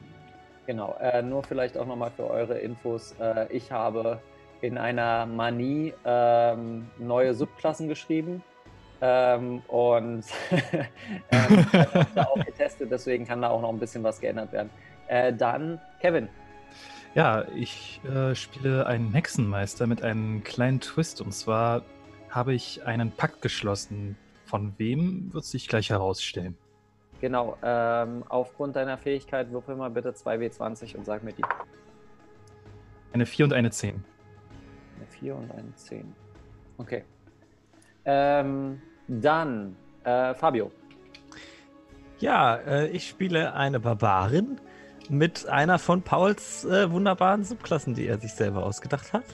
[0.65, 3.15] Genau, äh, nur vielleicht auch nochmal für eure Infos.
[3.19, 4.19] Äh, ich habe
[4.61, 8.43] in einer Manie ähm, neue Subklassen geschrieben
[9.01, 10.23] ähm, und
[11.31, 14.69] ähm, das da auch getestet, deswegen kann da auch noch ein bisschen was geändert werden.
[15.07, 16.29] Äh, dann, Kevin.
[17.15, 21.21] Ja, ich äh, spiele einen Hexenmeister mit einem kleinen Twist.
[21.21, 21.83] Und zwar
[22.29, 24.15] habe ich einen Pakt geschlossen.
[24.45, 26.55] Von wem wird sich gleich herausstellen?
[27.21, 31.43] Genau, ähm, aufgrund deiner Fähigkeit würfel mal bitte 2W20 und sag mir die.
[33.11, 34.03] Eine 4 und eine 10.
[34.97, 36.15] Eine 4 und eine 10.
[36.77, 37.03] Okay.
[38.05, 40.71] Ähm, dann, äh, Fabio.
[42.19, 44.59] Ja, äh, ich spiele eine Barbarin
[45.09, 49.25] mit einer von Pauls äh, wunderbaren Subklassen, die er sich selber ausgedacht hat.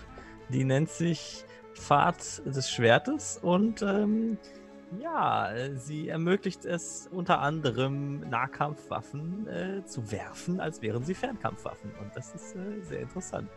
[0.49, 1.43] Die nennt sich
[1.73, 4.37] Pfad des Schwertes und ähm,
[5.01, 11.91] ja, sie ermöglicht es unter anderem Nahkampfwaffen äh, zu werfen, als wären sie Fernkampfwaffen.
[11.99, 13.49] Und das ist äh, sehr interessant.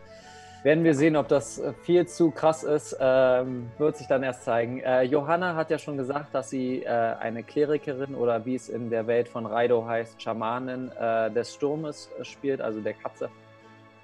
[0.61, 4.43] Werden wir sehen, ob das äh, viel zu krass ist, ähm, wird sich dann erst
[4.43, 4.81] zeigen.
[4.81, 8.89] Äh, Johanna hat ja schon gesagt, dass sie äh, eine Klerikerin oder wie es in
[8.89, 13.29] der Welt von Raido heißt, Schamanin äh, des Sturmes äh, spielt, also der Katze.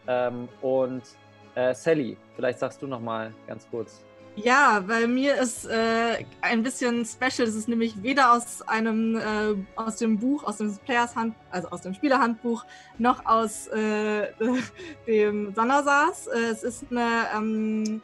[0.07, 1.03] Ähm, und
[1.55, 4.05] äh, Sally, vielleicht sagst du noch mal ganz kurz.
[4.35, 7.47] Ja, bei mir ist äh, ein bisschen special.
[7.47, 11.69] Es ist nämlich weder aus einem äh, aus dem Buch, aus dem Players Hand, also
[11.69, 12.65] aus dem Spielerhandbuch,
[12.97, 14.27] noch aus äh,
[15.07, 16.27] dem Sandersas.
[16.27, 18.01] Äh, es ist eine ähm,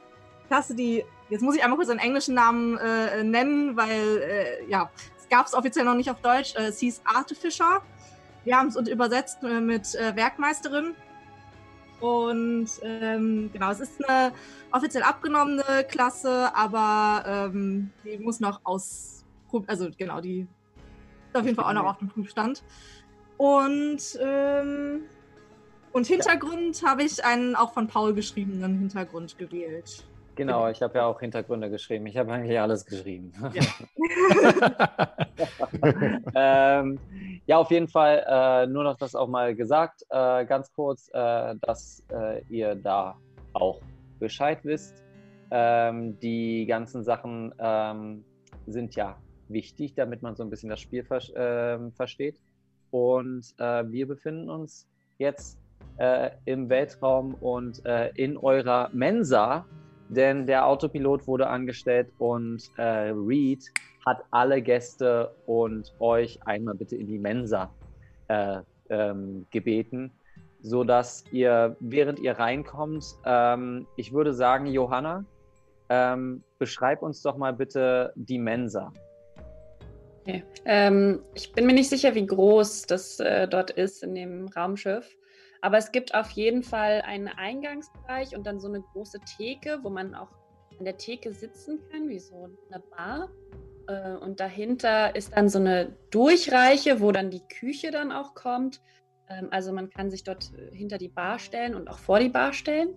[0.47, 4.89] Klasse, die jetzt muss ich einmal kurz einen englischen Namen äh, nennen, weil äh, ja
[5.19, 6.55] es gab es offiziell noch nicht auf Deutsch.
[6.55, 7.81] Äh, es hieß Artificer.
[8.45, 10.95] Wir haben es übersetzt äh, mit Werkmeisterin.
[12.01, 14.33] Und ähm, genau, es ist eine
[14.71, 17.23] offiziell abgenommene Klasse, aber
[17.53, 19.23] ähm, die muss noch aus,
[19.67, 20.47] also genau, die
[21.27, 22.63] ist auf jeden Fall auch noch auf dem Prüfstand.
[23.37, 25.03] Und, ähm,
[25.93, 30.03] und Hintergrund habe ich einen auch von Paul geschriebenen Hintergrund gewählt.
[30.35, 32.05] Genau, ich habe ja auch Hintergründe geschrieben.
[32.07, 33.33] Ich habe eigentlich alles geschrieben.
[36.35, 36.99] ähm,
[37.45, 41.55] ja, auf jeden Fall äh, nur noch das auch mal gesagt, äh, ganz kurz, äh,
[41.61, 43.17] dass äh, ihr da
[43.53, 43.81] auch
[44.19, 45.03] Bescheid wisst.
[45.51, 48.23] Ähm, die ganzen Sachen ähm,
[48.67, 49.17] sind ja
[49.49, 52.39] wichtig, damit man so ein bisschen das Spiel ver ähm, versteht.
[52.89, 54.87] Und äh, wir befinden uns
[55.17, 55.59] jetzt
[55.97, 57.83] äh, im Weltraum und
[58.15, 59.65] in eurer Mensa,
[60.11, 63.63] denn der Autopilot wurde angestellt und äh, Reed
[64.05, 67.73] hat alle Gäste und euch einmal bitte in die Mensa
[68.27, 68.59] äh,
[68.89, 70.11] ähm, gebeten,
[70.61, 75.23] sodass ihr, während ihr reinkommt, ähm, ich würde sagen, Johanna,
[75.89, 78.91] ähm, beschreib uns doch mal bitte die Mensa.
[80.21, 80.43] Okay.
[80.65, 85.09] Ähm, ich bin mir nicht sicher, wie groß das äh, dort ist in dem Raumschiff.
[85.61, 89.89] Aber es gibt auf jeden Fall einen Eingangsbereich und dann so eine große Theke, wo
[89.89, 90.31] man auch
[90.79, 93.29] an der Theke sitzen kann, wie so eine Bar.
[93.87, 98.81] Äh, und dahinter ist dann so eine Durchreiche, wo dann die Küche dann auch kommt.
[99.29, 102.29] Ähm, also man kann sich dort äh, hinter die Bar stellen und auch vor die
[102.29, 102.95] Bar stellen.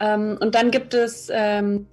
[0.00, 1.86] Ähm, und dann gibt es ähm,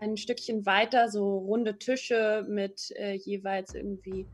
[0.00, 4.26] ein Stückchen weiter so runde Tische mit äh, jeweils irgendwie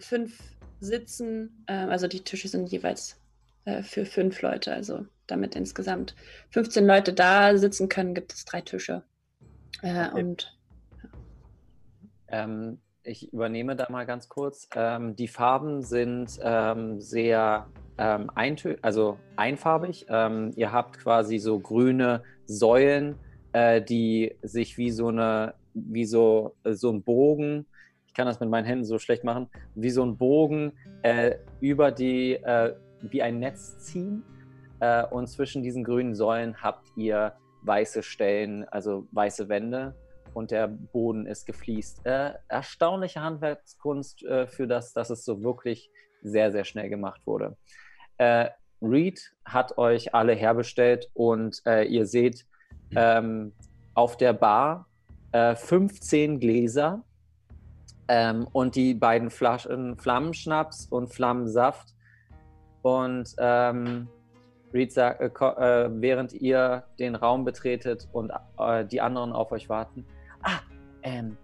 [0.00, 1.64] fünf Sitzen.
[1.68, 3.20] Also die Tische sind jeweils
[3.66, 4.72] äh, für fünf Leute.
[4.72, 6.14] Also damit insgesamt
[6.50, 9.02] 15 Leute da sitzen können, gibt es drei Tische.
[9.82, 10.22] Äh, Okay.
[10.22, 10.52] Und
[12.28, 14.68] Ähm, ich übernehme da mal ganz kurz.
[14.74, 17.68] Ähm, die Farben sind ähm, sehr
[17.98, 20.06] ähm, eintö also einfarbig.
[20.08, 23.16] Ähm, ihr habt quasi so grüne Säulen,
[23.52, 27.66] äh, die sich wie so eine, wie so, äh, so ein Bogen,
[28.06, 30.72] ich kann das mit meinen Händen so schlecht machen, wie so ein Bogen
[31.02, 34.22] äh, über die, äh, wie ein Netz ziehen.
[34.80, 39.94] Äh, und zwischen diesen grünen Säulen habt ihr weiße Stellen, also weiße Wände
[40.34, 42.04] und der Boden ist gefliest.
[42.04, 45.90] Äh, erstaunliche Handwerkskunst äh, für das, dass es so wirklich
[46.22, 47.56] sehr, sehr schnell gemacht wurde.
[48.18, 48.50] Äh,
[48.82, 52.46] Reed hat euch alle herbestellt und äh, ihr seht
[52.94, 53.52] ähm,
[53.94, 54.86] auf der Bar
[55.32, 57.02] äh, 15 Gläser
[58.08, 61.94] ähm, und die beiden Flaschen Flammenschnaps und Flammensaft.
[62.86, 64.06] Und ähm,
[64.72, 68.30] Reed sagt, äh, äh, während ihr den Raum betretet und
[68.60, 70.06] äh, die anderen auf euch warten,
[70.42, 70.60] Ah,
[71.02, 71.36] ähm,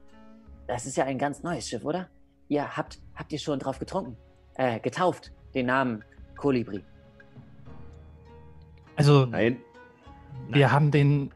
[0.69, 2.07] das ist ja ein ganz neues Schiff, oder?
[2.47, 4.17] Ihr habt, habt ihr schon drauf getrunken?
[4.55, 5.33] Äh, getauft?
[5.53, 6.05] den Namen
[6.37, 6.85] Kolibri?
[8.95, 9.59] Also, Nein.
[10.49, 11.33] wir haben den,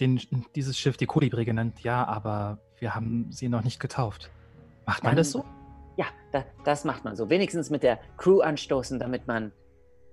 [0.00, 0.18] den,
[0.56, 4.30] dieses Schiff die Kolibri genannt, ja, aber wir haben sie noch nicht getauft.
[4.86, 5.44] Macht man Dann- das so?
[6.00, 7.28] Ja, da, das macht man so.
[7.28, 9.52] Wenigstens mit der Crew anstoßen, damit man,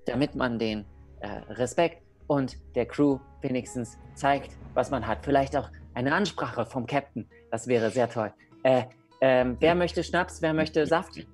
[0.05, 0.83] damit man den
[1.21, 5.19] äh, Respekt und der Crew wenigstens zeigt, was man hat.
[5.23, 7.29] Vielleicht auch eine Ansprache vom Captain.
[7.51, 8.33] Das wäre sehr toll.
[8.63, 8.83] Äh,
[9.21, 10.41] ähm, wer möchte Schnaps?
[10.41, 11.25] Wer möchte Saft?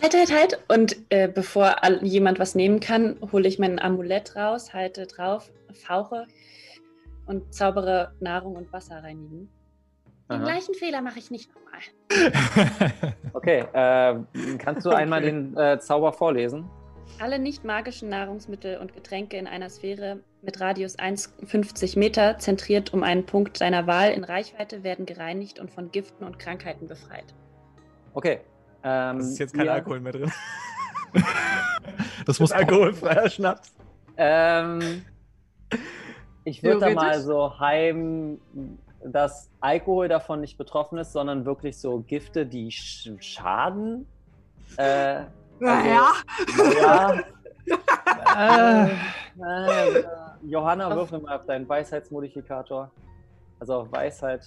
[0.00, 0.58] Halt, halt, halt.
[0.68, 6.26] Und äh, bevor jemand was nehmen kann, hole ich mein Amulett raus, halte drauf, fauche
[7.26, 9.50] und zaubere Nahrung und Wasser reinigen.
[10.32, 10.50] Den Aha.
[10.50, 11.80] gleichen Fehler mache ich nicht nochmal.
[13.34, 14.14] Okay, äh,
[14.58, 16.68] kannst du einmal den äh, Zauber vorlesen?
[17.18, 23.02] Alle nicht magischen Nahrungsmittel und Getränke in einer Sphäre mit Radius 1,50 Meter, zentriert um
[23.02, 27.34] einen Punkt deiner Wahl in Reichweite, werden gereinigt und von Giften und Krankheiten befreit.
[28.14, 28.40] Okay.
[28.84, 30.32] Ähm, Es ist jetzt kein ihr- Alkohol mehr drin.
[32.26, 33.72] Das muss alkoholfreier Schnaps.
[34.18, 35.02] Ähm,
[36.44, 38.38] ich würde da mal so heim,
[39.04, 44.06] dass Alkohol davon nicht betroffen ist, sondern wirklich so Gifte, die sch schaden.
[44.76, 45.22] Äh,
[45.58, 46.08] Naja,
[46.80, 47.20] ja.
[48.84, 48.90] Äh,
[49.40, 50.04] Äh,
[50.42, 52.90] Johanna, würfel mal auf deinen Weisheitsmodifikator.
[53.60, 54.44] Also auf Weisheit,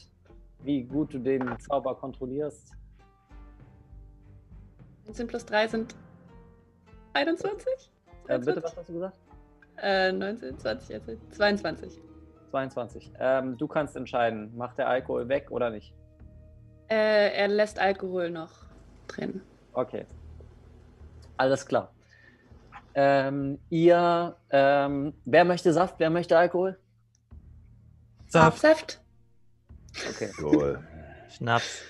[0.63, 2.73] wie gut du den Zauber kontrollierst.
[5.05, 5.95] 19 plus 3 sind
[7.13, 7.91] 21?
[8.27, 9.17] Äh, bitte, was hast du gesagt?
[9.77, 12.01] Äh, 19, 20, jetzt 22.
[12.55, 13.11] 22.
[13.19, 15.93] Ähm, du kannst entscheiden, macht der Alkohol weg oder nicht.
[16.87, 18.51] Äh, er lässt Alkohol noch
[19.07, 19.41] drin.
[19.73, 20.05] Okay.
[21.35, 21.91] Alles klar.
[22.93, 26.79] Ähm, ihr, ähm, wer möchte Saft, wer möchte Alkohol?
[28.27, 28.59] Saft.
[28.59, 29.01] Saft.
[30.09, 30.29] Okay.
[30.41, 30.79] Cool.
[31.29, 31.81] Schnaps.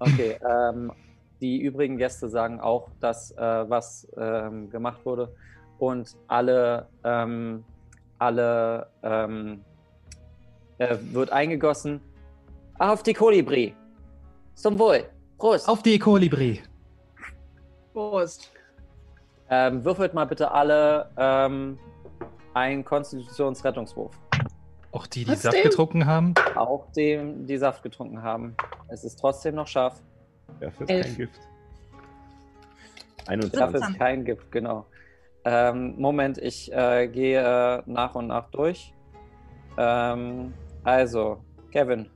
[0.00, 0.36] Okay.
[0.48, 0.92] ähm,
[1.40, 5.32] die übrigen Gäste sagen auch, dass äh, was ähm, gemacht wurde
[5.78, 7.64] und alle, ähm,
[8.18, 9.64] alle ähm,
[10.90, 12.00] äh, wird eingegossen.
[12.78, 13.74] Auf die Kolibri.
[14.54, 15.04] Zum Wohl.
[15.38, 15.68] Prost.
[15.68, 16.62] Auf die Kolibri.
[17.92, 18.50] Prost.
[19.50, 21.78] Ähm, würfelt mal bitte alle ähm,
[22.54, 24.18] einen Konstitutionsrettungswurf.
[24.92, 25.52] Auch die, die Trotzdem.
[25.52, 26.34] Saft getrunken haben.
[26.54, 28.54] Auch dem, die Saft getrunken haben.
[28.88, 30.00] Es ist trotzdem noch scharf.
[30.60, 31.06] Dafür ist Elf.
[31.06, 31.40] kein Gift.
[33.24, 33.80] Dafür 21.
[33.80, 34.86] ist kein Gift, genau.
[35.44, 38.92] Ähm, Moment, ich äh, gehe äh, nach und nach durch.
[39.76, 40.52] Ähm,
[40.84, 42.10] also, Kevin,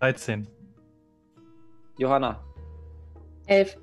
[0.00, 0.46] 13.
[1.98, 2.42] Johanna,
[3.46, 3.76] 11.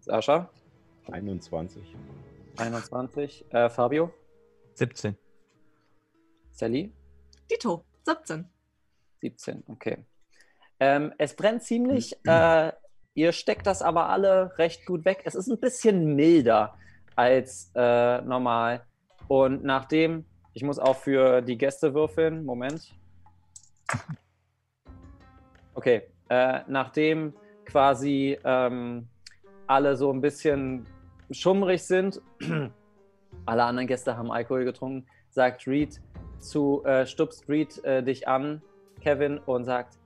[0.00, 0.50] Sascha,
[1.10, 1.96] 21.
[2.56, 4.12] 21, äh, Fabio,
[4.74, 5.16] 17.
[6.50, 6.92] Sally,
[7.50, 8.48] Dito, 17.
[9.20, 10.04] 17, okay.
[10.80, 12.16] Ähm, es brennt ziemlich.
[12.24, 12.72] Äh,
[13.14, 15.22] ihr steckt das aber alle recht gut weg.
[15.24, 16.76] Es ist ein bisschen milder
[17.16, 18.86] als äh, normal.
[19.26, 22.44] Und nachdem, ich muss auch für die Gäste würfeln.
[22.44, 22.94] Moment.
[25.74, 26.02] Okay.
[26.28, 27.32] Äh, nachdem
[27.64, 29.08] quasi ähm,
[29.66, 30.86] alle so ein bisschen
[31.30, 32.20] schummrig sind,
[33.46, 36.00] alle anderen Gäste haben Alkohol getrunken, sagt Reed
[36.40, 38.62] zu, äh, stupst Reed äh, dich an,
[39.00, 39.98] Kevin, und sagt,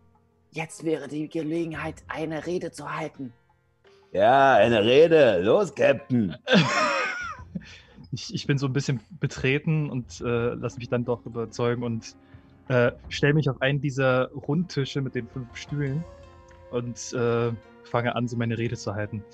[0.50, 3.32] jetzt wäre die Gelegenheit, eine Rede zu halten.
[4.12, 5.40] Ja, eine Rede.
[5.40, 6.36] Los, Captain.
[8.12, 12.14] Ich, ich bin so ein bisschen betreten und äh, lasse mich dann doch überzeugen und
[12.68, 16.04] äh, stelle mich auf einen dieser Rundtische mit den fünf Stühlen
[16.70, 17.52] und äh,
[17.84, 19.24] fange an, so meine Rede zu halten.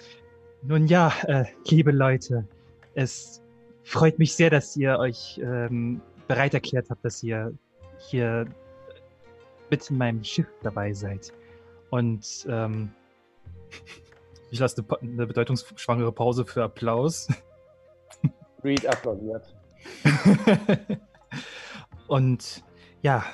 [0.62, 2.46] Nun ja, äh, liebe Leute,
[2.94, 3.42] es
[3.84, 7.52] freut mich sehr, dass ihr euch ähm, bereit erklärt habt, dass ihr
[7.98, 8.46] hier
[9.70, 11.32] mit in meinem Schiff dabei seid.
[11.90, 12.90] Und ähm,
[14.50, 17.28] ich lasse eine, eine bedeutungsschwangere Pause für Applaus.
[18.68, 19.54] Reed applaudiert.
[22.06, 22.62] Und
[23.02, 23.24] ja,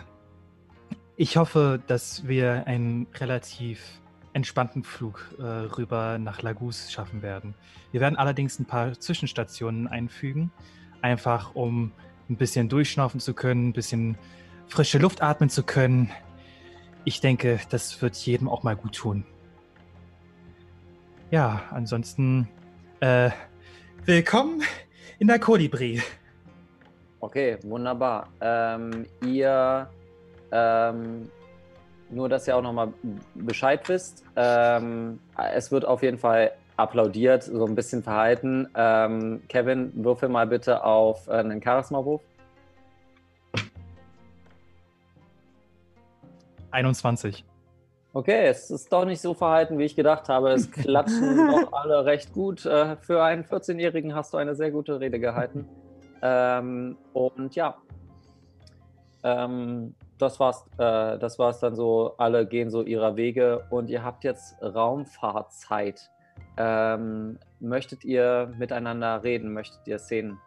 [1.17, 4.01] ich hoffe, dass wir einen relativ
[4.33, 7.55] entspannten Flug äh, rüber nach Lagos schaffen werden.
[7.93, 10.51] Wir werden allerdings ein paar Zwischenstationen einfügen,
[11.03, 11.93] einfach um
[12.29, 14.19] ein bisschen durchschnaufen zu können, ein bisschen
[14.67, 16.11] frische Luft atmen zu können.
[17.05, 19.25] Ich denke, das wird jedem auch mal gut tun.
[21.31, 22.49] Ja, ansonsten
[23.01, 23.31] äh,
[24.05, 24.63] willkommen
[25.19, 26.03] in der Kolibri.
[27.21, 28.29] Okay, wunderbar.
[28.41, 29.89] Ähm, ihr,
[30.53, 31.31] ähm,
[32.11, 32.93] nur dass ihr auch nochmal
[33.35, 35.19] Bescheid wisst, ähm,
[35.55, 38.69] es wird auf jeden Fall applaudiert, so ein bisschen verhalten.
[38.75, 42.23] Ähm, Kevin, würfel mal bitte auf äh, einen Charisma-Wurf.
[46.73, 47.45] 21.
[48.17, 50.53] Okay, es ist doch nicht so verhalten, wie ich gedacht habe.
[50.53, 52.65] Es klatschen doch alle recht gut.
[52.65, 55.67] Äh, Für einen 14-Jährigen hast du eine sehr gute Rede gehalten.
[56.23, 57.77] Ähm, und ja,
[59.25, 60.65] ähm, das war's.
[60.79, 62.15] Äh, das war's dann so.
[62.17, 66.09] Alle gehen so ihrer Wege und ihr habt jetzt Raumfahrtzeit.
[66.57, 69.53] Ähm, möchtet ihr miteinander reden?
[69.53, 70.39] Möchtet ihr Szenen?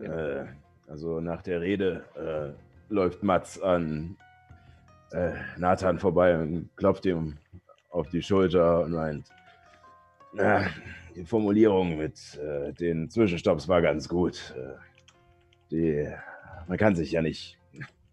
[0.00, 0.46] Äh,
[0.88, 4.16] also nach der Rede äh, läuft Mats an
[5.12, 7.38] äh, Nathan vorbei und klopft ihm
[7.90, 9.28] auf die Schulter und meint,
[10.32, 10.66] "Na,
[11.14, 14.54] die Formulierung mit äh, den Zwischenstopps war ganz gut.
[14.56, 14.74] Äh,
[15.70, 16.08] die,
[16.66, 17.58] man kann sich ja nicht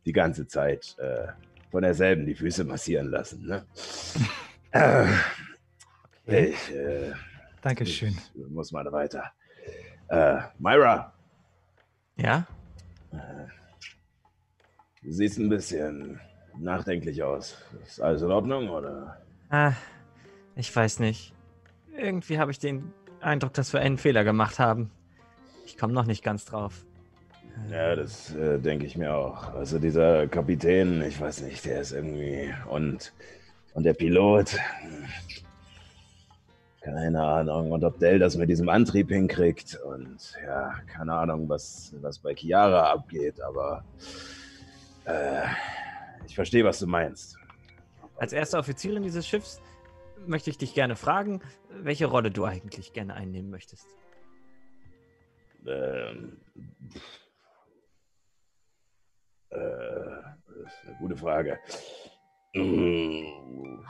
[0.06, 1.28] die ganze Zeit äh,
[1.72, 3.46] von derselben die Füße massieren lassen.
[3.46, 3.66] Ne?
[4.72, 5.06] äh,
[6.28, 7.12] ich, äh,
[7.62, 8.16] Dankeschön.
[8.34, 9.32] ich muss mal weiter.
[10.08, 11.14] Äh, Myra,
[12.16, 12.46] Ja?
[15.02, 16.20] du siehst ein bisschen
[16.60, 17.58] nachdenklich aus.
[17.86, 19.18] Ist alles in Ordnung oder?
[19.50, 19.74] Ah,
[20.56, 21.34] ich weiß nicht.
[21.98, 24.92] Irgendwie habe ich den Eindruck, dass wir einen Fehler gemacht haben.
[25.66, 26.86] Ich komme noch nicht ganz drauf.
[27.72, 29.54] Ja, das äh, denke ich mir auch.
[29.54, 33.14] Also dieser Kapitän, ich weiß nicht, der ist irgendwie und
[33.76, 34.58] und der Pilot.
[36.82, 37.72] Keine Ahnung.
[37.72, 39.78] Und ob Dell das mit diesem Antrieb hinkriegt.
[39.86, 43.84] Und ja, keine Ahnung, was, was bei Chiara abgeht, aber
[45.06, 45.42] äh,
[46.30, 47.38] ich verstehe, was du meinst.
[48.18, 49.62] Als erste Offizierin dieses Schiffs
[50.26, 53.88] möchte ich dich gerne fragen, welche Rolle du eigentlich gerne einnehmen möchtest.
[55.68, 56.38] Ähm,
[59.50, 59.58] äh,
[60.64, 61.60] das ist eine gute Frage.
[62.54, 63.84] Mm,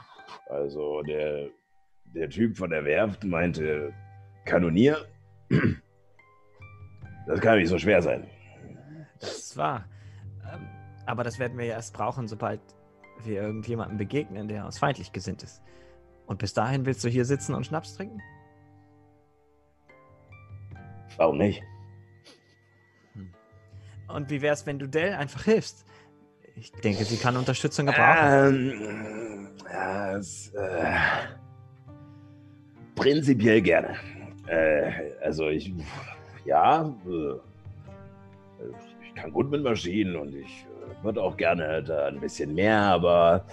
[0.48, 1.48] Also der,
[2.14, 3.92] der Typ von der Werft meinte
[4.44, 5.06] Kanonier.
[7.26, 8.28] Das kann nicht so schwer sein.
[9.20, 9.84] Das wahr.
[10.52, 10.68] Ähm,
[11.06, 12.60] aber das werden wir ja erst brauchen, sobald
[13.24, 15.62] wir irgendjemandem begegnen, der uns feindlich gesinnt ist.
[16.26, 18.20] Und bis dahin willst du hier sitzen und Schnaps trinken?
[21.16, 21.62] Warum nicht?
[24.08, 25.84] Und wie wär's, wenn du Dell einfach hilfst?
[26.54, 28.70] Ich denke, sie kann Unterstützung gebrauchen.
[28.72, 30.96] Ähm, ja, es, äh,
[32.94, 33.96] prinzipiell gerne.
[34.46, 35.72] Äh, also ich,
[36.44, 37.34] ja, äh,
[39.16, 40.66] kann gut mit Maschinen und ich
[41.00, 43.44] äh, würde auch gerne da ein bisschen mehr, aber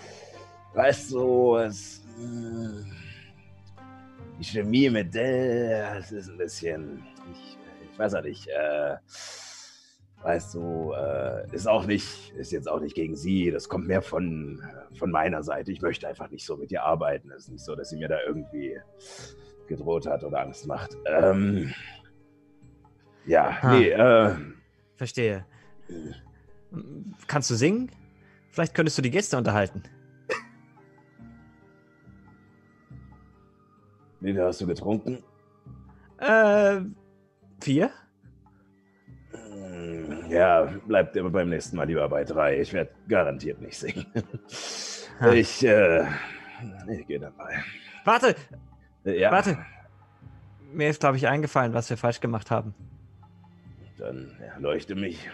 [0.73, 2.83] weißt du, es, äh,
[4.39, 7.57] die Chemie mit Dell, das ist ein bisschen, ich,
[7.91, 8.95] ich weiß auch nicht, äh,
[10.23, 14.01] weißt du, äh, ist auch nicht, ist jetzt auch nicht gegen sie, das kommt mehr
[14.01, 14.61] von,
[14.97, 15.71] von meiner Seite.
[15.71, 17.29] Ich möchte einfach nicht so mit ihr arbeiten.
[17.31, 18.77] Es ist nicht so, dass sie mir da irgendwie
[19.67, 20.95] gedroht hat oder Angst macht.
[21.05, 21.73] Ähm,
[23.25, 23.73] ja, Ah.
[23.77, 24.35] nee, äh,
[24.95, 25.45] Verstehe.
[27.27, 27.91] Kannst du singen?
[28.51, 29.83] Vielleicht könntest du die Gäste unterhalten.
[34.19, 35.21] wie viel hast du getrunken?
[36.17, 36.81] Äh,
[37.61, 37.91] vier?
[39.31, 42.59] Hm, Ja, bleibt immer beim nächsten Mal lieber bei drei.
[42.61, 44.05] Ich werde garantiert nicht singen.
[45.19, 45.31] Ha.
[45.33, 46.05] Ich, äh,
[46.89, 47.33] ich gehe mal.
[48.05, 48.35] Warte,
[49.05, 49.57] Äh, Ja, warte.
[50.71, 52.73] Mir ist, glaube ich, eingefallen, was wir falsch gemacht haben.
[53.97, 55.29] dann ja, leuchte mich.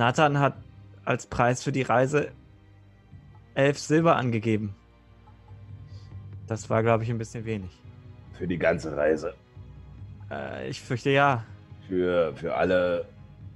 [0.00, 0.54] Nathan hat
[1.04, 2.32] als Preis für die Reise
[3.54, 4.74] elf Silber angegeben.
[6.46, 7.70] Das war, glaube ich, ein bisschen wenig.
[8.32, 9.34] Für die ganze Reise.
[10.30, 11.44] Äh, ich fürchte ja.
[11.86, 13.04] Für, für alle,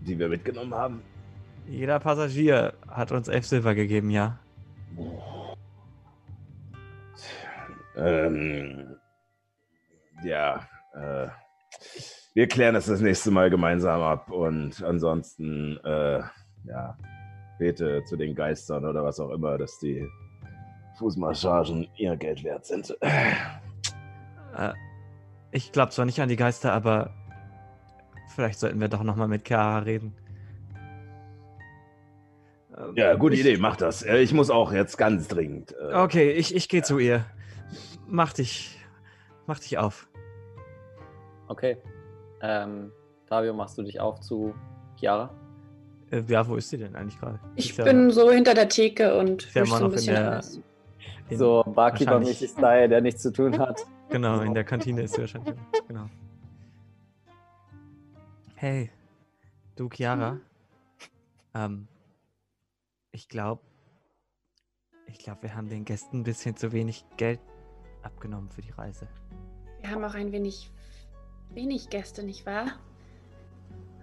[0.01, 1.03] die wir mitgenommen haben.
[1.67, 4.39] Jeder Passagier hat uns elf Silber gegeben, ja.
[7.97, 8.97] Ähm,
[10.23, 11.29] ja, äh,
[12.35, 16.21] wir klären das das nächste Mal gemeinsam ab und ansonsten, äh,
[16.65, 16.99] ja,
[17.59, 20.05] bete zu den Geistern oder was auch immer, dass die
[20.99, 22.97] Fußmassagen ihr Geld wert sind.
[23.01, 24.73] Äh,
[25.53, 27.11] ich glaube zwar nicht an die Geister, aber
[28.35, 30.15] vielleicht sollten wir doch nochmal mit Chiara reden.
[32.77, 34.03] Ähm, Ja, gute ich- Idee, mach das.
[34.03, 35.73] Äh, Ich muss auch jetzt ganz dringend.
[35.81, 37.25] Äh, Okay, ich, ich gehe zu ihr.
[38.09, 38.77] Mach dich,
[39.47, 40.09] mach dich auf.
[41.47, 41.77] Okay.
[42.47, 42.93] Ähm,
[43.27, 44.55] Fabio, machst du dich auf zu
[44.97, 45.31] Chiara?
[46.11, 47.41] Äh, ja, wo ist sie denn eigentlich gerade?
[47.57, 50.61] Ich Ist ja- bin so hinter der Theke und ja so ein bisschen der- alles.
[51.31, 53.81] in- So Barkeeper-mäßig Style, der nichts zu tun hat.
[54.11, 55.55] Genau, in der Kantine ist sie wahrscheinlich.
[55.89, 56.05] Genau.
[58.57, 58.91] Hey,
[59.77, 60.39] du Chiara.
[61.55, 61.89] Ähm,
[63.11, 63.63] ich glaube,
[65.07, 67.41] ich glaube, wir haben den Gästen ein bisschen zu wenig Geld
[68.03, 69.09] abgenommen für die Reise.
[69.81, 70.71] Wir haben auch ein wenig,
[71.55, 72.67] wenig Gäste, nicht wahr?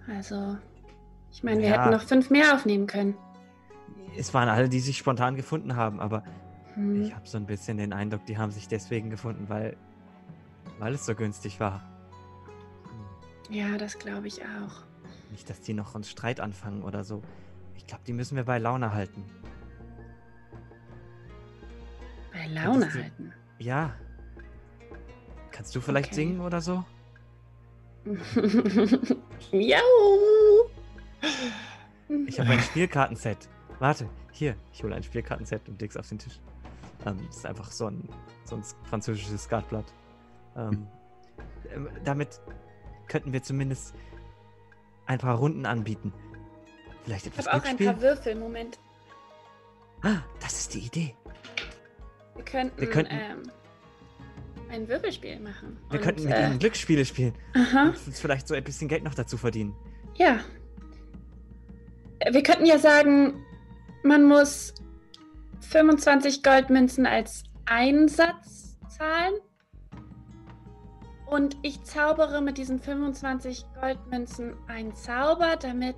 [0.08, 0.56] Also,
[1.30, 1.82] ich meine, wir Ja.
[1.82, 3.14] hätten noch fünf mehr aufnehmen können.
[4.16, 6.22] es waren alle, die sich spontan gefunden haben, aber
[6.74, 7.02] Hm.
[7.02, 9.76] ich habe so ein bisschen den Eindruck, die haben sich deswegen gefunden, weil,
[10.78, 11.82] weil es so günstig war.
[13.48, 14.82] Ja, das glaube ich auch.
[15.30, 17.22] Nicht, dass die noch einen Streit anfangen oder so.
[17.76, 19.24] Ich glaube, die müssen wir bei Laune halten.
[22.32, 23.32] Bei Laune halten.
[23.58, 23.94] Ja.
[25.50, 26.14] Kannst du vielleicht Okay.
[26.16, 26.84] singen oder so?
[29.52, 30.70] Miau!
[32.26, 33.48] Ich habe ein Spielkartenset.
[33.78, 36.40] Warte, hier, ich hole ein Spielkartenset und leg's auf den Tisch.
[37.06, 38.08] Ähm, das ist einfach so ein,
[38.44, 39.86] so ein französisches Skatblatt.
[40.56, 40.86] Ähm,
[41.74, 42.40] ähm, damit
[43.08, 43.94] könnten wir zumindest
[45.06, 46.12] ein paar Runden anbieten.
[47.04, 48.34] Vielleicht Ich etwas habe auch ein paar Würfel.
[48.36, 48.78] Moment.
[50.02, 51.14] Ah, das ist die Idee.
[52.34, 53.42] Wir könnten, Wir könnten- ähm,
[54.72, 55.78] ein Würfelspiel machen.
[55.90, 57.34] Wir Und, könnten mit äh, ihnen Glücksspiele spielen.
[57.54, 57.88] Aha.
[57.88, 59.74] Und uns vielleicht so ein bisschen Geld noch dazu verdienen.
[60.14, 60.40] Ja.
[62.30, 63.44] Wir könnten ja sagen,
[64.02, 64.74] man muss
[65.60, 69.34] 25 Goldmünzen als Einsatz zahlen.
[71.26, 75.96] Und ich zaubere mit diesen 25 Goldmünzen einen Zauber, damit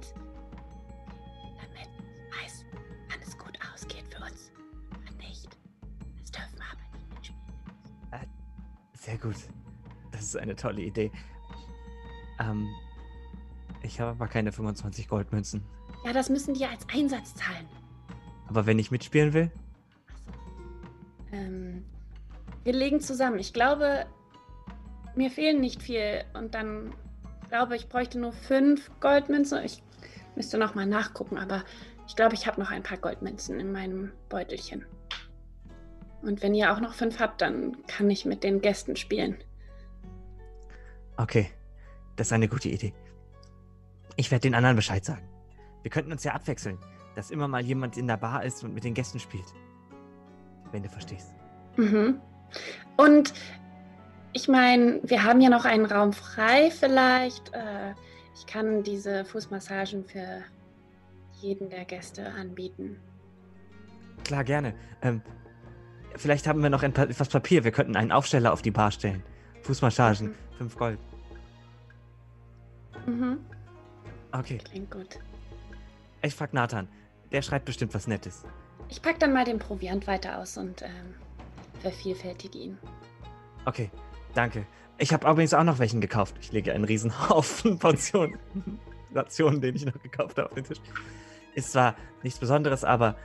[9.04, 9.36] Sehr gut.
[10.12, 11.12] Das ist eine tolle Idee.
[12.40, 12.74] Ähm,
[13.82, 15.62] ich habe aber keine 25 Goldmünzen.
[16.06, 17.68] Ja, das müssen die als Einsatz zahlen.
[18.46, 19.50] Aber wenn ich mitspielen will?
[21.32, 21.84] Ähm,
[22.62, 23.38] wir legen zusammen.
[23.38, 24.06] Ich glaube,
[25.14, 26.24] mir fehlen nicht viel.
[26.32, 26.94] Und dann
[27.50, 29.62] glaube ich, bräuchte nur fünf Goldmünzen.
[29.64, 29.82] Ich
[30.34, 31.62] müsste noch mal nachgucken, aber
[32.08, 34.86] ich glaube, ich habe noch ein paar Goldmünzen in meinem Beutelchen.
[36.26, 39.36] Und wenn ihr auch noch fünf habt, dann kann ich mit den Gästen spielen.
[41.16, 41.50] Okay,
[42.16, 42.92] das ist eine gute Idee.
[44.16, 45.28] Ich werde den anderen Bescheid sagen.
[45.82, 46.78] Wir könnten uns ja abwechseln,
[47.14, 49.46] dass immer mal jemand in der Bar ist und mit den Gästen spielt.
[50.72, 51.34] Wenn du verstehst.
[51.76, 52.20] Mhm.
[52.96, 53.34] Und
[54.32, 57.52] ich meine, wir haben ja noch einen Raum frei vielleicht.
[57.54, 57.94] Äh,
[58.34, 60.42] ich kann diese Fußmassagen für
[61.40, 62.96] jeden der Gäste anbieten.
[64.24, 64.74] Klar, gerne.
[65.02, 65.22] Ähm,
[66.16, 67.64] vielleicht haben wir noch etwas Papier.
[67.64, 69.22] Wir könnten einen Aufsteller auf die Bar stellen.
[69.62, 70.34] Fußmassagen, Mhm.
[70.58, 70.98] 5 Gold.
[73.06, 73.38] Mhm.
[74.32, 75.18] Okay, Klingt gut.
[76.22, 76.88] ich frag Nathan.
[77.32, 78.44] Der schreibt bestimmt was Nettes.
[78.88, 81.14] Ich pack dann mal den Proviant weiter aus und ähm,
[81.80, 82.78] vervielfältige ihn.
[83.64, 83.90] Okay,
[84.34, 84.66] danke.
[84.98, 86.36] Ich habe übrigens auch noch welchen gekauft.
[86.40, 88.38] Ich lege einen riesen Haufen Portionen,
[89.14, 90.80] Rationen, den ich noch gekauft habe, auf den Tisch.
[91.54, 93.16] Ist zwar nichts Besonderes, aber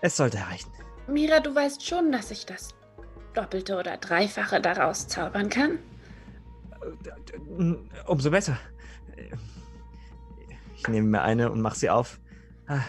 [0.00, 0.70] es sollte reichen.
[1.06, 2.74] Mira, du weißt schon, dass ich das
[3.34, 5.78] Doppelte oder Dreifache daraus zaubern kann?
[7.58, 7.74] Äh,
[8.06, 8.56] Umso besser.
[10.76, 12.20] Ich nehme mir eine und mache sie auf.
[12.66, 12.80] Ah.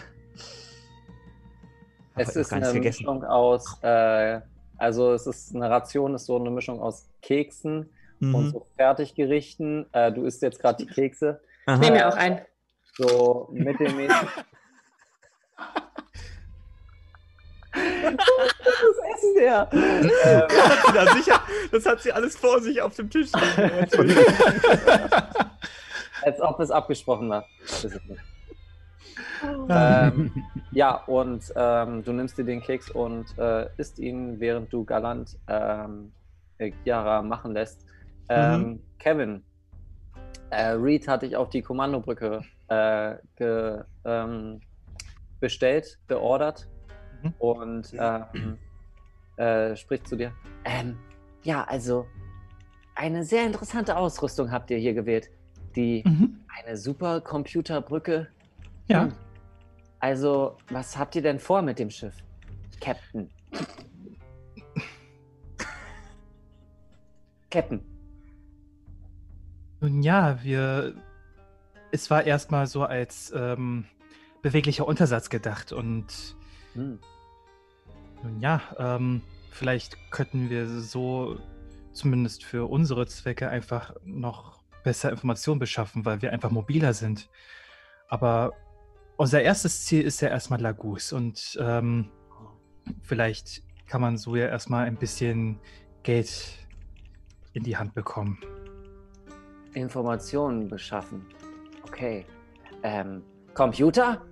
[2.16, 3.02] Es ist eine gegessen.
[3.02, 4.40] Mischung aus, äh,
[4.78, 8.50] also es ist eine Ration, ist so eine Mischung aus Keksen und Mhm.
[8.50, 9.86] so Fertiggerichten.
[9.92, 11.40] Äh, du isst jetzt gerade die Kekse.
[11.66, 11.78] Aha.
[11.78, 12.40] Nehm mir auch ein.
[12.96, 14.28] So mittelmäßig.
[18.04, 19.68] Das Essen der.
[19.72, 21.40] Ähm, Das hat sicher,
[21.72, 23.30] das hat sie alles vor sich auf dem Tisch
[26.22, 27.44] als ob es abgesprochen war.
[27.62, 28.20] Ist es nicht.
[29.68, 30.30] ähm,
[30.70, 35.36] ja, und ähm, du nimmst dir den Keks und äh, isst ihn, während du galant
[35.48, 36.12] ähm,
[36.58, 37.84] äh, Chiara machen lässt.
[38.28, 39.42] Ähm, Kevin,
[40.50, 44.60] äh, Reed hat dich auf die Kommandobrücke äh, ge, ähm,
[45.40, 46.73] bestellt, beordert Mhm.
[47.38, 48.58] Und ähm,
[49.36, 50.32] äh, spricht zu dir.
[50.64, 50.96] Ähm,
[51.42, 52.06] ja, also
[52.94, 55.30] eine sehr interessante Ausrüstung habt ihr hier gewählt.
[55.76, 56.40] Die Mhm.
[56.62, 58.28] eine super Computerbrücke.
[58.86, 59.08] Ja.
[59.98, 62.14] Also, was habt ihr denn vor mit dem Schiff,
[62.80, 63.28] Captain?
[67.50, 67.80] Captain.
[69.80, 70.94] Nun ja, wir.
[71.92, 73.84] Es war erstmal so als ähm,
[74.42, 76.36] beweglicher Untersatz gedacht und
[76.74, 76.98] Hm.
[78.24, 81.38] Nun ja, ähm, vielleicht könnten wir so
[81.92, 87.30] zumindest für unsere Zwecke einfach noch besser Informationen beschaffen, weil wir einfach mobiler sind.
[88.08, 88.52] Aber
[89.16, 92.10] unser erstes Ziel ist ja erstmal Lagus und ähm,
[93.02, 95.60] vielleicht kann man so ja erstmal ein bisschen
[96.02, 96.66] Geld
[97.52, 98.38] in die Hand bekommen.
[99.74, 101.26] Informationen beschaffen.
[101.84, 102.26] Okay.
[102.82, 103.22] Ähm,
[103.54, 104.22] Computer?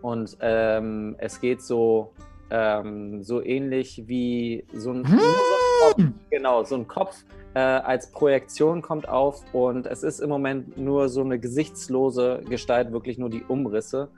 [0.00, 2.12] Und ähm, es geht so,
[2.52, 7.24] ähm, so ähnlich wie so ein, so ein Kopf, genau, so ein Kopf
[7.54, 12.92] äh, als Projektion kommt auf und es ist im Moment nur so eine gesichtslose Gestalt,
[12.92, 14.10] wirklich nur die Umrisse.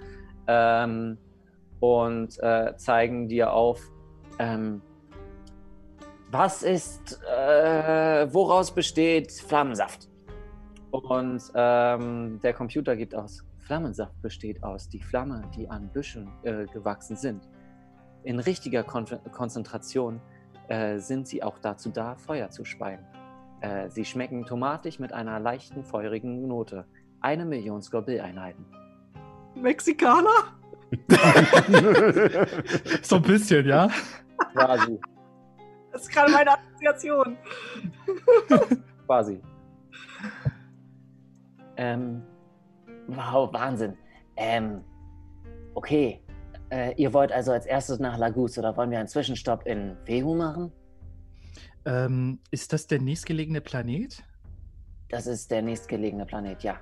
[0.47, 1.17] Ähm,
[1.79, 3.81] und äh, zeigen dir auf,
[4.39, 4.83] ähm,
[6.31, 10.09] was ist, äh, woraus besteht Flammensaft?
[10.91, 16.67] Und ähm, der Computer gibt aus, Flammensaft besteht aus die Flamme, die an Büschen äh,
[16.67, 17.43] gewachsen sind.
[18.25, 20.21] In richtiger Kon Konzentration
[20.69, 23.05] äh, sind sie auch dazu da, Feuer zu speien.
[23.61, 26.87] Äh, sie schmecken tomatig mit einer leichten, feurigen Note.
[27.21, 28.65] Eine Million Scorbel-Einheiten.
[29.55, 30.55] Mexikaner?
[33.03, 33.89] so ein bisschen, ja?
[34.55, 35.01] Quasi.
[35.93, 37.37] Das ist gerade meine Assoziation.
[39.07, 39.41] Quasi.
[41.77, 42.23] Ähm,
[43.09, 43.97] wow, Wahnsinn.
[44.37, 44.83] Ähm,
[45.75, 46.24] okay.
[46.75, 50.35] Äh, ihr wollt also als erstes nach Lagus oder wollen wir einen Zwischenstopp in Fehu
[50.35, 50.73] machen?
[51.85, 54.25] Ähm, ist das der nächstgelegene Planet?
[55.09, 56.81] Das ist der nächstgelegene Planet, ja.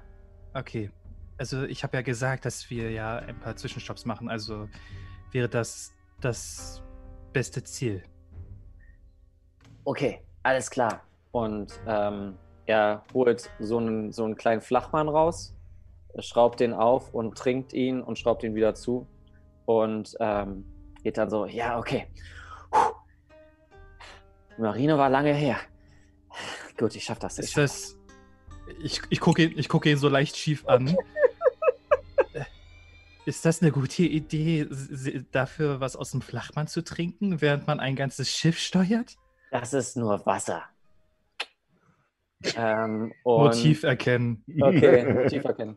[0.55, 0.90] Okay.
[1.36, 4.31] Also ich habe ja gesagt, dass wir ja ein paar Zwischenstopps machen.
[4.31, 4.66] Also
[5.31, 5.93] wäre das
[6.23, 6.82] das
[7.35, 8.02] beste Ziel.
[9.85, 11.02] Okay, alles klar.
[11.32, 15.55] Und ähm, er holt so einen, so einen kleinen Flachmann raus,
[16.19, 19.06] schraubt den auf und trinkt ihn und schraubt ihn wieder zu.
[19.65, 20.65] Und ähm,
[21.03, 22.07] geht dann so, ja, okay.
[22.71, 22.93] Puh.
[24.59, 25.57] Marino war lange her.
[26.77, 27.39] Gut, ich schaff das.
[27.39, 27.97] Ist das.
[28.83, 30.97] Ich, ich gucke ihn, guck ihn so leicht schief an.
[33.25, 34.67] Ist das eine gute Idee,
[35.31, 39.17] dafür was aus dem Flachmann zu trinken, während man ein ganzes Schiff steuert?
[39.53, 40.65] Das ist nur Wasser.
[42.57, 44.45] Ähm, Motiv erkennen.
[44.61, 45.77] Okay, Motiv erkennen.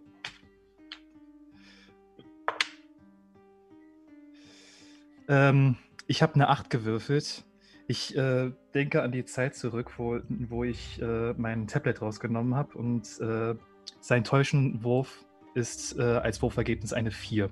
[5.27, 5.77] Ähm,
[6.07, 7.43] ich habe eine 8 gewürfelt.
[7.88, 12.77] Ich äh, denke an die Zeit zurück, wo, wo ich äh, mein Tablet rausgenommen habe
[12.77, 13.56] und äh,
[13.99, 15.23] sein täuschenden Wurf
[15.53, 17.49] ist äh, als Wurfergebnis eine 4.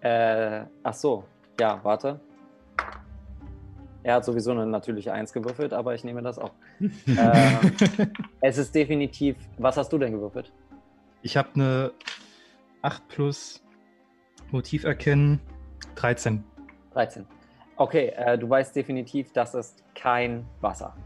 [0.00, 1.24] Äh, ach so,
[1.60, 2.20] ja, warte.
[4.02, 6.52] Er hat sowieso eine natürliche 1 gewürfelt, aber ich nehme das auch.
[6.80, 7.72] ähm,
[8.40, 9.36] es ist definitiv.
[9.58, 10.52] Was hast du denn gewürfelt?
[11.22, 11.92] Ich habe eine
[12.82, 13.62] 8 plus
[14.50, 15.40] Motiv erkennen,
[15.98, 16.44] 13.
[16.92, 17.26] 13.
[17.76, 20.96] Okay, äh, du weißt definitiv, das ist kein Wasser.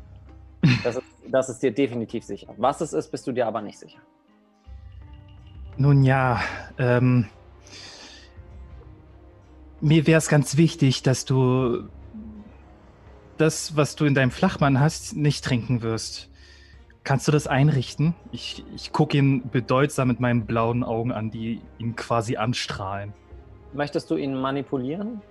[0.85, 2.55] Das ist, das ist dir definitiv sicher.
[2.56, 3.98] Was es ist, bist du dir aber nicht sicher.
[5.77, 6.40] Nun ja,
[6.78, 7.28] ähm,
[9.81, 11.89] mir wäre es ganz wichtig, dass du
[13.39, 16.31] das, was du in deinem Flachmann hast, nicht trinken wirst.
[17.02, 18.14] Kannst du das einrichten?
[18.31, 23.14] Ich, ich gucke ihn bedeutsam mit meinen blauen Augen an, die ihn quasi anstrahlen.
[23.74, 25.23] Möchtest du ihn manipulieren?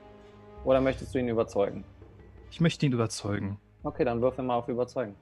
[0.64, 1.84] Oder möchtest du ihn überzeugen?
[2.50, 3.58] Ich möchte ihn überzeugen.
[3.84, 5.16] Okay, dann würfel mal auf Überzeugen.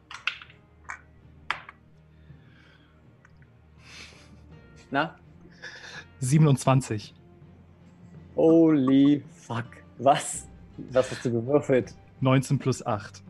[4.91, 5.16] Na?
[6.20, 7.14] 27.
[8.36, 9.66] Holy fuck.
[9.98, 10.48] Was?
[10.91, 11.94] Was hast du gewürfelt?
[12.22, 13.22] 19 plus 8.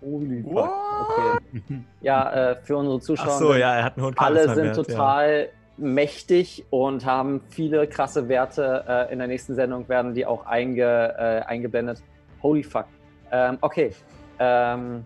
[0.00, 0.70] Holy fuck.
[1.00, 1.80] Okay.
[2.00, 3.32] Ja, äh, für unsere Zuschauer.
[3.32, 5.57] Ach so, ja, er hat einen hohen Alle sind total ja.
[5.78, 8.84] Mächtig und haben viele krasse Werte.
[8.88, 12.02] Äh, in der nächsten Sendung werden die auch einge, äh, eingeblendet.
[12.42, 12.86] Holy fuck.
[13.30, 13.92] Ähm, okay.
[14.38, 15.04] Ähm,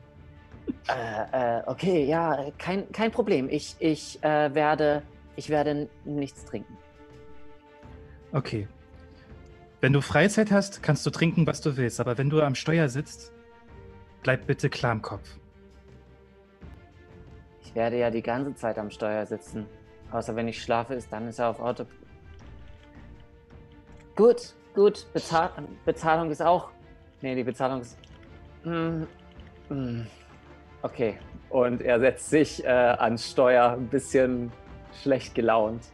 [0.88, 3.48] äh, äh, okay, ja, kein, kein Problem.
[3.50, 5.02] Ich, ich äh, werde,
[5.36, 6.76] ich werde nichts trinken.
[8.32, 8.68] Okay.
[9.80, 12.00] Wenn du Freizeit hast, kannst du trinken, was du willst.
[12.00, 13.32] Aber wenn du am Steuer sitzt,
[14.22, 15.38] bleib bitte klar im Kopf.
[17.62, 19.66] Ich werde ja die ganze Zeit am Steuer sitzen.
[20.12, 21.86] Außer wenn ich schlafe, ist dann ist er auf Auto.
[24.14, 25.06] Gut, gut.
[25.12, 25.50] Bezahl
[25.84, 26.70] Bezahlung ist auch.
[27.22, 27.96] Nee, die Bezahlung ist.
[28.64, 29.04] Mm,
[29.68, 30.06] mm.
[30.82, 31.18] Okay.
[31.48, 34.52] Und er setzt sich äh, ans Steuer, ein bisschen
[35.02, 35.84] schlecht gelaunt.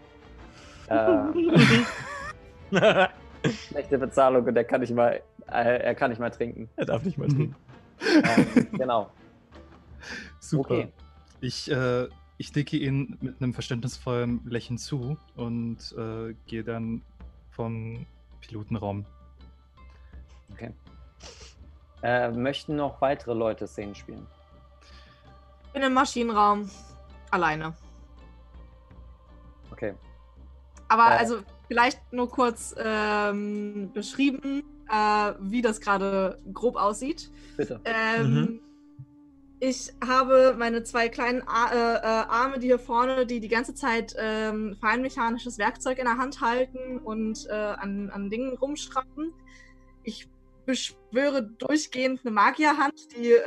[2.70, 3.08] Äh,
[3.68, 5.20] schlechte Bezahlung und er kann nicht mal,
[5.50, 6.70] äh, er kann nicht mal trinken.
[6.76, 7.54] Er darf nicht mal trinken.
[8.00, 9.10] Ähm, genau.
[10.40, 10.74] Super.
[10.74, 10.88] Okay.
[11.40, 12.08] Ich, äh,
[12.38, 17.02] ich nicke ihn mit einem verständnisvollen Lächeln zu und äh, gehe dann
[17.50, 18.06] vom
[18.40, 19.04] Pilotenraum.
[20.52, 20.72] Okay.
[22.02, 24.24] Äh, möchten noch weitere Leute Szenen spielen?
[25.74, 26.70] In dem Maschinenraum.
[27.30, 27.74] Alleine.
[29.72, 29.94] Okay.
[30.88, 37.30] Aber äh, also vielleicht nur kurz ähm, beschrieben, äh, wie das gerade grob aussieht.
[37.56, 37.80] Bitte.
[37.84, 38.60] Ähm, mhm.
[39.60, 43.74] Ich habe meine zwei kleinen Ar äh, äh, Arme, die hier vorne, die die ganze
[43.74, 49.32] Zeit ähm, feinmechanisches Werkzeug in der Hand halten und äh, an, an Dingen rumschrappen.
[50.04, 50.28] Ich
[50.64, 53.42] beschwöre durchgehend eine Magierhand, die äh,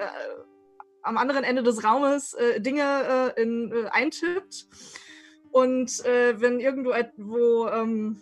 [1.02, 4.68] am anderen Ende des Raumes äh, Dinge äh, in, eintippt.
[5.52, 8.22] Und wenn irgendwo wo, ähm,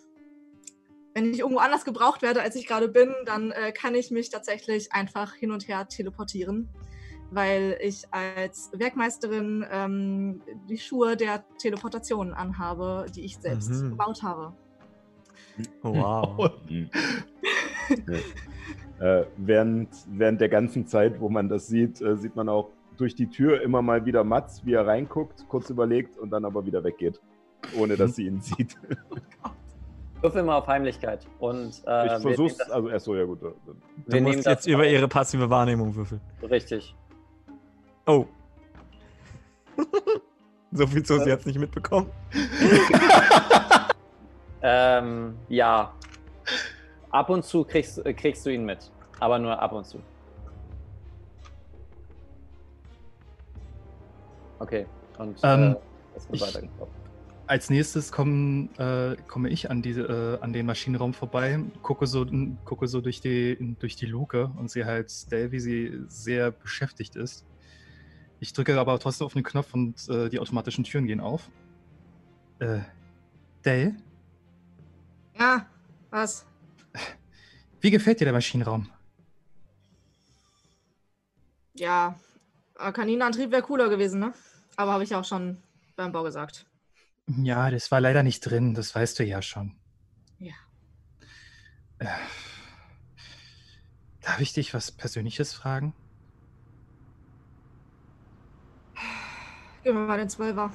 [1.14, 4.92] wenn ich irgendwo anders gebraucht werde, als ich gerade bin, dann kann ich mich tatsächlich
[4.92, 6.68] einfach hin und her teleportieren,
[7.30, 13.90] weil ich als Werkmeisterin ähm, die Schuhe der Teleportation anhabe, die ich selbst Mhm.
[13.90, 14.52] gebaut habe.
[15.82, 16.50] Oh, wow.
[19.00, 23.14] Äh, während, während der ganzen Zeit, wo man das sieht, äh, sieht man auch durch
[23.14, 26.84] die Tür immer mal wieder Mats, wie er reinguckt, kurz überlegt und dann aber wieder
[26.84, 27.18] weggeht,
[27.78, 28.76] ohne dass sie ihn sieht.
[30.20, 31.26] Würfel mal auf Heimlichkeit.
[31.38, 33.40] Und, äh, ich wir versuch's, das- also erst so, ja gut.
[33.40, 33.54] wir
[34.06, 36.20] Du nehmen jetzt über ihre passive Wahrnehmung würfeln.
[36.42, 36.94] Richtig.
[38.06, 38.26] Oh.
[40.72, 42.10] so viel zu, sie hat es nicht mitbekommen.
[44.62, 45.94] Ähm, ja.
[47.10, 48.90] Ab und zu kriegst, äh, kriegst du ihn mit.
[49.18, 50.00] Aber nur ab und zu.
[54.58, 54.86] Okay.
[55.18, 55.76] Und Ähm, äh,
[56.16, 56.70] es wird ich-.
[57.46, 62.24] Als nächstes komm, äh, komme ich an, diese, äh, an den Maschinenraum vorbei, gucke so,
[62.64, 67.16] gucke so durch, die, durch die Luke und sehe halt Dale, wie sie sehr beschäftigt
[67.16, 67.44] ist.
[68.40, 71.50] Ich drücke aber trotzdem auf den Knopf und äh, die automatischen Türen gehen auf.
[72.58, 72.80] Äh,
[73.62, 73.94] Dale,
[75.38, 75.66] Ja,
[76.10, 76.46] was?
[77.80, 78.90] wie gefällt dir der Maschinenraum?
[81.74, 82.18] Ja,
[82.74, 84.32] Kaninenantrieb wäre cooler gewesen, ne?
[84.76, 85.62] Aber habe ich auch schon
[85.96, 86.66] beim Bau gesagt.
[87.26, 89.76] Ja, das war leider nicht drin, das weißt du ja schon.
[90.38, 90.54] Ja.
[91.98, 92.06] Äh,
[94.22, 95.94] darf ich dich was Persönliches fragen?
[99.82, 100.70] Gib mir mal den Zwölfer.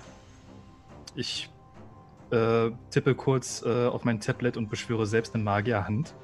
[1.16, 1.50] Ich
[2.32, 6.16] äh, tippe kurz äh, auf mein Tablet und beschwöre selbst eine Magierhand,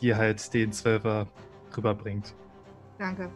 [0.00, 1.26] die halt den Zwölfer
[1.76, 2.34] rüberbringt.
[2.98, 3.30] Danke.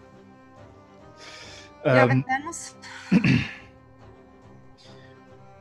[1.84, 2.76] ja, wenn Ähm, es sein muss.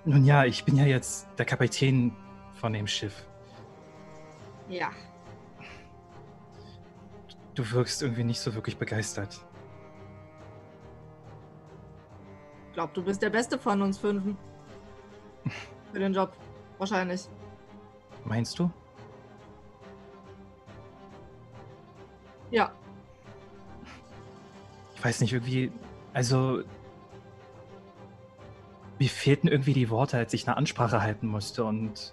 [0.05, 2.13] nun ja, ich bin ja jetzt der Kapitän
[2.55, 3.25] von dem Schiff.
[4.67, 4.91] Ja.
[7.55, 9.39] Du wirkst irgendwie nicht so wirklich begeistert.
[12.73, 14.35] Ich glaube, du bist der Beste von uns Fünfen.
[15.91, 16.35] Für den Job.
[16.79, 17.29] Wahrscheinlich.
[18.25, 18.71] Meinst du?
[22.49, 22.71] Ja.
[24.95, 25.71] Ich weiß nicht, irgendwie.
[26.15, 26.63] Also.
[28.97, 32.11] Mir fehlten irgendwie die Worte, als ich eine Ansprache halten musste und.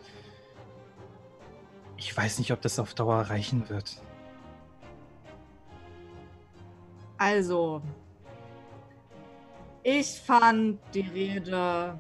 [1.97, 4.03] Ich weiß nicht, ob das auf Dauer reichen wird.
[7.17, 7.81] Also.
[9.83, 11.99] Ich fand die Rede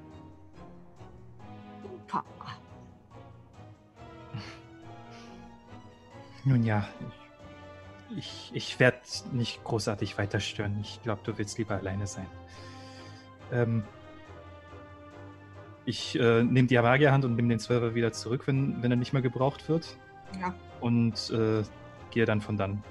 [1.82, 2.24] super.
[6.44, 6.86] Nun ja,
[8.16, 8.98] ich, ich, werde
[9.32, 10.78] nicht großartig weiter stören.
[10.81, 12.27] Ich glaube, du willst lieber alleine sein.
[13.52, 13.85] Ähm,
[15.85, 19.12] ich äh, nehme die Magierhand und nehme den Zwölfer wieder zurück, wenn, wenn er nicht
[19.12, 19.97] mehr gebraucht wird.
[20.40, 20.55] Ja.
[20.81, 21.62] Und äh,
[22.11, 22.82] gehe dann von dann.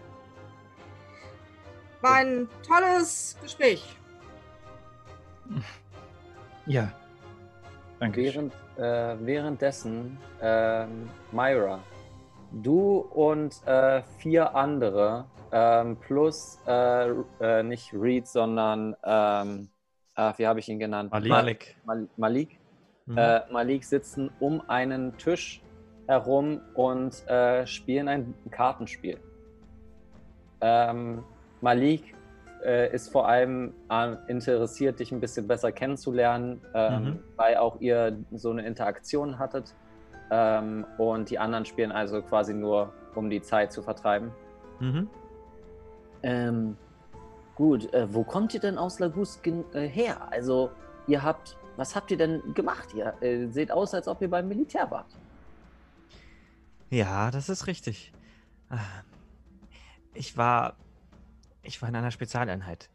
[2.02, 3.84] War ein tolles Gespräch.
[6.66, 6.92] Ja.
[8.00, 8.22] Danke.
[8.22, 11.80] Während, äh, währenddessen, ähm, Myra,
[12.52, 17.10] du und äh, vier andere, ähm, plus äh,
[17.42, 19.70] äh, nicht Reed, sondern, ähm,
[20.14, 21.12] ach, wie habe ich ihn genannt?
[21.12, 21.30] Malik.
[21.30, 21.76] Malik.
[21.86, 22.60] Mal Malik.
[23.08, 23.18] Mhm.
[23.18, 25.62] Äh, Malik sitzen um einen Tisch
[26.08, 29.20] herum und äh, spielen ein Kartenspiel.
[30.62, 31.24] Ähm,
[31.62, 32.14] Malik
[32.65, 37.19] äh, ist vor allem an, interessiert, dich ein bisschen besser kennenzulernen, ähm, Mhm.
[37.36, 39.73] weil auch ihr so eine Interaktion hattet.
[40.31, 44.31] Ähm, und die anderen spielen also quasi nur, um die Zeit zu vertreiben.
[44.80, 45.10] Mhm.
[46.22, 46.77] Ähm,
[47.56, 49.40] gut, äh, wo kommt ihr denn aus Lagus
[49.73, 50.27] äh, her?
[50.31, 50.69] Also,
[51.07, 52.94] ihr habt, was habt ihr denn gemacht?
[52.94, 55.07] Ihr äh, seht aus, als ob ihr beim Militär wart.
[56.90, 58.11] Ja, das ist richtig.
[58.69, 58.77] Ah,
[60.14, 60.76] Ich war.
[61.64, 62.90] Ich war in einer Spezialeinheit.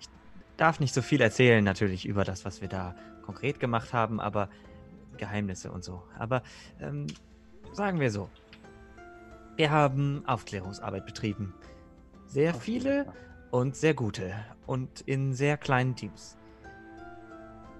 [0.00, 0.08] Ich
[0.56, 4.48] darf nicht so viel erzählen, natürlich, über das, was wir da konkret gemacht haben, aber
[5.16, 6.02] Geheimnisse und so.
[6.18, 6.42] Aber
[6.80, 7.06] ähm,
[7.72, 8.28] sagen wir so.
[9.56, 11.54] Wir haben Aufklärungsarbeit betrieben.
[12.26, 13.12] Sehr viele
[13.50, 14.34] und sehr gute.
[14.66, 16.36] Und in sehr kleinen Teams.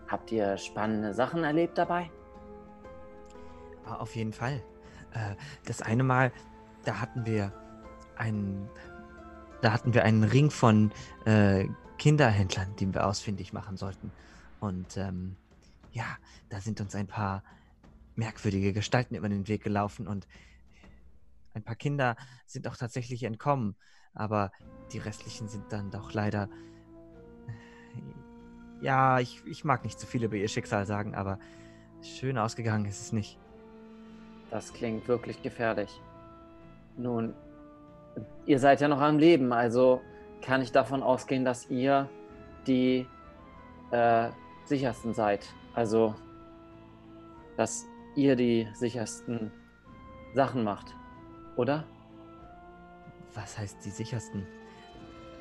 [0.09, 2.11] Habt ihr spannende Sachen erlebt dabei?
[3.87, 4.63] Auf jeden Fall.
[5.13, 5.37] Äh,
[5.67, 6.33] das eine Mal,
[6.85, 7.53] da hatten wir
[8.17, 8.69] einen,
[9.63, 10.91] da hatten wir einen Ring von
[11.25, 11.67] äh,
[11.99, 14.11] Kinderhändlern, den wir ausfindig machen sollten.
[14.61, 15.37] Und ähm,
[15.93, 16.17] ja,
[16.49, 17.43] da sind uns ein paar
[18.15, 20.27] merkwürdige Gestalten über den Weg gelaufen und
[21.55, 22.17] ein paar Kinder
[22.47, 23.77] sind auch tatsächlich entkommen,
[24.15, 24.53] aber
[24.93, 26.49] die restlichen sind dann doch leider.
[28.81, 31.39] Ja, ich, ich mag nicht zu viel über ihr Schicksal sagen, aber
[32.03, 33.39] schön ausgegangen ist es nicht.
[34.51, 36.01] Das klingt wirklich gefährlich.
[36.97, 37.35] Nun,
[38.47, 40.01] ihr seid ja noch am Leben, also
[40.43, 42.09] kann ich davon ausgehen, dass ihr
[42.67, 43.07] die
[43.91, 44.29] äh,
[44.65, 45.47] sichersten seid.
[45.75, 46.15] Also,
[47.57, 47.87] dass
[48.17, 49.53] ihr die sichersten
[50.35, 50.95] Sachen macht,
[51.57, 51.85] oder?
[53.35, 54.47] Was heißt die sichersten?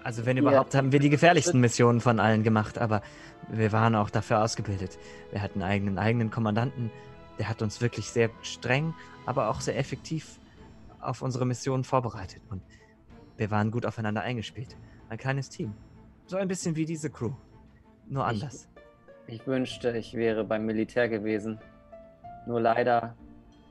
[0.04, 3.02] Also wenn überhaupt, haben wir die gefährlichsten Missionen von allen gemacht, aber
[3.50, 4.98] wir waren auch dafür ausgebildet.
[5.32, 6.92] Wir hatten einen eigenen, eigenen Kommandanten,
[7.38, 8.94] der hat uns wirklich sehr streng,
[9.26, 10.40] aber auch sehr effektiv
[11.00, 12.42] auf unsere Mission vorbereitet.
[12.50, 12.62] Und
[13.38, 14.76] wir waren gut aufeinander eingespielt.
[15.10, 15.74] Ein kleines Team.
[16.26, 17.32] So ein bisschen wie diese Crew.
[18.08, 18.68] Nur anders.
[19.28, 21.60] Ich, ich wünschte, ich wäre beim Militär gewesen.
[22.46, 23.16] Nur leider,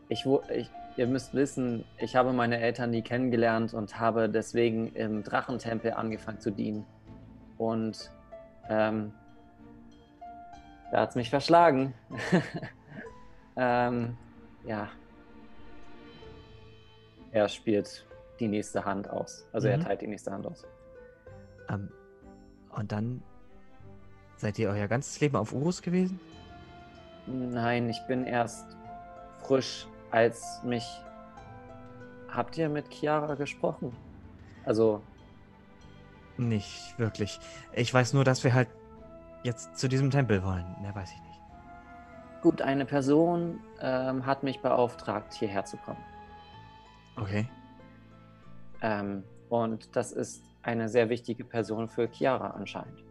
[0.08, 5.22] ich, ich, ihr müsst wissen, ich habe meine Eltern nie kennengelernt und habe deswegen im
[5.22, 6.84] Drachentempel angefangen zu dienen.
[7.56, 8.10] Und
[8.68, 9.12] ähm,
[10.90, 11.94] da hat es mich verschlagen.
[13.56, 14.16] ähm,
[14.64, 14.88] ja.
[17.32, 18.06] Er spielt
[18.40, 19.46] die nächste Hand aus.
[19.52, 19.74] Also mhm.
[19.74, 20.64] er teilt die nächste Hand aus.
[21.68, 21.90] Ähm,
[22.70, 23.22] und dann
[24.36, 26.20] seid ihr euer ganzes Leben auf Urus gewesen?
[27.26, 28.76] Nein, ich bin erst
[29.38, 30.86] frisch, als mich.
[32.28, 33.94] Habt ihr mit Chiara gesprochen?
[34.64, 35.02] Also.
[36.36, 37.40] Nicht wirklich.
[37.72, 38.68] Ich weiß nur, dass wir halt
[39.42, 40.64] jetzt zu diesem Tempel wollen.
[40.80, 41.40] Mehr weiß ich nicht.
[42.42, 45.98] Gut, eine Person ähm, hat mich beauftragt, hierher zu kommen.
[47.20, 47.48] Okay.
[48.82, 53.04] Ähm, und das ist eine sehr wichtige Person für Chiara anscheinend.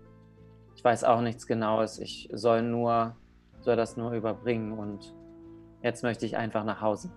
[0.76, 2.00] Ich weiß auch nichts Genaues.
[2.00, 3.16] Ich soll nur,
[3.62, 5.14] soll das nur überbringen und
[5.82, 7.10] jetzt möchte ich einfach nach Hause.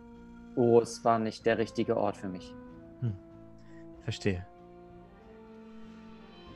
[0.57, 2.55] Oh, es war nicht der richtige Ort für mich.
[3.01, 3.15] Hm.
[4.03, 4.47] Verstehe.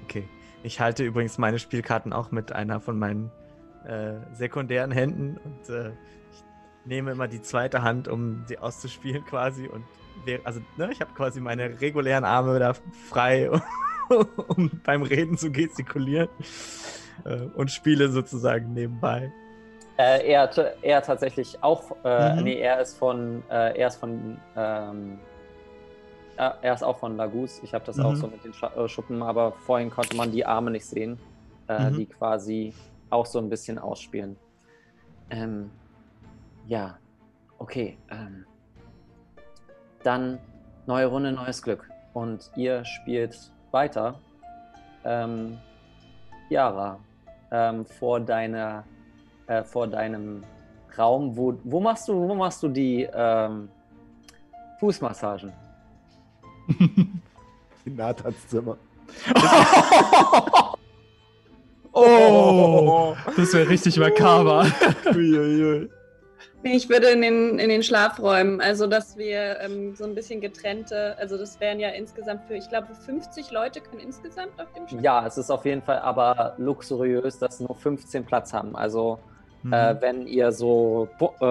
[0.05, 0.29] Okay.
[0.63, 3.31] Ich halte übrigens meine Spielkarten auch mit einer von meinen
[3.87, 6.45] äh, sekundären Händen und äh, ich
[6.87, 9.85] nehme immer die zweite Hand, um sie auszuspielen quasi und
[10.45, 12.75] also ne, ich habe quasi meine regulären Arme da
[13.09, 13.51] frei,
[14.49, 16.29] um beim Reden zu gestikulieren
[17.25, 19.33] äh, und spiele sozusagen nebenbei.
[19.97, 20.51] Äh, er,
[20.83, 22.43] er tatsächlich auch, äh, mhm.
[22.43, 25.19] nee, er ist von, äh, er ist von, ähm,
[26.37, 27.61] er ist auch von Lagus.
[27.63, 28.07] Ich habe das mhm.
[28.07, 31.19] auch so mit den äh, Schuppen, aber vorhin konnte man die Arme nicht sehen,
[31.69, 31.97] äh, mhm.
[31.97, 32.75] die quasi
[33.11, 34.37] auch so ein bisschen ausspielen.
[35.31, 35.71] Ähm,
[36.67, 36.99] ja,
[37.59, 37.97] okay.
[38.11, 38.47] Ähm,
[40.05, 40.39] dann
[40.87, 41.89] neue Runde, neues Glück.
[42.13, 43.37] Und ihr spielt
[43.71, 44.15] weiter.
[45.05, 45.59] Ähm,
[46.49, 46.99] Yara,
[47.51, 48.85] ähm, vor deiner,
[49.47, 50.43] äh, vor deinem
[50.97, 53.69] Raum, wo, wo machst du, wo machst du die ähm,
[54.79, 55.53] Fußmassagen?
[57.85, 58.77] In Nathans Zimmer.
[61.93, 64.67] oh, das wäre richtig makaber.
[66.67, 71.15] Ich würde in den, in den Schlafräumen, also dass wir ähm, so ein bisschen getrennte,
[71.19, 75.01] also das wären ja insgesamt für, ich glaube, 50 Leute können insgesamt auf dem Schiff.
[75.03, 78.75] Ja, es ist auf jeden Fall aber luxuriös, dass nur 15 Platz haben.
[78.77, 79.19] Also
[79.63, 79.75] mhm.
[79.75, 81.45] äh, wenn ihr so, äh,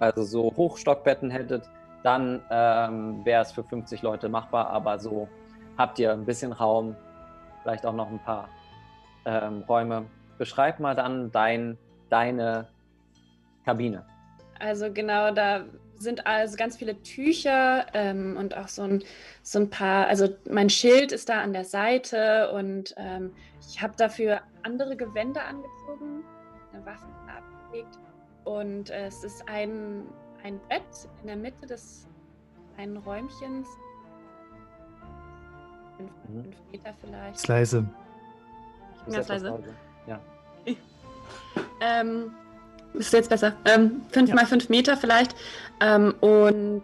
[0.00, 1.62] also so Hochstockbetten hättet,
[2.02, 5.28] dann ähm, wäre es für 50 Leute machbar, aber so
[5.76, 6.96] habt ihr ein bisschen Raum,
[7.62, 8.48] vielleicht auch noch ein paar
[9.24, 10.06] ähm, Räume.
[10.36, 11.78] Beschreib mal dann dein,
[12.10, 12.66] deine
[13.64, 14.04] Kabine.
[14.60, 15.64] Also genau, da
[15.98, 19.02] sind also ganz viele Tücher ähm, und auch so ein,
[19.42, 23.94] so ein paar, also mein Schild ist da an der Seite und ähm, ich habe
[23.96, 26.24] dafür andere Gewänder angezogen,
[26.72, 27.06] eine Waffe
[27.36, 27.98] abgelegt
[28.44, 30.04] und äh, es ist ein,
[30.44, 30.82] ein Bett
[31.20, 32.06] in der Mitte des
[32.74, 33.68] kleinen Räumchens.
[35.96, 36.42] Fünf, mhm.
[36.44, 37.36] fünf Meter vielleicht.
[37.36, 37.88] Ist leise.
[38.98, 39.58] Ich bin ganz leise.
[40.06, 40.20] Ja.
[41.80, 42.34] ähm,
[42.98, 43.54] ist jetzt besser.
[43.64, 44.34] Ähm, fünf ja.
[44.34, 45.34] mal fünf Meter vielleicht.
[45.80, 46.82] Ähm, und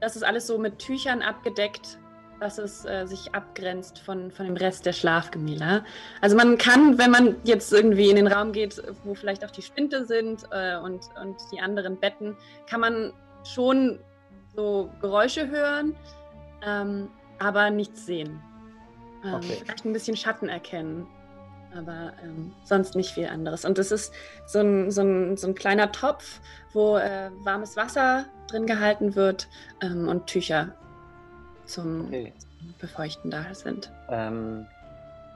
[0.00, 1.98] das ist alles so mit Tüchern abgedeckt,
[2.40, 5.84] dass es äh, sich abgrenzt von, von dem Rest der Schlafgemälde.
[6.20, 9.62] Also man kann, wenn man jetzt irgendwie in den Raum geht, wo vielleicht auch die
[9.62, 12.36] Spinte sind äh, und, und die anderen Betten,
[12.68, 13.12] kann man
[13.44, 13.98] schon
[14.54, 15.94] so Geräusche hören,
[16.66, 17.08] ähm,
[17.38, 18.42] aber nichts sehen.
[19.24, 19.58] Ähm, okay.
[19.62, 21.06] Vielleicht ein bisschen Schatten erkennen
[21.76, 23.64] aber ähm, sonst nicht viel anderes.
[23.64, 24.12] Und es ist
[24.46, 26.40] so ein, so ein, so ein kleiner Topf,
[26.72, 29.48] wo äh, warmes Wasser drin gehalten wird
[29.82, 30.74] ähm, und Tücher
[31.64, 32.32] zum okay.
[32.78, 33.90] Befeuchten da sind.
[34.08, 34.66] Ähm,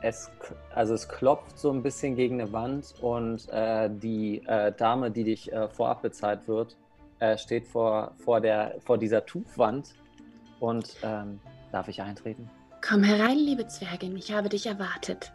[0.02, 0.30] es,
[0.74, 5.24] also es klopft so ein bisschen gegen eine Wand und äh, die äh, Dame, die
[5.24, 6.76] dich äh, vorab bezahlt wird,
[7.18, 9.94] äh, steht vor, vor, der, vor dieser Tuchwand
[10.58, 11.40] und ähm,
[11.72, 12.48] darf ich eintreten?
[12.86, 15.32] Komm herein, liebe Zwergin, ich habe dich erwartet.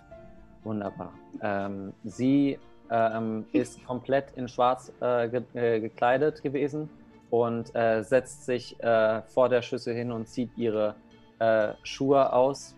[0.65, 1.13] Wunderbar.
[1.41, 2.59] Ähm, sie
[2.91, 6.89] ähm, ist komplett in Schwarz äh, ge äh, gekleidet gewesen
[7.29, 10.95] und äh, setzt sich äh, vor der Schüssel hin und zieht ihre
[11.39, 12.75] äh, Schuhe aus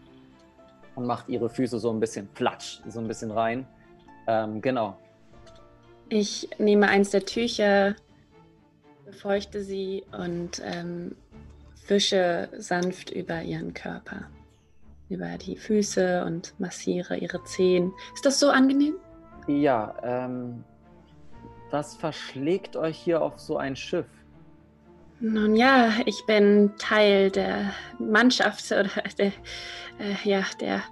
[0.96, 3.68] und macht ihre Füße so ein bisschen platsch, so ein bisschen rein.
[4.28, 4.98] Ähm, genau.
[6.10, 7.96] Ich nehme eins der Tücher,
[9.06, 11.16] befeuchte sie und ähm,
[11.88, 14.30] wische sanft über ihren Körper,
[15.10, 17.94] über die Füße und massiere ihre Zehen.
[18.14, 18.96] Ist das so angenehm?
[19.48, 20.64] Ja, ähm,
[21.72, 24.08] was verschlägt euch hier auf so ein Schiff?
[25.20, 29.28] Nun ja, ich bin Teil der Mannschaft oder der,
[30.00, 30.84] äh, ja, der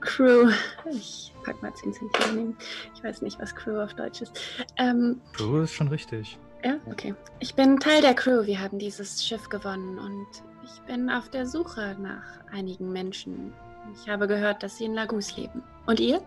[0.00, 0.50] Crew.
[0.90, 2.56] Ich pack mal 10 Cent daneben.
[2.94, 4.38] Ich weiß nicht, was Crew auf Deutsch ist.
[4.76, 6.38] Ähm, Crew ist schon richtig.
[6.64, 7.14] ja, okay.
[7.40, 8.46] Ich bin Teil der Crew.
[8.46, 10.26] Wir haben dieses Schiff gewonnen und
[10.74, 13.52] ich bin auf der Suche nach einigen Menschen.
[13.94, 15.62] Ich habe gehört, dass sie in Lagus leben.
[15.86, 16.20] Und ihr?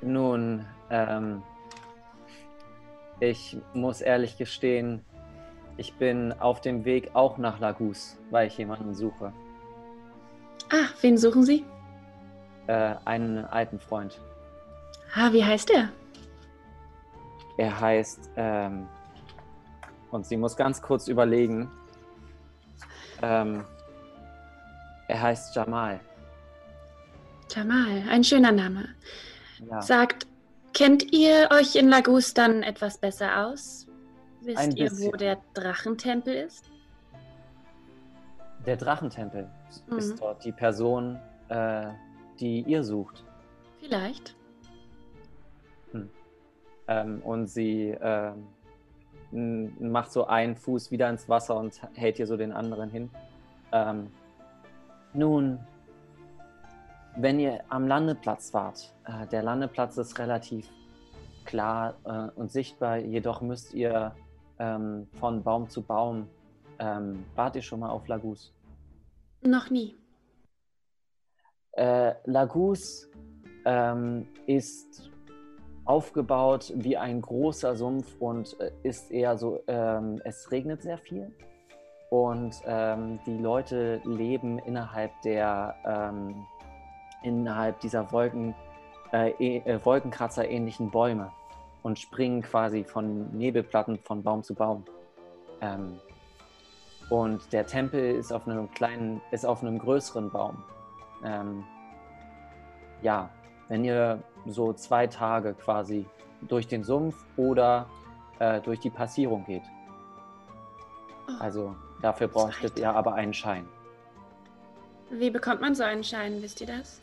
[0.00, 1.42] Nun, ähm,
[3.20, 5.04] ich muss ehrlich gestehen,
[5.76, 9.32] ich bin auf dem Weg auch nach Lagus, weil ich jemanden suche.
[10.70, 11.64] Ah, wen suchen Sie?
[12.66, 14.20] Äh, einen alten Freund.
[15.14, 15.90] Ah, wie heißt er?
[17.56, 18.86] Er heißt, ähm,
[20.10, 21.70] und sie muss ganz kurz überlegen.
[23.22, 23.64] Ähm,
[25.08, 26.00] er heißt Jamal.
[27.50, 28.88] Jamal, ein schöner Name.
[29.70, 30.26] Ja, Sagt,
[30.74, 33.86] kennt ihr euch in Lagus dann etwas besser aus?
[34.42, 35.18] Wisst Ein ihr, wo bisschen.
[35.18, 36.64] der Drachentempel ist?
[38.66, 39.48] der Drachentempel
[39.86, 39.96] Mhm.
[39.98, 41.18] ist dort die Person,
[41.48, 41.86] äh,
[42.38, 43.24] die ihr sucht.
[43.80, 44.36] Vielleicht.
[46.86, 48.46] Ähm, und sie ähm,
[49.30, 53.10] macht so einen Fuß wieder ins Wasser und hält hier so den anderen hin.
[53.72, 54.10] Ähm,
[55.12, 55.58] nun,
[57.16, 60.68] wenn ihr am Landeplatz wart, äh, der Landeplatz ist relativ
[61.44, 64.14] klar äh, und sichtbar, jedoch müsst ihr
[64.58, 66.28] ähm, von Baum zu Baum,
[66.78, 68.54] ähm, wart ihr schon mal auf Lagus?
[69.42, 69.96] Noch nie.
[71.72, 73.08] Äh, Lagus
[73.64, 75.10] ähm, ist
[75.88, 81.32] aufgebaut wie ein großer Sumpf und äh, ist eher so, ähm, es regnet sehr viel
[82.10, 86.46] und ähm, die Leute leben innerhalb der, ähm,
[87.22, 88.54] innerhalb dieser Wolken,
[89.12, 91.32] äh, eh- äh, Wolkenkratzer ähnlichen Bäume
[91.82, 94.84] und springen quasi von Nebelplatten von Baum zu Baum.
[95.62, 95.98] Ähm,
[97.08, 100.62] und der Tempel ist auf einem kleinen, ist auf einem größeren Baum.
[101.24, 101.64] Ähm,
[103.00, 103.30] ja,
[103.68, 106.06] wenn ihr so zwei Tage quasi
[106.42, 107.88] durch den Sumpf oder
[108.38, 109.62] äh, durch die Passierung geht.
[111.28, 113.66] Oh, Also dafür bräuchtet ihr aber einen Schein.
[115.10, 116.42] Wie bekommt man so einen Schein?
[116.42, 117.00] Wisst ihr das?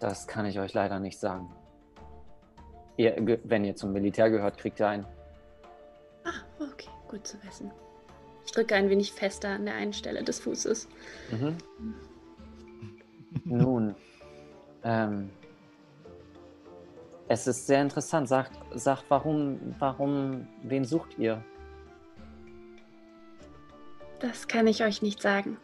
[0.00, 1.50] Das kann ich euch leider nicht sagen.
[2.96, 5.06] Ihr, wenn ihr zum Militär gehört, kriegt ihr einen.
[6.24, 7.70] Ah, okay, gut zu wissen.
[8.44, 10.88] Ich drücke ein wenig fester an der einen Stelle des Fußes.
[11.30, 11.56] Mhm.
[13.44, 13.94] Nun,
[14.82, 15.30] ähm,
[17.28, 18.28] es ist sehr interessant.
[18.28, 21.42] Sagt, sagt warum, warum, wen sucht ihr?
[24.20, 25.58] Das kann ich euch nicht sagen.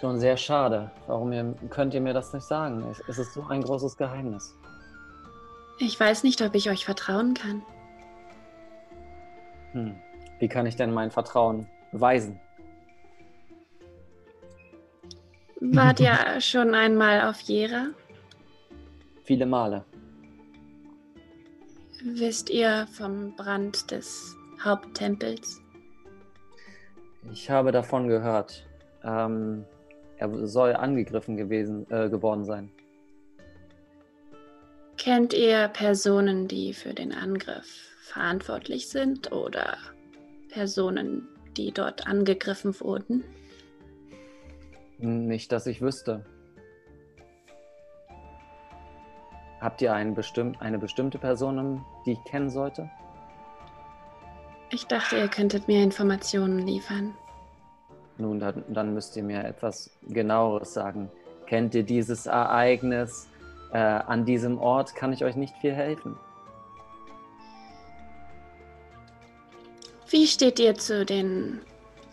[0.00, 0.90] Schon sehr schade.
[1.06, 2.84] Warum ihr, könnt ihr mir das nicht sagen?
[2.90, 4.54] Es, es ist so ein großes Geheimnis.
[5.78, 7.62] Ich weiß nicht, ob ich euch vertrauen kann.
[9.72, 9.94] Hm.
[10.38, 12.38] Wie kann ich denn mein Vertrauen weisen?
[15.72, 17.88] Wart ihr schon einmal auf Jera?
[19.22, 19.84] Viele Male.
[22.04, 25.62] Wisst ihr vom Brand des Haupttempels?
[27.32, 28.66] Ich habe davon gehört.
[29.02, 29.64] Ähm,
[30.18, 32.70] er soll angegriffen gewesen, äh, geworden sein.
[34.98, 39.78] Kennt ihr Personen, die für den Angriff verantwortlich sind oder
[40.50, 41.26] Personen,
[41.56, 43.24] die dort angegriffen wurden?
[45.04, 46.24] Nicht, dass ich wüsste.
[49.60, 52.90] Habt ihr einen bestimm eine bestimmte Person, die ich kennen sollte?
[54.70, 57.14] Ich dachte, ihr könntet mir Informationen liefern.
[58.16, 61.10] Nun, dann, dann müsst ihr mir etwas genaueres sagen.
[61.46, 63.28] Kennt ihr dieses Ereignis?
[63.72, 66.16] Äh, an diesem Ort kann ich euch nicht viel helfen.
[70.08, 71.60] Wie steht ihr zu den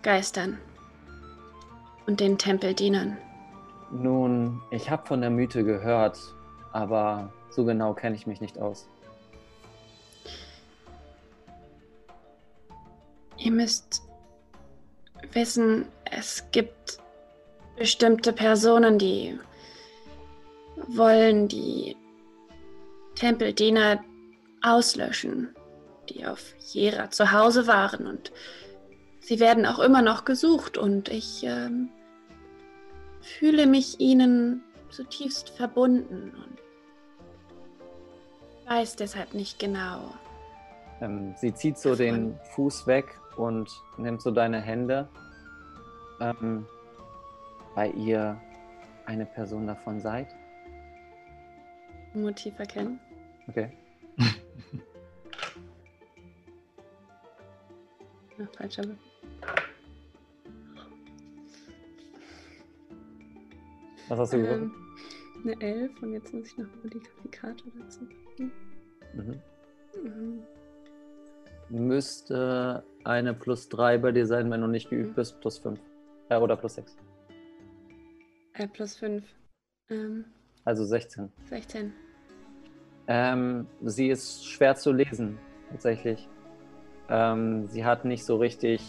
[0.01, 0.57] Geistern
[2.05, 3.17] und den Tempeldienern?
[3.91, 6.17] Nun, ich habe von der Mythe gehört,
[6.71, 8.87] aber so genau kenne ich mich nicht aus.
[13.37, 14.01] Ihr müsst
[15.33, 16.99] wissen, es gibt
[17.75, 19.37] bestimmte Personen, die
[20.87, 21.97] wollen die
[23.15, 24.03] Tempeldiener
[24.61, 25.55] auslöschen,
[26.09, 28.07] die auf Jera zu Hause waren.
[28.07, 28.31] Und
[29.21, 30.77] sie werden auch immer noch gesucht.
[30.77, 31.89] Und ich ähm,
[33.21, 36.57] fühle mich ihnen zutiefst verbunden und
[38.69, 40.13] weiß deshalb nicht genau.
[40.99, 45.07] Ähm, sie zieht so den Fuß weg und nimmt so deine Hände.
[46.19, 46.65] Ähm,
[47.73, 48.39] bei ihr
[49.05, 50.27] eine Person davon seid.
[52.13, 52.99] Motiv erkennen.
[53.47, 53.71] Okay.
[58.41, 59.10] Ach, falscher Würfel.
[64.09, 64.37] Was hast du?
[64.37, 64.73] Ähm,
[65.43, 68.51] eine 11 und jetzt muss ich noch Modifikator dazu packen.
[69.13, 69.41] Mhm.
[70.03, 70.43] Mhm.
[71.69, 75.79] Müsste eine plus 3 bei dir sein, wenn du nicht geübt bist, plus 5.
[76.29, 76.97] Äh, oder plus 6.
[78.53, 79.23] Äh, plus 5.
[79.89, 80.25] Ähm,
[80.65, 81.31] Also 16.
[81.45, 81.93] 16.
[83.07, 85.37] Ähm, sie ist schwer zu lesen,
[85.69, 86.27] tatsächlich.
[87.09, 88.81] Ähm, sie hat nicht so richtig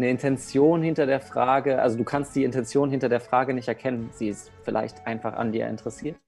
[0.00, 1.82] eine Intention hinter der Frage.
[1.82, 4.08] Also du kannst die Intention hinter der Frage nicht erkennen.
[4.12, 6.18] Sie ist vielleicht einfach an dir interessiert.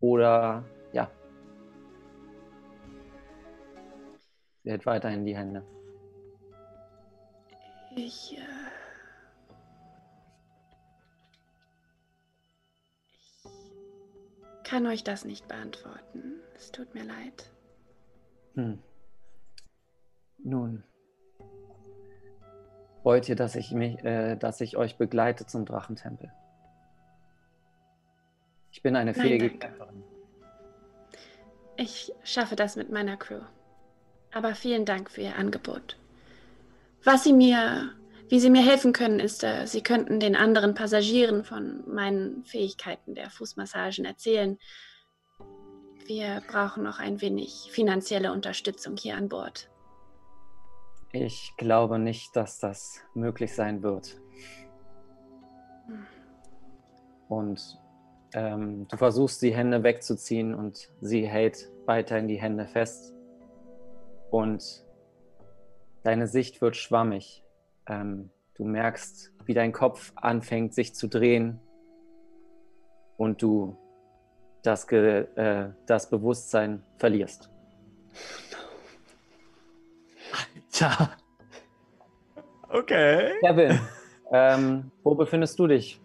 [0.00, 1.08] Oder ja.
[4.64, 5.64] Sie hält weiterhin die Hände.
[7.94, 8.40] Ich, äh,
[13.12, 13.44] ich
[14.64, 16.40] kann euch das nicht beantworten.
[16.56, 17.48] Es tut mir leid.
[18.54, 18.82] Hm.
[20.38, 20.82] Nun.
[23.02, 26.32] Wollt ihr, dass ich mich, äh, dass ich euch begleite zum Drachentempel?
[28.70, 29.66] Ich bin eine Nein, fähige danke.
[29.66, 30.02] Kämpferin.
[31.76, 33.40] Ich schaffe das mit meiner Crew.
[34.32, 35.98] Aber vielen Dank für Ihr Angebot.
[37.04, 37.90] Was Sie mir,
[38.28, 43.14] wie Sie mir helfen können, ist, äh, Sie könnten den anderen Passagieren von meinen Fähigkeiten
[43.14, 44.58] der Fußmassagen erzählen.
[46.06, 49.71] Wir brauchen noch ein wenig finanzielle Unterstützung hier an Bord.
[51.12, 54.18] Ich glaube nicht, dass das möglich sein wird.
[57.28, 57.78] Und
[58.32, 63.14] ähm, du versuchst, die Hände wegzuziehen und sie hält weiterhin die Hände fest.
[64.30, 64.86] Und
[66.02, 67.44] deine Sicht wird schwammig.
[67.86, 71.60] Ähm, du merkst, wie dein Kopf anfängt, sich zu drehen.
[73.18, 73.76] Und du
[74.62, 77.50] das, Ge äh, das Bewusstsein verlierst.
[80.72, 81.10] Tja.
[82.70, 83.32] Okay.
[83.40, 83.78] Kevin,
[84.32, 86.00] ähm, wo befindest du dich?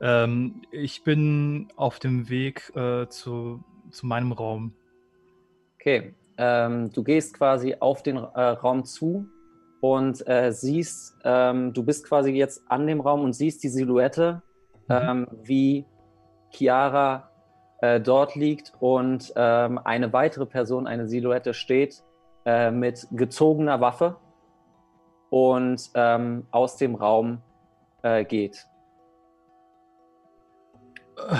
[0.00, 4.72] Ähm, ich bin auf dem Weg äh, zu, zu meinem Raum.
[5.74, 9.26] Okay, ähm, du gehst quasi auf den äh, Raum zu
[9.80, 14.42] und äh, siehst, ähm, du bist quasi jetzt an dem Raum und siehst die Silhouette,
[14.88, 15.84] ähm, wie
[16.50, 17.30] Chiara
[17.80, 22.04] äh, dort liegt und ähm, eine weitere Person, eine Silhouette steht
[22.46, 24.16] äh, mit gezogener Waffe
[25.30, 27.42] und ähm, aus dem Raum
[28.02, 28.64] äh, geht.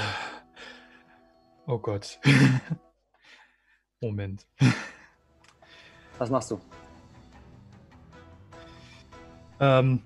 [1.69, 2.21] Oh Gott.
[4.01, 4.47] Moment.
[6.19, 6.61] Was machst du?
[9.59, 10.01] Ähm,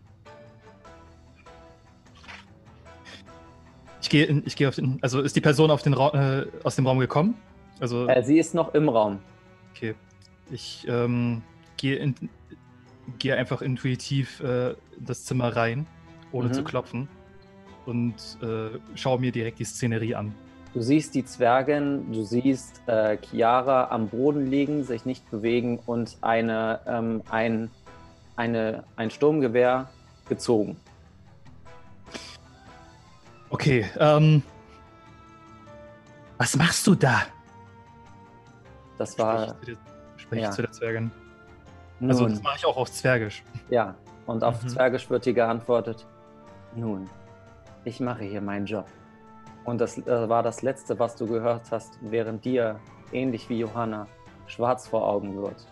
[4.00, 4.98] ich gehe ich gehe auf den.
[5.02, 7.34] Also ist die Person auf den Ra äh, aus dem Raum gekommen?
[7.78, 9.18] Also Äh, sie ist noch im Raum.
[9.72, 9.94] okay.
[10.50, 11.42] Ich ähm,
[11.76, 12.14] gehe in,
[13.18, 15.86] gehe einfach intuitiv äh, in das Zimmer rein,
[16.32, 16.54] ohne Mhm.
[16.54, 17.08] zu klopfen
[17.86, 20.34] und äh, schaue mir direkt die Szenerie an.
[20.72, 26.16] Du siehst die Zwergin, du siehst äh, Chiara am Boden liegen, sich nicht bewegen und
[26.20, 27.70] eine, ähm, ein,
[28.36, 29.90] eine, ein Sturmgewehr
[30.28, 30.76] gezogen.
[33.50, 33.84] Okay.
[33.98, 34.44] Ähm,
[36.38, 37.22] was machst du da?
[38.96, 39.56] Das war.
[40.30, 40.50] Spreche ja.
[40.52, 41.10] zu der Zwergin.
[42.00, 43.42] Also Nun, das mache ich auch auf Zwergisch.
[43.68, 43.94] ja,
[44.26, 44.68] und auf Mhm.
[44.68, 46.06] Zwergisch wird dir geantwortet:
[46.76, 47.10] Nun,
[47.84, 48.86] ich mache hier meinen Job.
[49.64, 52.78] Und das äh, war das Letzte, was du gehört hast, während dir,
[53.12, 54.06] ähnlich wie Johanna,
[54.46, 55.66] schwarz vor Augen wird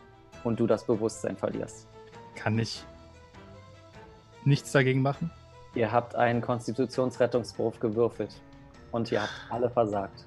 [0.44, 1.86] und du das Bewusstsein verlierst.
[2.34, 2.84] Kann ich
[4.44, 5.30] nichts dagegen machen?
[5.74, 8.40] Ihr habt einen Konstitutionsrettungswurf gewürfelt
[8.92, 10.26] und ihr habt alle versagt.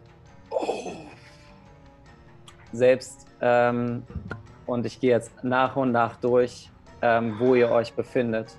[2.72, 4.04] Selbst, ähm,
[4.66, 6.70] und ich gehe jetzt nach und nach durch,
[7.02, 8.56] ähm, wo ihr euch befindet.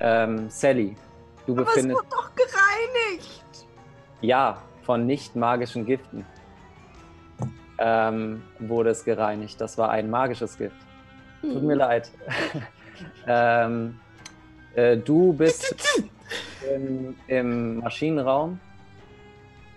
[0.00, 0.96] Ähm, Sally,
[1.46, 1.98] du Aber es befindest.
[1.98, 3.66] wurde doch gereinigt.
[4.20, 6.24] Ja, von nicht magischen Giften
[7.78, 9.60] ähm, wurde es gereinigt.
[9.60, 10.76] Das war ein magisches Gift.
[11.40, 12.10] Tut mir leid.
[13.26, 13.98] ähm,
[14.74, 15.74] äh, du bist
[16.72, 18.60] im, im Maschinenraum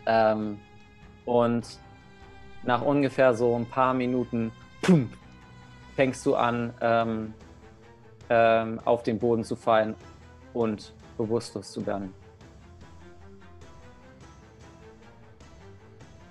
[0.06, 0.60] ähm,
[1.26, 1.80] und
[2.66, 5.12] nach ungefähr so ein paar Minuten pum,
[5.96, 7.34] fängst du an, ähm,
[8.30, 9.96] ähm, auf den Boden zu fallen
[10.54, 12.14] und bewusstlos zu werden.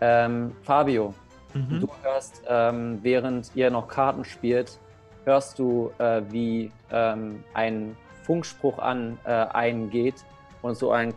[0.01, 1.15] Ähm, Fabio,
[1.55, 1.81] Mhm.
[1.81, 4.79] du hörst, ähm, während ihr noch Karten spielt,
[5.25, 10.17] hörst du, äh, wie ähm, ein Funkspruch an äh, eingeht
[10.63, 11.15] und so ein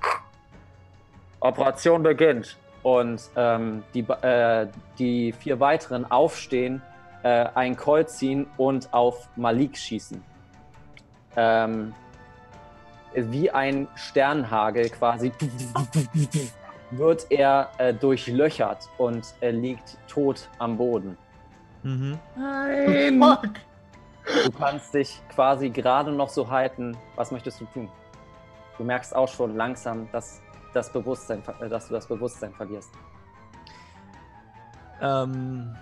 [1.40, 2.56] Operation beginnt.
[2.88, 4.66] Und ähm, die, äh,
[4.98, 6.82] die vier weiteren aufstehen,
[7.22, 10.24] äh, ein Colt ziehen und auf Malik schießen.
[11.36, 11.94] Ähm,
[13.14, 15.34] wie ein Sternhagel quasi
[16.92, 21.18] wird er äh, durchlöchert und er liegt tot am Boden.
[21.84, 22.18] Mhm.
[22.38, 23.22] Nein!
[24.44, 26.98] Du kannst dich quasi gerade noch so halten.
[27.16, 27.90] Was möchtest du tun?
[28.78, 30.42] Du merkst auch schon langsam, dass,
[30.74, 32.90] das Bewusstsein, äh, dass du das Bewusstsein verlierst.
[35.02, 35.76] Ähm,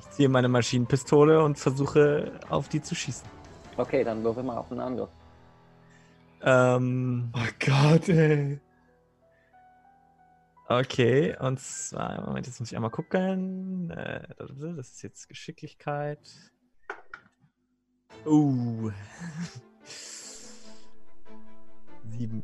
[0.00, 3.28] ich ziehe meine Maschinenpistole und versuche auf die zu schießen.
[3.76, 5.10] Okay, dann würfel mal auf einen Angriff.
[6.42, 8.60] Ähm, Oh Gott, ey.
[10.68, 13.90] okay, und zwar, Moment, jetzt muss ich einmal gucken.
[13.90, 16.20] Äh, Das ist jetzt Geschicklichkeit.
[18.24, 18.90] Uh.
[22.10, 22.42] Sieben.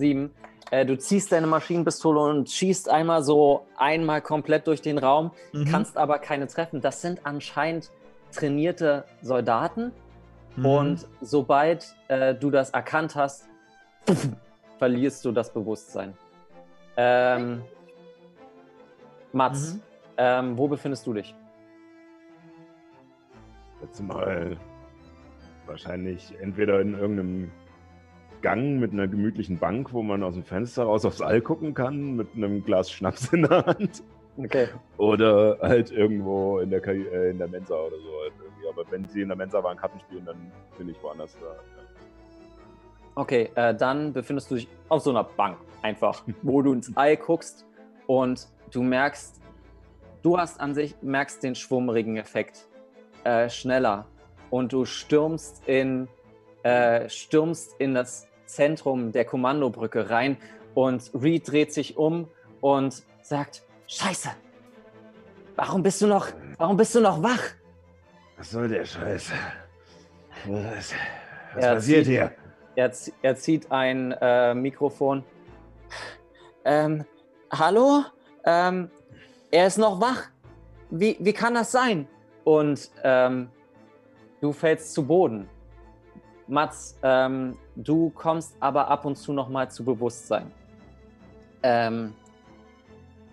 [0.00, 0.32] Sieben.
[0.70, 5.66] Äh, du ziehst deine Maschinenpistole und schießt einmal so einmal komplett durch den Raum, Mhm.
[5.66, 6.80] kannst aber keine treffen.
[6.80, 7.90] Das sind anscheinend
[8.32, 9.92] trainierte Soldaten.
[10.56, 10.66] Mhm.
[10.66, 13.46] Und sobald äh, du das erkannt hast,
[14.78, 16.14] verlierst du das Bewusstsein.
[16.96, 17.62] Ähm,
[19.32, 19.80] Mats, Mhm.
[20.16, 21.34] ähm, wo befindest du dich?
[23.82, 24.56] Jetzt mal
[25.66, 27.50] wahrscheinlich entweder in irgendeinem
[28.42, 32.16] Gang mit einer gemütlichen Bank, wo man aus dem Fenster raus aufs All gucken kann,
[32.16, 34.02] mit einem Glas Schnaps in der Hand.
[34.36, 34.68] Okay.
[34.96, 38.20] Oder halt irgendwo in der, Ka- äh, in der Mensa oder so.
[38.22, 38.32] Halt.
[38.72, 40.36] Aber wenn sie in der Mensa waren, Karten spielen, dann
[40.78, 41.46] bin ich woanders da.
[41.46, 41.54] Ja.
[43.16, 47.16] Okay, äh, dann befindest du dich auf so einer Bank einfach, wo du ins All
[47.16, 47.66] guckst
[48.06, 49.40] und du merkst,
[50.22, 52.68] du hast an sich, merkst den Schwummrigen-Effekt
[53.24, 54.06] äh, schneller
[54.50, 56.06] und du stürmst in,
[56.62, 60.36] äh, stürmst in das Zentrum der Kommandobrücke rein
[60.74, 62.28] und Reed dreht sich um
[62.60, 64.30] und sagt, Scheiße,
[65.56, 67.42] warum bist du noch, warum bist du noch wach?
[68.36, 69.30] Was soll der Scheiß?
[70.46, 70.94] Was,
[71.54, 72.32] was Er passiert zieht- hier?
[72.76, 75.24] Er, er zieht ein äh, Mikrofon.
[76.64, 77.04] Ähm,
[77.52, 78.04] hallo?
[78.44, 78.90] Ähm,
[79.50, 80.28] er ist noch wach.
[80.90, 82.06] Wie, wie kann das sein?
[82.44, 83.50] Und ähm,
[84.40, 85.48] du fällst zu Boden.
[86.50, 90.50] Mats, ähm, du kommst aber ab und zu noch mal zu Bewusstsein.
[91.62, 92.14] Ähm,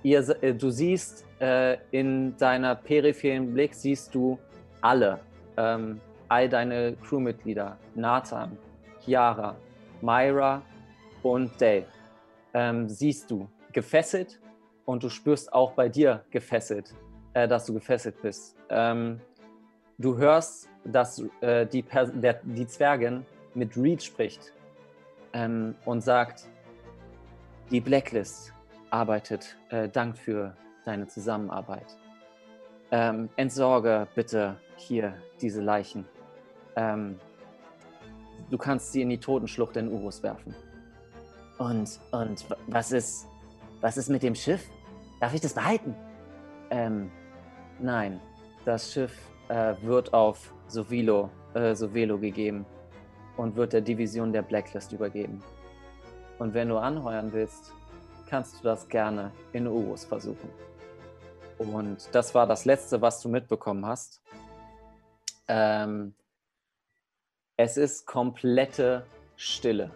[0.03, 4.37] ihr, äh, du siehst äh, in deiner peripheren Blick siehst du
[4.81, 5.19] alle,
[5.57, 8.57] ähm, all deine Crewmitglieder, Nathan,
[8.99, 9.55] Chiara,
[10.01, 10.61] Myra
[11.23, 11.85] und Dave.
[12.53, 14.39] Ähm, siehst du gefesselt
[14.85, 16.93] und du spürst auch bei dir gefesselt,
[17.33, 18.55] äh, dass du gefesselt bist.
[18.69, 19.19] Ähm,
[19.97, 24.53] du hörst, dass äh, die, der, die Zwergin mit Reed spricht
[25.33, 26.47] ähm, und sagt,
[27.69, 28.53] die Blacklist
[28.89, 31.97] arbeitet, äh, Dank für deine Zusammenarbeit.
[32.91, 36.05] Ähm, entsorge bitte hier diese Leichen.
[36.77, 37.19] Ähm,
[38.49, 40.55] du kannst sie in die Totenschlucht in Urus werfen.
[41.57, 43.27] Und, und was ist,
[43.81, 44.63] was ist mit dem Schiff?
[45.19, 45.95] Darf ich das behalten?
[46.69, 47.11] Ähm,
[47.79, 48.21] nein,
[48.63, 49.13] das Schiff
[49.49, 52.65] äh, wird auf Sovilo, äh, Sovelo gegeben
[53.37, 55.43] und wird der Division der Blacklist übergeben.
[56.39, 57.73] Und wenn du anheuern willst,
[58.27, 60.49] kannst du das gerne in Urus versuchen.
[61.57, 64.21] Und das war das Letzte, was du mitbekommen hast.
[65.47, 66.13] Ähm,
[67.55, 69.05] es ist komplette
[69.35, 69.91] Stille.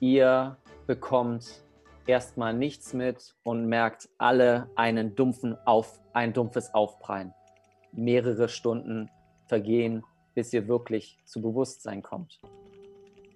[0.00, 0.56] Ihr
[0.86, 1.62] bekommt
[2.06, 7.32] erstmal nichts mit und merkt alle einen dumpfen Auf, ein dumpfes Aufprallen.
[7.92, 9.08] Mehrere Stunden
[9.46, 12.40] vergehen, bis ihr wirklich zu Bewusstsein kommt.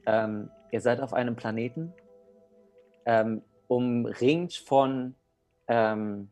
[0.06, 1.92] Ähm, ihr seid auf einem Planeten,
[3.04, 5.14] ähm, umringt von
[5.68, 6.30] ähm,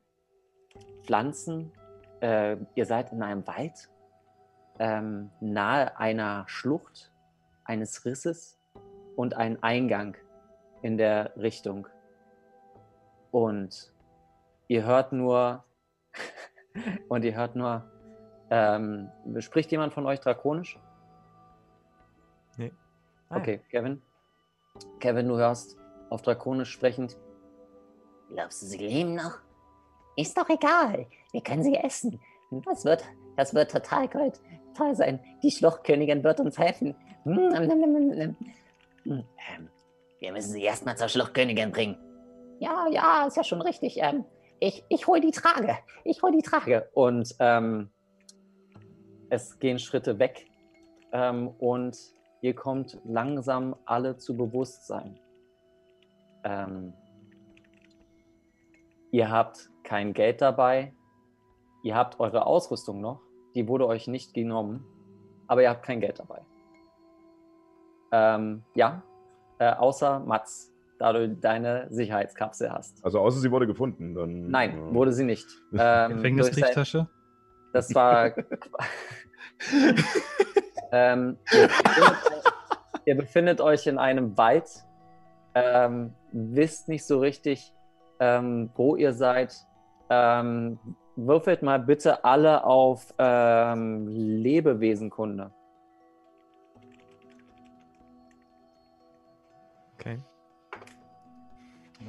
[1.02, 1.72] Pflanzen.
[2.20, 3.90] Äh, ihr seid in einem Wald,
[4.78, 7.12] ähm, nahe einer Schlucht,
[7.64, 8.58] eines Risses
[9.16, 10.16] und ein Eingang
[10.82, 11.88] in der Richtung.
[13.30, 13.92] Und
[14.68, 15.64] ihr hört nur,
[17.08, 17.90] und ihr hört nur,
[18.50, 20.78] ähm, spricht jemand von euch drakonisch?
[22.56, 22.72] Nee.
[23.28, 23.40] Ah, ja.
[23.40, 24.02] Okay, Kevin.
[25.00, 25.76] Kevin, du hörst
[26.10, 27.16] auf drakonisch sprechend.
[28.30, 29.38] Glaubst du, sie leben noch?
[30.16, 31.06] Ist doch egal.
[31.32, 32.20] Wir können sie essen.
[32.64, 33.04] Das wird,
[33.36, 34.34] das wird total gut,
[34.76, 35.20] toll sein.
[35.42, 36.94] Die Schluchtkönigin wird uns helfen.
[37.26, 38.36] Ähm,
[40.20, 41.98] wir müssen sie erstmal zur Schluchtkönigin bringen.
[42.58, 43.98] Ja, ja, ist ja schon richtig.
[44.00, 44.24] Ähm,
[44.60, 45.76] ich, ich hol die Trage.
[46.04, 46.88] Ich hol die Trage.
[46.94, 47.90] Und ähm,
[49.30, 50.46] es gehen Schritte weg
[51.12, 51.96] ähm, und
[52.40, 55.18] ihr kommt langsam alle zu Bewusstsein.
[56.44, 56.92] Ähm,
[59.10, 60.92] ihr habt kein Geld dabei.
[61.82, 63.20] Ihr habt eure Ausrüstung noch.
[63.54, 64.84] Die wurde euch nicht genommen.
[65.48, 66.44] Aber ihr habt kein Geld dabei.
[68.12, 69.02] Ähm, ja,
[69.58, 73.04] äh, außer Mats, da du deine Sicherheitskapsel hast.
[73.04, 74.48] Also außer sie wurde gefunden, dann.
[74.48, 74.94] Nein, ja.
[74.94, 75.46] wurde sie nicht.
[75.78, 77.08] Ähm, Gefängnistriechtasche?
[77.76, 78.32] Das war.
[80.92, 82.16] ähm, ihr, befindet,
[83.04, 84.66] ihr, befindet, euch in einem Wald,
[85.54, 87.74] ähm, wisst nicht so richtig,
[88.18, 89.54] ähm, wo ihr seid.
[90.08, 90.78] Ähm,
[91.16, 95.52] würfelt mal bitte alle auf ähm, Lebewesenkunde.
[99.98, 100.18] Okay.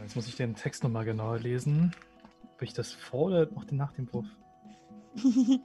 [0.02, 1.94] Jetzt muss ich den Text nochmal genauer lesen.
[2.54, 4.28] Ob ich das vor oder noch nach dem Wurf?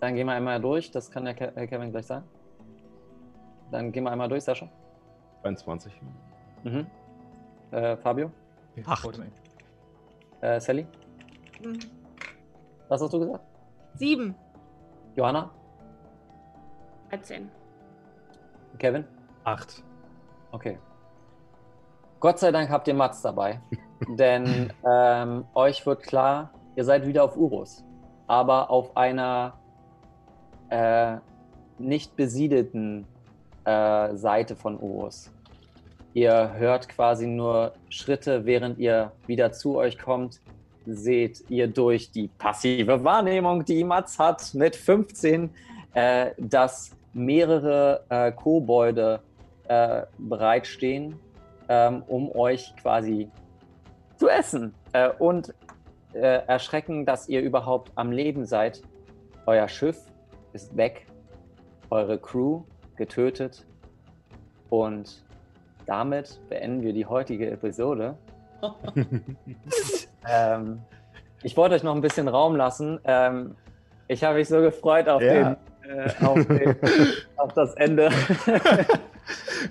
[0.00, 2.26] Dann gehen wir einmal durch, das kann der Ke- Herr Kevin gleich sagen.
[3.70, 4.68] Dann gehen wir einmal durch, Sascha.
[5.42, 5.92] 21.
[6.64, 6.86] Mhm.
[7.70, 8.30] Äh, Fabio.
[8.86, 9.20] Acht.
[10.40, 10.86] Äh, Sally.
[11.62, 11.78] Hm.
[12.88, 13.44] Was hast du gesagt?
[13.94, 14.34] Sieben.
[15.16, 15.50] Johanna.
[17.10, 17.50] 13.
[18.78, 19.04] Kevin.
[19.44, 19.82] Acht.
[20.50, 20.78] Okay.
[22.20, 23.60] Gott sei Dank habt ihr Mats dabei.
[24.08, 27.84] denn ähm, euch wird klar, ihr seid wieder auf Urus.
[28.26, 29.54] Aber auf einer
[30.70, 31.16] äh,
[31.78, 33.06] nicht besiedelten
[33.64, 35.30] äh, Seite von Urus.
[36.14, 40.40] Ihr hört quasi nur Schritte, während ihr wieder zu euch kommt.
[40.86, 45.50] Seht ihr durch die passive Wahrnehmung, die Mats hat mit 15,
[45.94, 49.20] äh, dass mehrere äh, Kobolde
[49.66, 51.18] äh, bereitstehen,
[51.68, 53.28] ähm, um euch quasi
[54.16, 54.74] zu essen.
[54.92, 55.54] Äh, und
[56.14, 58.82] äh, erschrecken, dass ihr überhaupt am Leben seid.
[59.46, 59.98] Euer Schiff
[60.52, 61.06] ist weg,
[61.90, 62.62] eure Crew
[62.96, 63.66] getötet
[64.70, 65.22] und
[65.86, 68.16] damit beenden wir die heutige Episode.
[70.28, 70.80] ähm,
[71.42, 72.98] ich wollte euch noch ein bisschen Raum lassen.
[73.04, 73.54] Ähm,
[74.08, 75.56] ich habe mich so gefreut auf, Ja.
[75.84, 76.76] den, äh, auf, den,
[77.36, 78.10] auf das Ende.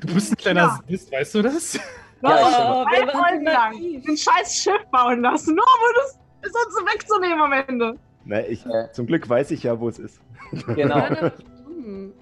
[0.01, 0.69] Du bist ein kleiner Ja.
[0.81, 1.73] Sadist, weißt du das?
[1.75, 1.85] Ja, ich-
[2.23, 6.75] Oh, wir waren Folgen lang den scheiß Schiff bauen lassen, nur um es es uns
[6.93, 7.95] wegzunehmen am Ende.
[8.25, 8.91] Na, ich, Äh.
[8.93, 10.21] zum Glück weiß ich ja, wo es ist.
[10.75, 11.03] genau.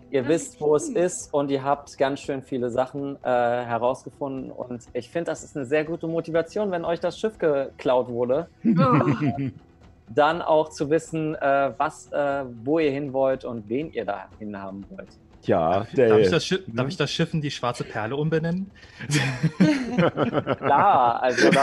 [0.10, 4.52] Ihr wisst, ist wo es ist und ihr habt ganz schön viele Sachen äh, herausgefunden.
[4.52, 8.50] Und ich finde, das ist eine sehr gute Motivation, wenn euch das Schiff geklaut wurde,
[8.66, 9.52] Ugh.
[10.10, 14.28] dann auch zu wissen, äh, was, äh, wo ihr hin wollt und wen ihr da
[14.40, 15.10] hinhaben wollt.
[15.42, 16.46] Tja, Darf ich, das.
[16.46, 18.70] Schiff, darf ich das Schiff in die schwarze Perle umbenennen?
[19.98, 21.62] Klar, also, da,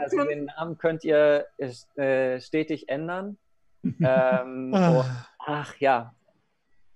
[0.00, 1.46] also den Namen könnt ihr
[1.96, 3.36] äh, stetig ändern.
[3.84, 5.00] Ähm, Ah.
[5.00, 5.04] oh,
[5.46, 6.12] ach ja,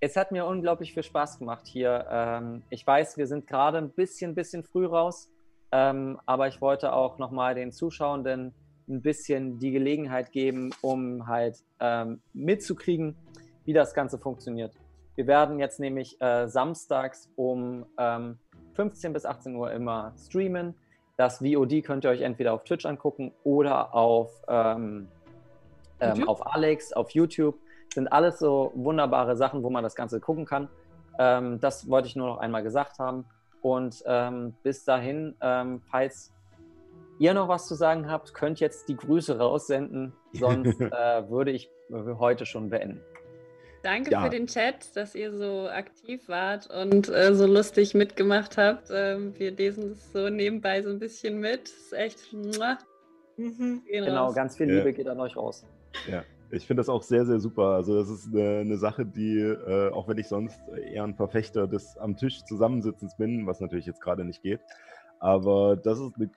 [0.00, 2.06] es hat mir unglaublich viel Spaß gemacht hier.
[2.10, 5.30] Ähm, ich weiß, wir sind gerade ein bisschen, bisschen früh raus,
[5.70, 8.52] ähm, aber ich wollte auch nochmal den Zuschauenden
[8.88, 13.14] ein bisschen die Gelegenheit geben, um halt ähm, mitzukriegen,
[13.64, 14.72] wie das Ganze funktioniert.
[15.14, 18.38] Wir werden jetzt nämlich äh, samstags um ähm,
[18.74, 20.74] 15 bis 18 Uhr immer streamen.
[21.16, 25.08] Das VOD könnt ihr euch entweder auf Twitch angucken oder auf, ähm,
[26.00, 27.58] ähm, auf Alex, auf YouTube.
[27.92, 30.68] Sind alles so wunderbare Sachen, wo man das Ganze gucken kann.
[31.18, 33.26] Ähm, das wollte ich nur noch einmal gesagt haben.
[33.60, 36.32] Und ähm, bis dahin, ähm, falls
[37.18, 40.14] ihr noch was zu sagen habt, könnt jetzt die Grüße raussenden.
[40.32, 41.70] Sonst äh, würde ich
[42.18, 43.02] heute schon beenden.
[43.82, 44.22] Danke Ja.
[44.24, 48.88] für den Chat, dass ihr so aktiv wart und äh, so lustig mitgemacht habt.
[48.92, 51.62] Ähm, wir lesen das so nebenbei so ein bisschen mit.
[51.64, 52.32] Ist echt.
[53.36, 53.82] Mhm.
[53.90, 54.34] Genau, raus.
[54.34, 54.76] ganz viel Ja.
[54.76, 55.64] Liebe geht an euch raus.
[56.08, 57.74] Ja, ich finde das auch sehr, sehr super.
[57.74, 60.60] Also das ist eine, eine Sache, die, äh, auch wenn ich sonst
[60.92, 64.60] eher ein Verfechter des am Tisch Zusammensitzens bin, was natürlich jetzt gerade nicht geht,
[65.18, 66.30] aber das ist eine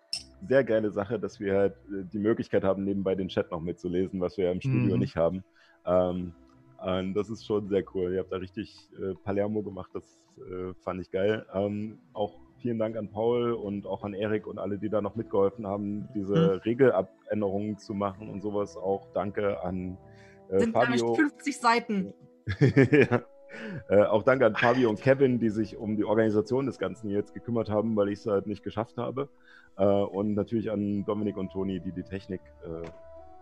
[0.47, 4.19] sehr geile Sache, dass wir halt äh, die Möglichkeit haben, nebenbei den Chat noch mitzulesen,
[4.21, 4.99] was wir ja im Studio Mhm.
[4.99, 5.43] nicht haben.
[5.85, 6.33] Ähm,
[6.83, 8.13] und das ist schon sehr cool.
[8.13, 10.03] Ihr habt da richtig äh, Palermo gemacht, das
[10.37, 11.45] äh, fand ich geil.
[11.53, 15.15] Ähm, auch vielen Dank an Paul und auch an Erik und alle, die da noch
[15.15, 18.75] mitgeholfen haben, diese Regelabänderungen zu machen und sowas.
[18.75, 19.97] Auch danke an
[20.49, 21.13] äh, Sind Fabio.
[21.13, 22.13] 50 Seiten.
[22.59, 23.21] ja.
[23.89, 27.33] äh, auch danke an Fabi und Kevin, die sich um die Organisation des Ganzen jetzt
[27.33, 29.29] gekümmert haben, weil ich es halt nicht geschafft habe.
[29.77, 32.87] Äh, und natürlich an Dominik und Toni, die die Technik äh,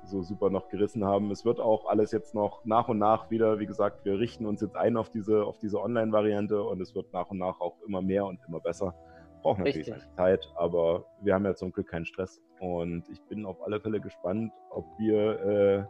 [0.06, 1.32] so super noch gerissen haben.
[1.32, 4.62] Es wird auch alles jetzt noch nach und nach wieder, wie gesagt, wir richten uns
[4.62, 8.02] jetzt ein auf diese, auf diese Online-Variante und es wird nach und nach auch immer
[8.02, 8.94] mehr und immer besser.
[9.42, 10.16] Braucht natürlich Richtig.
[10.16, 12.42] Zeit, aber wir haben ja zum Glück keinen Stress.
[12.60, 15.84] Und ich bin auf alle Fälle gespannt, ob wir äh,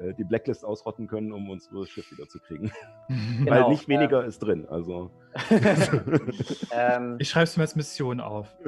[0.00, 2.72] äh, die Blacklist ausrotten können, um unser Schiff wieder zu kriegen.
[3.08, 4.66] Genau, Weil nicht weniger ähm, ist drin.
[4.70, 5.10] Also.
[6.72, 8.48] ähm, ich schreibe es mir als Mission auf.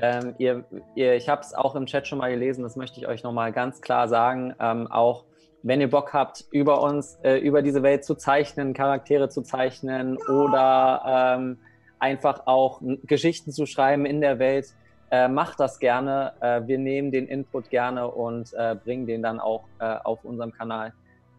[0.00, 3.08] Ähm, ihr, ihr, ich habe es auch im Chat schon mal gelesen, das möchte ich
[3.08, 4.54] euch nochmal ganz klar sagen.
[4.60, 5.24] Ähm, auch
[5.64, 10.16] wenn ihr Bock habt, über uns, äh, über diese Welt zu zeichnen, Charaktere zu zeichnen
[10.16, 11.58] oder ähm,
[11.98, 14.72] einfach auch Geschichten zu schreiben in der Welt,
[15.10, 16.32] äh, macht das gerne.
[16.40, 20.52] Äh, wir nehmen den Input gerne und äh, bringen den dann auch äh, auf unserem
[20.52, 20.92] Kanal.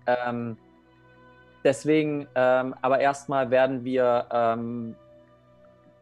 [0.07, 0.57] Ähm,
[1.63, 4.95] deswegen, ähm, aber erstmal werden wir ähm,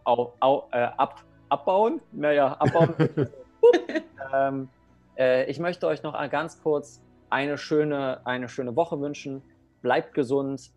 [0.05, 2.01] au, au, äh, ab, abbauen.
[2.11, 2.93] Naja, abbauen.
[4.33, 4.69] Ähm,
[5.17, 9.41] äh, ich möchte euch noch ganz kurz eine schöne, eine schöne Woche wünschen.
[9.81, 10.71] Bleibt gesund,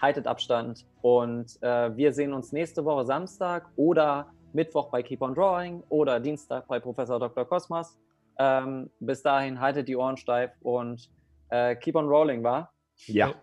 [0.00, 5.82] haltet Abstand und wir sehen uns nächste Woche Samstag oder Mittwoch bei Keep on Drawing
[5.88, 7.44] oder Dienstag bei Professor Dr.
[7.44, 7.98] Kosmas.
[8.38, 11.10] Ähm, bis dahin haltet die Ohren steif und
[11.50, 12.70] äh, keep on rolling, wa?
[13.06, 13.34] Ja.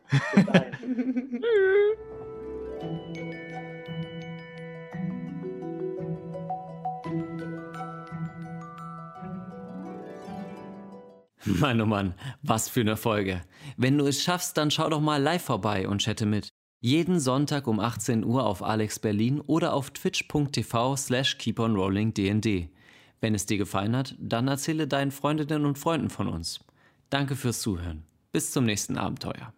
[11.46, 13.42] Mann, oh Mann, was für eine Folge.
[13.78, 16.55] Wenn du es schaffst, dann schau doch mal live vorbei und chatte mit.
[16.86, 22.70] Jeden Sonntag um 18 Uhr auf Alex Berlin oder auf twitch.tv slash keeponrollingdnd.
[23.20, 26.60] Wenn es dir gefallen hat, dann erzähle deinen Freundinnen und Freunden von uns.
[27.10, 28.04] Danke fürs Zuhören.
[28.32, 29.52] Bis zum nächsten Abenteuer.